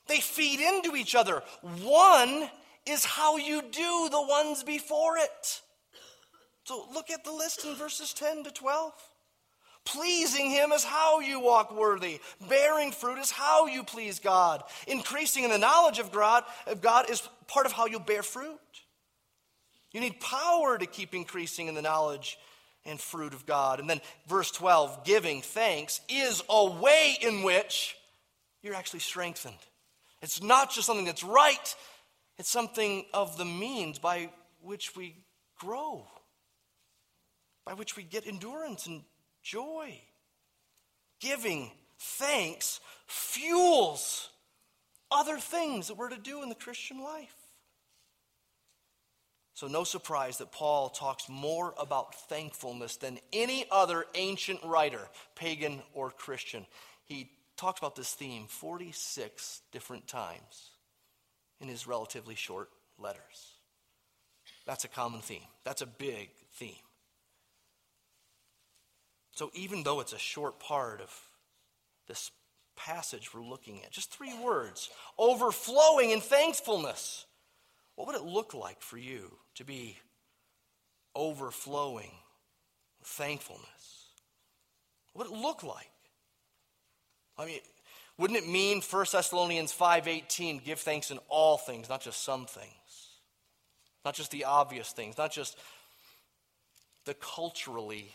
They 0.08 0.20
feed 0.20 0.60
into 0.60 0.96
each 0.96 1.14
other. 1.14 1.42
One 1.82 2.48
is 2.86 3.04
how 3.04 3.36
you 3.36 3.62
do 3.62 4.08
the 4.10 4.22
ones 4.22 4.62
before 4.62 5.18
it. 5.18 5.60
So 6.64 6.86
look 6.92 7.10
at 7.10 7.24
the 7.24 7.32
list 7.32 7.64
in 7.64 7.74
verses 7.74 8.12
10 8.12 8.44
to 8.44 8.50
12. 8.50 8.92
Pleasing 9.84 10.50
Him 10.50 10.72
is 10.72 10.82
how 10.82 11.20
you 11.20 11.38
walk 11.38 11.72
worthy. 11.72 12.20
Bearing 12.48 12.90
fruit 12.90 13.18
is 13.18 13.30
how 13.30 13.66
you 13.66 13.84
please 13.84 14.18
God. 14.18 14.64
Increasing 14.88 15.44
in 15.44 15.50
the 15.50 15.58
knowledge 15.58 16.00
of 16.00 16.10
God, 16.10 16.42
of 16.66 16.82
God 16.82 17.08
is 17.08 17.22
part 17.46 17.66
of 17.66 17.72
how 17.72 17.86
you 17.86 18.00
bear 18.00 18.24
fruit. 18.24 18.58
You 19.92 20.00
need 20.00 20.20
power 20.20 20.76
to 20.76 20.86
keep 20.86 21.14
increasing 21.14 21.68
in 21.68 21.76
the 21.76 21.82
knowledge 21.82 22.36
and 22.84 23.00
fruit 23.00 23.32
of 23.32 23.46
God. 23.46 23.78
And 23.78 23.88
then 23.88 24.00
verse 24.26 24.50
12, 24.50 25.04
giving 25.04 25.40
thanks 25.40 26.00
is 26.08 26.42
a 26.48 26.66
way 26.66 27.16
in 27.20 27.44
which 27.44 27.96
you're 28.62 28.74
actually 28.74 29.00
strengthened. 29.00 29.54
It's 30.20 30.42
not 30.42 30.72
just 30.72 30.86
something 30.86 31.06
that's 31.06 31.24
right, 31.24 31.74
it's 32.38 32.50
something 32.50 33.04
of 33.14 33.38
the 33.38 33.44
means 33.44 33.98
by 33.98 34.30
which 34.60 34.94
we 34.94 35.16
grow, 35.58 36.06
by 37.64 37.74
which 37.74 37.96
we 37.96 38.02
get 38.02 38.26
endurance 38.26 38.86
and 38.86 39.02
joy. 39.42 39.98
Giving 41.18 41.70
thanks 41.98 42.80
fuels 43.06 44.28
other 45.10 45.38
things 45.38 45.88
that 45.88 45.96
we're 45.96 46.10
to 46.10 46.18
do 46.18 46.42
in 46.42 46.48
the 46.50 46.54
Christian 46.54 47.02
life. 47.02 47.34
So, 49.54 49.68
no 49.68 49.84
surprise 49.84 50.36
that 50.38 50.52
Paul 50.52 50.90
talks 50.90 51.30
more 51.30 51.72
about 51.78 52.14
thankfulness 52.28 52.96
than 52.96 53.18
any 53.32 53.64
other 53.70 54.04
ancient 54.14 54.60
writer, 54.62 55.08
pagan 55.34 55.80
or 55.94 56.10
Christian. 56.10 56.66
He 57.04 57.30
talks 57.56 57.80
about 57.80 57.96
this 57.96 58.12
theme 58.12 58.48
46 58.48 59.62
different 59.72 60.06
times 60.08 60.72
in 61.60 61.68
his 61.68 61.86
relatively 61.86 62.34
short 62.34 62.70
letters. 62.98 63.54
That's 64.66 64.84
a 64.84 64.88
common 64.88 65.20
theme. 65.20 65.46
That's 65.64 65.82
a 65.82 65.86
big 65.86 66.30
theme. 66.54 66.74
So, 69.32 69.50
even 69.54 69.82
though 69.82 70.00
it's 70.00 70.12
a 70.14 70.18
short 70.18 70.58
part 70.58 71.00
of 71.00 71.14
this 72.08 72.30
passage 72.76 73.34
we're 73.34 73.42
looking 73.42 73.82
at, 73.82 73.90
just 73.90 74.12
three 74.12 74.38
words 74.38 74.90
overflowing 75.18 76.10
in 76.10 76.20
thankfulness. 76.20 77.26
What 77.96 78.06
would 78.06 78.16
it 78.16 78.24
look 78.24 78.54
like 78.54 78.82
for 78.82 78.98
you 78.98 79.38
to 79.54 79.64
be 79.64 79.98
overflowing 81.14 82.12
with 82.98 83.08
thankfulness? 83.08 84.10
What 85.12 85.30
would 85.30 85.36
it 85.36 85.42
look 85.42 85.62
like? 85.62 85.90
I 87.38 87.46
mean, 87.46 87.60
wouldn't 88.18 88.38
it 88.38 88.48
mean 88.48 88.80
1 88.80 89.12
Thessalonians 89.12 89.72
5:18 89.72 90.64
give 90.64 90.80
thanks 90.80 91.10
in 91.10 91.18
all 91.28 91.58
things, 91.58 91.88
not 91.88 92.00
just 92.00 92.22
some 92.22 92.46
things? 92.46 92.76
not 94.06 94.14
just 94.14 94.30
the 94.30 94.44
obvious 94.44 94.92
things, 94.92 95.18
not 95.18 95.32
just 95.32 95.58
the 97.06 97.14
culturally 97.14 98.12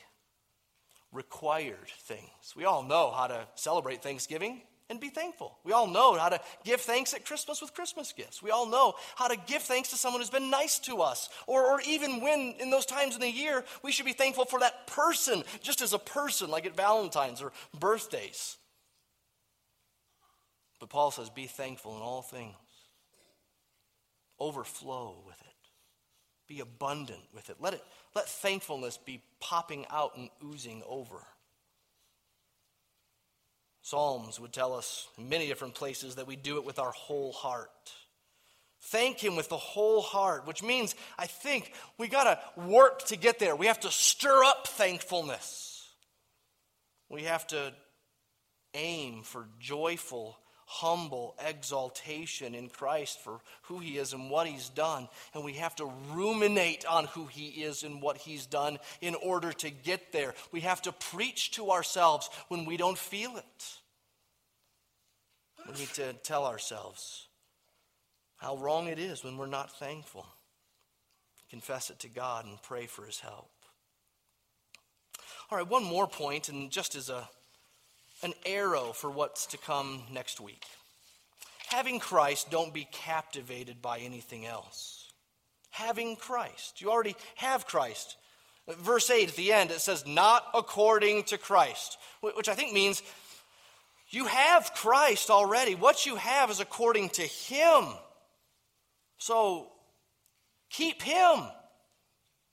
required 1.12 1.90
things. 2.04 2.56
We 2.56 2.64
all 2.64 2.82
know 2.82 3.12
how 3.12 3.28
to 3.28 3.46
celebrate 3.56 4.02
Thanksgiving 4.02 4.62
and 4.90 5.02
be 5.02 5.10
thankful. 5.10 5.58
We 5.66 5.74
all 5.74 5.88
know 5.88 6.14
how 6.14 6.30
to 6.30 6.40
give 6.64 6.80
thanks 6.80 7.14
at 7.14 7.26
Christmas 7.26 7.62
with 7.62 7.74
Christmas 7.74 8.14
gifts. 8.14 8.42
We 8.42 8.52
all 8.52 8.68
know 8.68 8.94
how 9.18 9.28
to 9.28 9.36
give 9.36 9.64
thanks 9.64 9.90
to 9.90 9.98
someone 9.98 10.22
who's 10.22 10.30
been 10.30 10.50
nice 10.50 10.80
to 10.80 11.02
us. 11.02 11.28
Or, 11.46 11.66
or 11.66 11.82
even 11.82 12.22
when, 12.22 12.56
in 12.62 12.70
those 12.70 12.86
times 12.86 13.16
in 13.16 13.20
the 13.20 13.30
year, 13.30 13.66
we 13.84 13.92
should 13.92 14.06
be 14.06 14.14
thankful 14.14 14.46
for 14.46 14.62
that 14.62 14.88
person, 14.88 15.44
just 15.62 15.82
as 15.82 15.92
a 15.92 16.00
person, 16.00 16.50
like 16.50 16.66
at 16.66 16.78
Valentine's 16.78 17.42
or 17.42 17.52
birthdays. 17.78 18.56
But 20.82 20.90
Paul 20.90 21.12
says, 21.12 21.30
be 21.30 21.46
thankful 21.46 21.96
in 21.96 22.02
all 22.02 22.24
things, 22.24 22.56
overflow 24.40 25.16
with 25.28 25.40
it, 25.40 25.70
be 26.48 26.60
abundant 26.60 27.22
with 27.34 27.52
it. 27.52 27.58
Let, 27.60 27.76
it. 27.76 27.84
let 28.16 28.28
thankfulness 28.28 28.98
be 28.98 29.22
popping 29.40 29.86
out 29.92 30.18
and 30.18 30.30
oozing 30.44 30.82
over. 30.88 31.18
Psalms 33.84 34.40
would 34.40 34.52
tell 34.52 34.74
us 34.74 35.08
in 35.20 35.30
many 35.30 35.48
different 35.48 35.76
places 35.76 36.16
that 36.16 36.28
we 36.28 36.36
do 36.36 36.58
it 36.58 36.66
with 36.66 36.80
our 36.80 36.92
whole 36.92 37.32
heart. 37.32 37.94
Thank 38.86 39.20
Him 39.20 39.36
with 39.36 39.50
the 39.50 39.58
whole 39.58 40.02
heart, 40.02 40.48
which 40.48 40.64
means 40.64 40.96
I 41.18 41.28
think 41.28 41.72
we 42.00 42.08
got 42.08 42.24
to 42.24 42.62
work 42.62 43.06
to 43.06 43.18
get 43.18 43.38
there. 43.38 43.56
We 43.56 43.68
have 43.68 43.82
to 43.82 43.92
stir 43.92 44.44
up 44.44 44.68
thankfulness. 44.68 45.88
We 47.08 47.24
have 47.24 47.46
to 47.48 47.72
aim 48.74 49.22
for 49.24 49.48
joyful, 49.60 50.38
humble 50.74 51.36
exaltation 51.46 52.56
in 52.56 52.70
Christ 52.70 53.20
for 53.20 53.42
who 53.64 53.80
He 53.80 53.98
is 53.98 54.14
and 54.14 54.30
what 54.30 54.48
He's 54.48 54.70
done. 54.70 55.10
And 55.34 55.44
we 55.44 55.54
have 55.54 55.76
to 55.76 55.92
ruminate 56.14 56.86
on 56.86 57.06
who 57.06 57.26
He 57.26 57.48
is 57.64 57.84
and 57.84 58.02
what 58.02 58.18
He's 58.18 58.46
done 58.46 58.80
in 59.02 59.16
order 59.16 59.52
to 59.52 59.70
get 59.70 60.14
there. 60.14 60.34
We 60.54 60.62
have 60.62 60.82
to 60.84 60.94
preach 60.94 61.52
to 61.52 61.72
ourselves 61.72 62.30
when 62.48 62.64
we 62.64 62.78
don't 62.78 62.98
feel 62.98 63.36
it. 63.36 63.78
We 65.68 65.74
need 65.74 65.90
to 65.96 66.14
tell 66.14 66.46
ourselves 66.46 67.28
how 68.38 68.56
wrong 68.56 68.88
it 68.88 68.98
is 68.98 69.26
when 69.26 69.38
we're 69.38 69.48
not 69.48 69.78
thankful. 69.78 70.26
Confess 71.50 71.90
it 71.90 72.00
to 72.00 72.08
God 72.08 72.46
and 72.46 72.62
pray 72.64 72.86
for 72.86 73.06
His 73.06 73.20
help. 73.20 73.52
All 75.50 75.58
right, 75.58 75.68
one 75.68 75.84
more 75.84 76.08
point, 76.08 76.48
and 76.48 76.72
just 76.72 76.96
as 76.96 77.10
a, 77.10 77.28
an 78.24 78.34
arrow 78.46 78.94
for 78.94 79.10
what's 79.10 79.48
to 79.48 79.58
come 79.58 80.04
next 80.12 80.40
week. 80.40 80.66
Having 81.70 82.00
Christ, 82.00 82.52
don't 82.52 82.74
be 82.74 82.88
captivated 82.92 83.82
by 83.82 84.00
anything 84.00 84.46
else. 84.46 85.12
Having 85.70 86.18
Christ. 86.18 86.82
You 86.82 86.92
already 86.92 87.16
have 87.36 87.66
Christ. 87.66 88.18
Verse 88.68 89.10
8 89.10 89.30
at 89.30 89.36
the 89.36 89.54
end, 89.54 89.72
it 89.72 89.80
says, 89.80 90.06
not 90.06 90.46
according 90.54 91.24
to 91.24 91.38
Christ, 91.38 91.98
which 92.22 92.50
I 92.50 92.54
think 92.54 92.74
means 92.74 93.02
you 94.10 94.26
have 94.26 94.74
Christ 94.76 95.30
already. 95.30 95.76
What 95.76 96.06
you 96.06 96.18
have 96.18 96.52
is 96.52 96.60
according 96.60 97.10
to 97.12 97.24
Him. 97.24 97.86
So 99.18 99.70
keep 100.70 101.02
Him. 101.02 101.48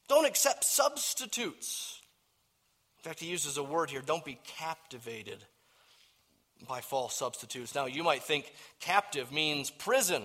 Don't 0.08 0.24
accept 0.24 0.64
substitutes. 0.64 2.00
In 2.98 3.02
fact, 3.02 3.20
he 3.20 3.26
uses 3.26 3.56
a 3.56 3.62
word 3.62 3.90
here 3.90 4.00
don't 4.00 4.24
be 4.24 4.38
captivated 4.44 5.44
by 6.66 6.80
false 6.80 7.14
substitutes. 7.14 7.74
Now, 7.74 7.86
you 7.86 8.02
might 8.02 8.22
think 8.22 8.52
captive 8.80 9.30
means 9.30 9.70
prison, 9.70 10.24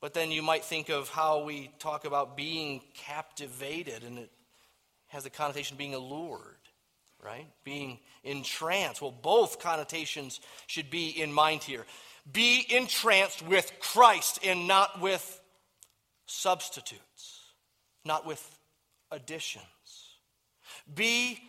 but 0.00 0.14
then 0.14 0.30
you 0.30 0.42
might 0.42 0.64
think 0.64 0.88
of 0.88 1.08
how 1.08 1.44
we 1.44 1.70
talk 1.78 2.04
about 2.04 2.36
being 2.36 2.80
captivated, 2.94 4.02
and 4.02 4.18
it 4.18 4.30
has 5.08 5.24
the 5.24 5.30
connotation 5.30 5.74
of 5.74 5.78
being 5.78 5.94
allured 5.94 6.56
right? 7.24 7.46
Being 7.64 7.98
entranced. 8.22 9.00
Well, 9.00 9.14
both 9.22 9.58
connotations 9.58 10.40
should 10.66 10.90
be 10.90 11.08
in 11.08 11.32
mind 11.32 11.62
here. 11.62 11.86
Be 12.30 12.64
entranced 12.68 13.42
with 13.46 13.72
Christ 13.80 14.40
and 14.44 14.68
not 14.68 15.00
with 15.00 15.40
substitutes, 16.26 17.40
not 18.04 18.26
with 18.26 18.58
additions. 19.10 19.64
Be 20.94 21.40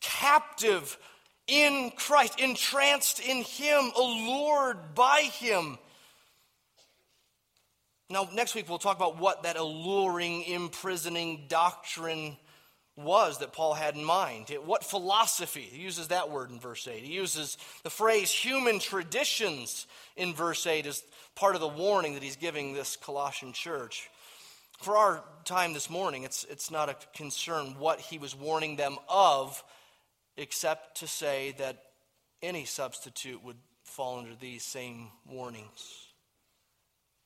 captive 0.00 0.98
in 1.46 1.92
Christ, 1.96 2.40
entranced 2.40 3.20
in 3.20 3.42
Him, 3.42 3.92
allured 3.96 4.94
by 4.94 5.28
Him. 5.32 5.78
Now, 8.10 8.28
next 8.32 8.54
week 8.54 8.68
we'll 8.68 8.78
talk 8.78 8.96
about 8.96 9.18
what 9.18 9.42
that 9.44 9.56
alluring, 9.56 10.44
imprisoning 10.44 11.46
doctrine 11.48 12.36
was 12.96 13.38
that 13.38 13.52
Paul 13.52 13.74
had 13.74 13.96
in 13.96 14.04
mind. 14.04 14.50
It, 14.50 14.64
what 14.64 14.84
philosophy? 14.84 15.62
He 15.62 15.82
uses 15.82 16.08
that 16.08 16.30
word 16.30 16.50
in 16.50 16.60
verse 16.60 16.86
8. 16.86 17.02
He 17.02 17.12
uses 17.12 17.58
the 17.82 17.90
phrase 17.90 18.30
human 18.30 18.78
traditions 18.78 19.86
in 20.16 20.32
verse 20.32 20.66
8 20.66 20.86
as 20.86 21.02
part 21.34 21.56
of 21.56 21.60
the 21.60 21.68
warning 21.68 22.14
that 22.14 22.22
he's 22.22 22.36
giving 22.36 22.72
this 22.72 22.96
Colossian 22.96 23.52
church. 23.52 24.08
For 24.80 24.96
our 24.96 25.24
time 25.44 25.72
this 25.72 25.90
morning, 25.90 26.24
it's, 26.24 26.44
it's 26.44 26.70
not 26.70 26.88
a 26.88 26.96
concern 27.14 27.76
what 27.78 28.00
he 28.00 28.18
was 28.18 28.36
warning 28.36 28.76
them 28.76 28.96
of, 29.08 29.62
except 30.36 30.98
to 30.98 31.06
say 31.06 31.54
that 31.58 31.82
any 32.42 32.64
substitute 32.64 33.42
would 33.42 33.56
fall 33.84 34.18
under 34.18 34.34
these 34.34 34.62
same 34.62 35.08
warnings. 35.26 36.08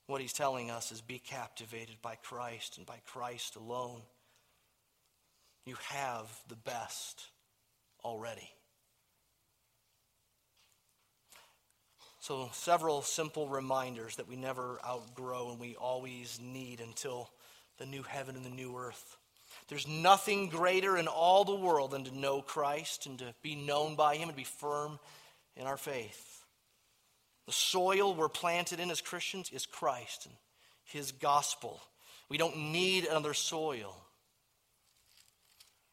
What 0.06 0.22
he's 0.22 0.32
telling 0.32 0.70
us 0.70 0.90
is 0.90 1.02
be 1.02 1.18
captivated 1.18 1.96
by 2.00 2.14
Christ 2.16 2.78
and 2.78 2.86
by 2.86 3.00
Christ 3.06 3.56
alone. 3.56 4.00
You 5.66 5.76
have 5.90 6.26
the 6.48 6.56
best 6.56 7.26
already. 8.02 8.50
So, 12.20 12.48
several 12.52 13.02
simple 13.02 13.48
reminders 13.48 14.16
that 14.16 14.28
we 14.28 14.36
never 14.36 14.80
outgrow 14.82 15.50
and 15.50 15.60
we 15.60 15.76
always 15.76 16.40
need 16.42 16.80
until 16.80 17.30
the 17.76 17.84
new 17.86 18.02
heaven 18.02 18.34
and 18.34 18.44
the 18.46 18.50
new 18.50 18.76
earth. 18.78 19.17
There's 19.68 19.86
nothing 19.86 20.48
greater 20.48 20.96
in 20.96 21.08
all 21.08 21.44
the 21.44 21.54
world 21.54 21.90
than 21.90 22.04
to 22.04 22.18
know 22.18 22.40
Christ 22.40 23.06
and 23.06 23.18
to 23.18 23.34
be 23.42 23.54
known 23.54 23.96
by 23.96 24.16
Him 24.16 24.28
and 24.28 24.36
be 24.36 24.44
firm 24.44 24.98
in 25.56 25.66
our 25.66 25.76
faith. 25.76 26.44
The 27.46 27.52
soil 27.52 28.14
we're 28.14 28.28
planted 28.28 28.80
in 28.80 28.90
as 28.90 29.00
Christians 29.00 29.50
is 29.50 29.66
Christ 29.66 30.26
and 30.26 30.34
His 30.84 31.12
gospel. 31.12 31.80
We 32.28 32.38
don't 32.38 32.72
need 32.72 33.04
another 33.04 33.34
soil. 33.34 33.94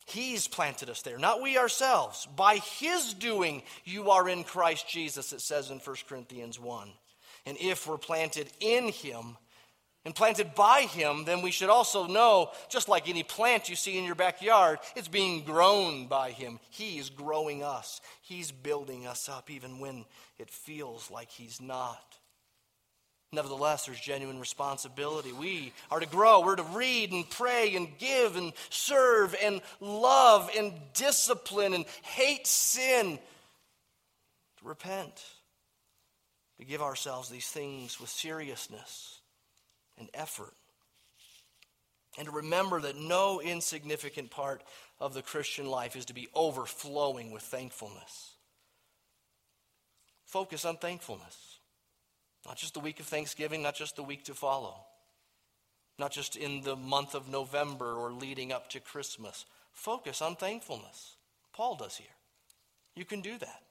He's 0.05 0.47
planted 0.47 0.89
us 0.89 1.01
there, 1.01 1.17
not 1.17 1.41
we 1.41 1.57
ourselves. 1.57 2.28
By 2.36 2.57
His 2.57 3.13
doing, 3.13 3.63
you 3.84 4.11
are 4.11 4.30
in 4.30 4.43
Christ 4.43 4.88
Jesus, 4.88 5.34
it 5.34 5.41
says 5.41 5.71
in 5.71 5.80
1 5.80 5.95
Corinthians 6.07 6.59
1. 6.59 6.89
And 7.45 7.57
if 7.59 7.88
we're 7.88 7.97
planted 7.97 8.47
in 8.59 8.89
Him 8.89 9.38
and 10.05 10.13
planted 10.13 10.53
by 10.53 10.81
Him, 10.81 11.25
then 11.25 11.41
we 11.41 11.51
should 11.51 11.69
also 11.69 12.05
know, 12.05 12.51
just 12.69 12.87
like 12.87 13.09
any 13.09 13.23
plant 13.23 13.69
you 13.69 13.75
see 13.75 13.97
in 13.97 14.05
your 14.05 14.15
backyard, 14.15 14.77
it's 14.95 15.07
being 15.07 15.43
grown 15.43 16.05
by 16.07 16.31
Him. 16.31 16.59
He 16.69 16.99
is 16.99 17.09
growing 17.09 17.63
us, 17.63 17.99
He's 18.21 18.51
building 18.51 19.07
us 19.07 19.27
up, 19.27 19.49
even 19.49 19.79
when 19.79 20.05
it 20.37 20.49
feels 20.49 21.09
like 21.09 21.31
He's 21.31 21.59
not. 21.59 22.17
Nevertheless, 23.31 23.87
there's 23.87 23.99
genuine 23.99 24.39
responsibility. 24.39 25.33
We 25.33 25.73
are 25.91 25.99
to 25.99 26.07
grow. 26.07 26.41
We're 26.41 26.55
to 26.55 26.63
read 26.63 27.11
and 27.11 27.29
pray 27.29 27.75
and 27.75 27.89
give 27.97 28.37
and 28.37 28.53
serve 28.69 29.35
and 29.43 29.61
love 29.81 30.49
and 30.57 30.71
discipline 30.93 31.73
and 31.73 31.85
hate 32.03 32.47
sin. 32.47 33.19
To 34.59 34.65
repent. 34.65 35.21
To 36.59 36.65
give 36.65 36.81
ourselves 36.81 37.27
these 37.27 37.47
things 37.47 37.99
with 37.99 38.09
seriousness 38.09 39.14
and 39.97 40.09
effort. 40.13 40.53
And 42.17 42.27
to 42.27 42.31
remember 42.31 42.79
that 42.81 42.97
no 42.97 43.41
insignificant 43.41 44.31
part 44.31 44.63
of 44.99 45.13
the 45.13 45.21
Christian 45.21 45.65
life 45.65 45.95
is 45.95 46.05
to 46.05 46.13
be 46.13 46.29
overflowing 46.33 47.31
with 47.31 47.43
thankfulness. 47.43 48.35
Focus 50.25 50.65
on 50.65 50.77
thankfulness. 50.77 51.59
Not 52.45 52.57
just 52.57 52.73
the 52.73 52.79
week 52.79 52.99
of 52.99 53.05
Thanksgiving, 53.05 53.63
not 53.63 53.75
just 53.75 53.95
the 53.95 54.03
week 54.03 54.25
to 54.25 54.33
follow, 54.33 54.75
not 55.97 56.11
just 56.11 56.35
in 56.35 56.61
the 56.61 56.75
month 56.75 57.15
of 57.15 57.27
November 57.27 57.93
or 57.95 58.11
leading 58.11 58.51
up 58.51 58.69
to 58.69 58.79
Christmas. 58.79 59.45
Focus 59.73 60.21
on 60.21 60.35
thankfulness. 60.35 61.15
Paul 61.53 61.75
does 61.75 61.97
here. 61.97 62.07
You 62.95 63.05
can 63.05 63.21
do 63.21 63.37
that. 63.39 63.61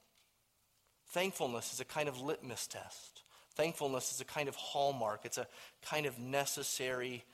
Thankfulness 1.09 1.73
is 1.73 1.81
a 1.81 1.85
kind 1.85 2.09
of 2.09 2.21
litmus 2.21 2.67
test. 2.67 3.14
Thankfulness 3.57 4.13
is 4.13 4.21
a 4.21 4.25
kind 4.25 4.49
of 4.49 4.57
hallmark. 4.57 5.21
It's 5.25 5.39
a 5.39 5.47
kind 5.83 6.07
of 6.07 6.19
necessary 6.19 7.25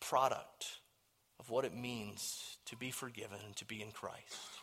product 0.00 0.78
of 1.40 1.50
what 1.50 1.64
it 1.64 1.74
means 1.74 2.58
to 2.66 2.76
be 2.76 2.90
forgiven 2.90 3.38
and 3.44 3.56
to 3.56 3.64
be 3.64 3.80
in 3.82 3.90
Christ. 3.90 4.57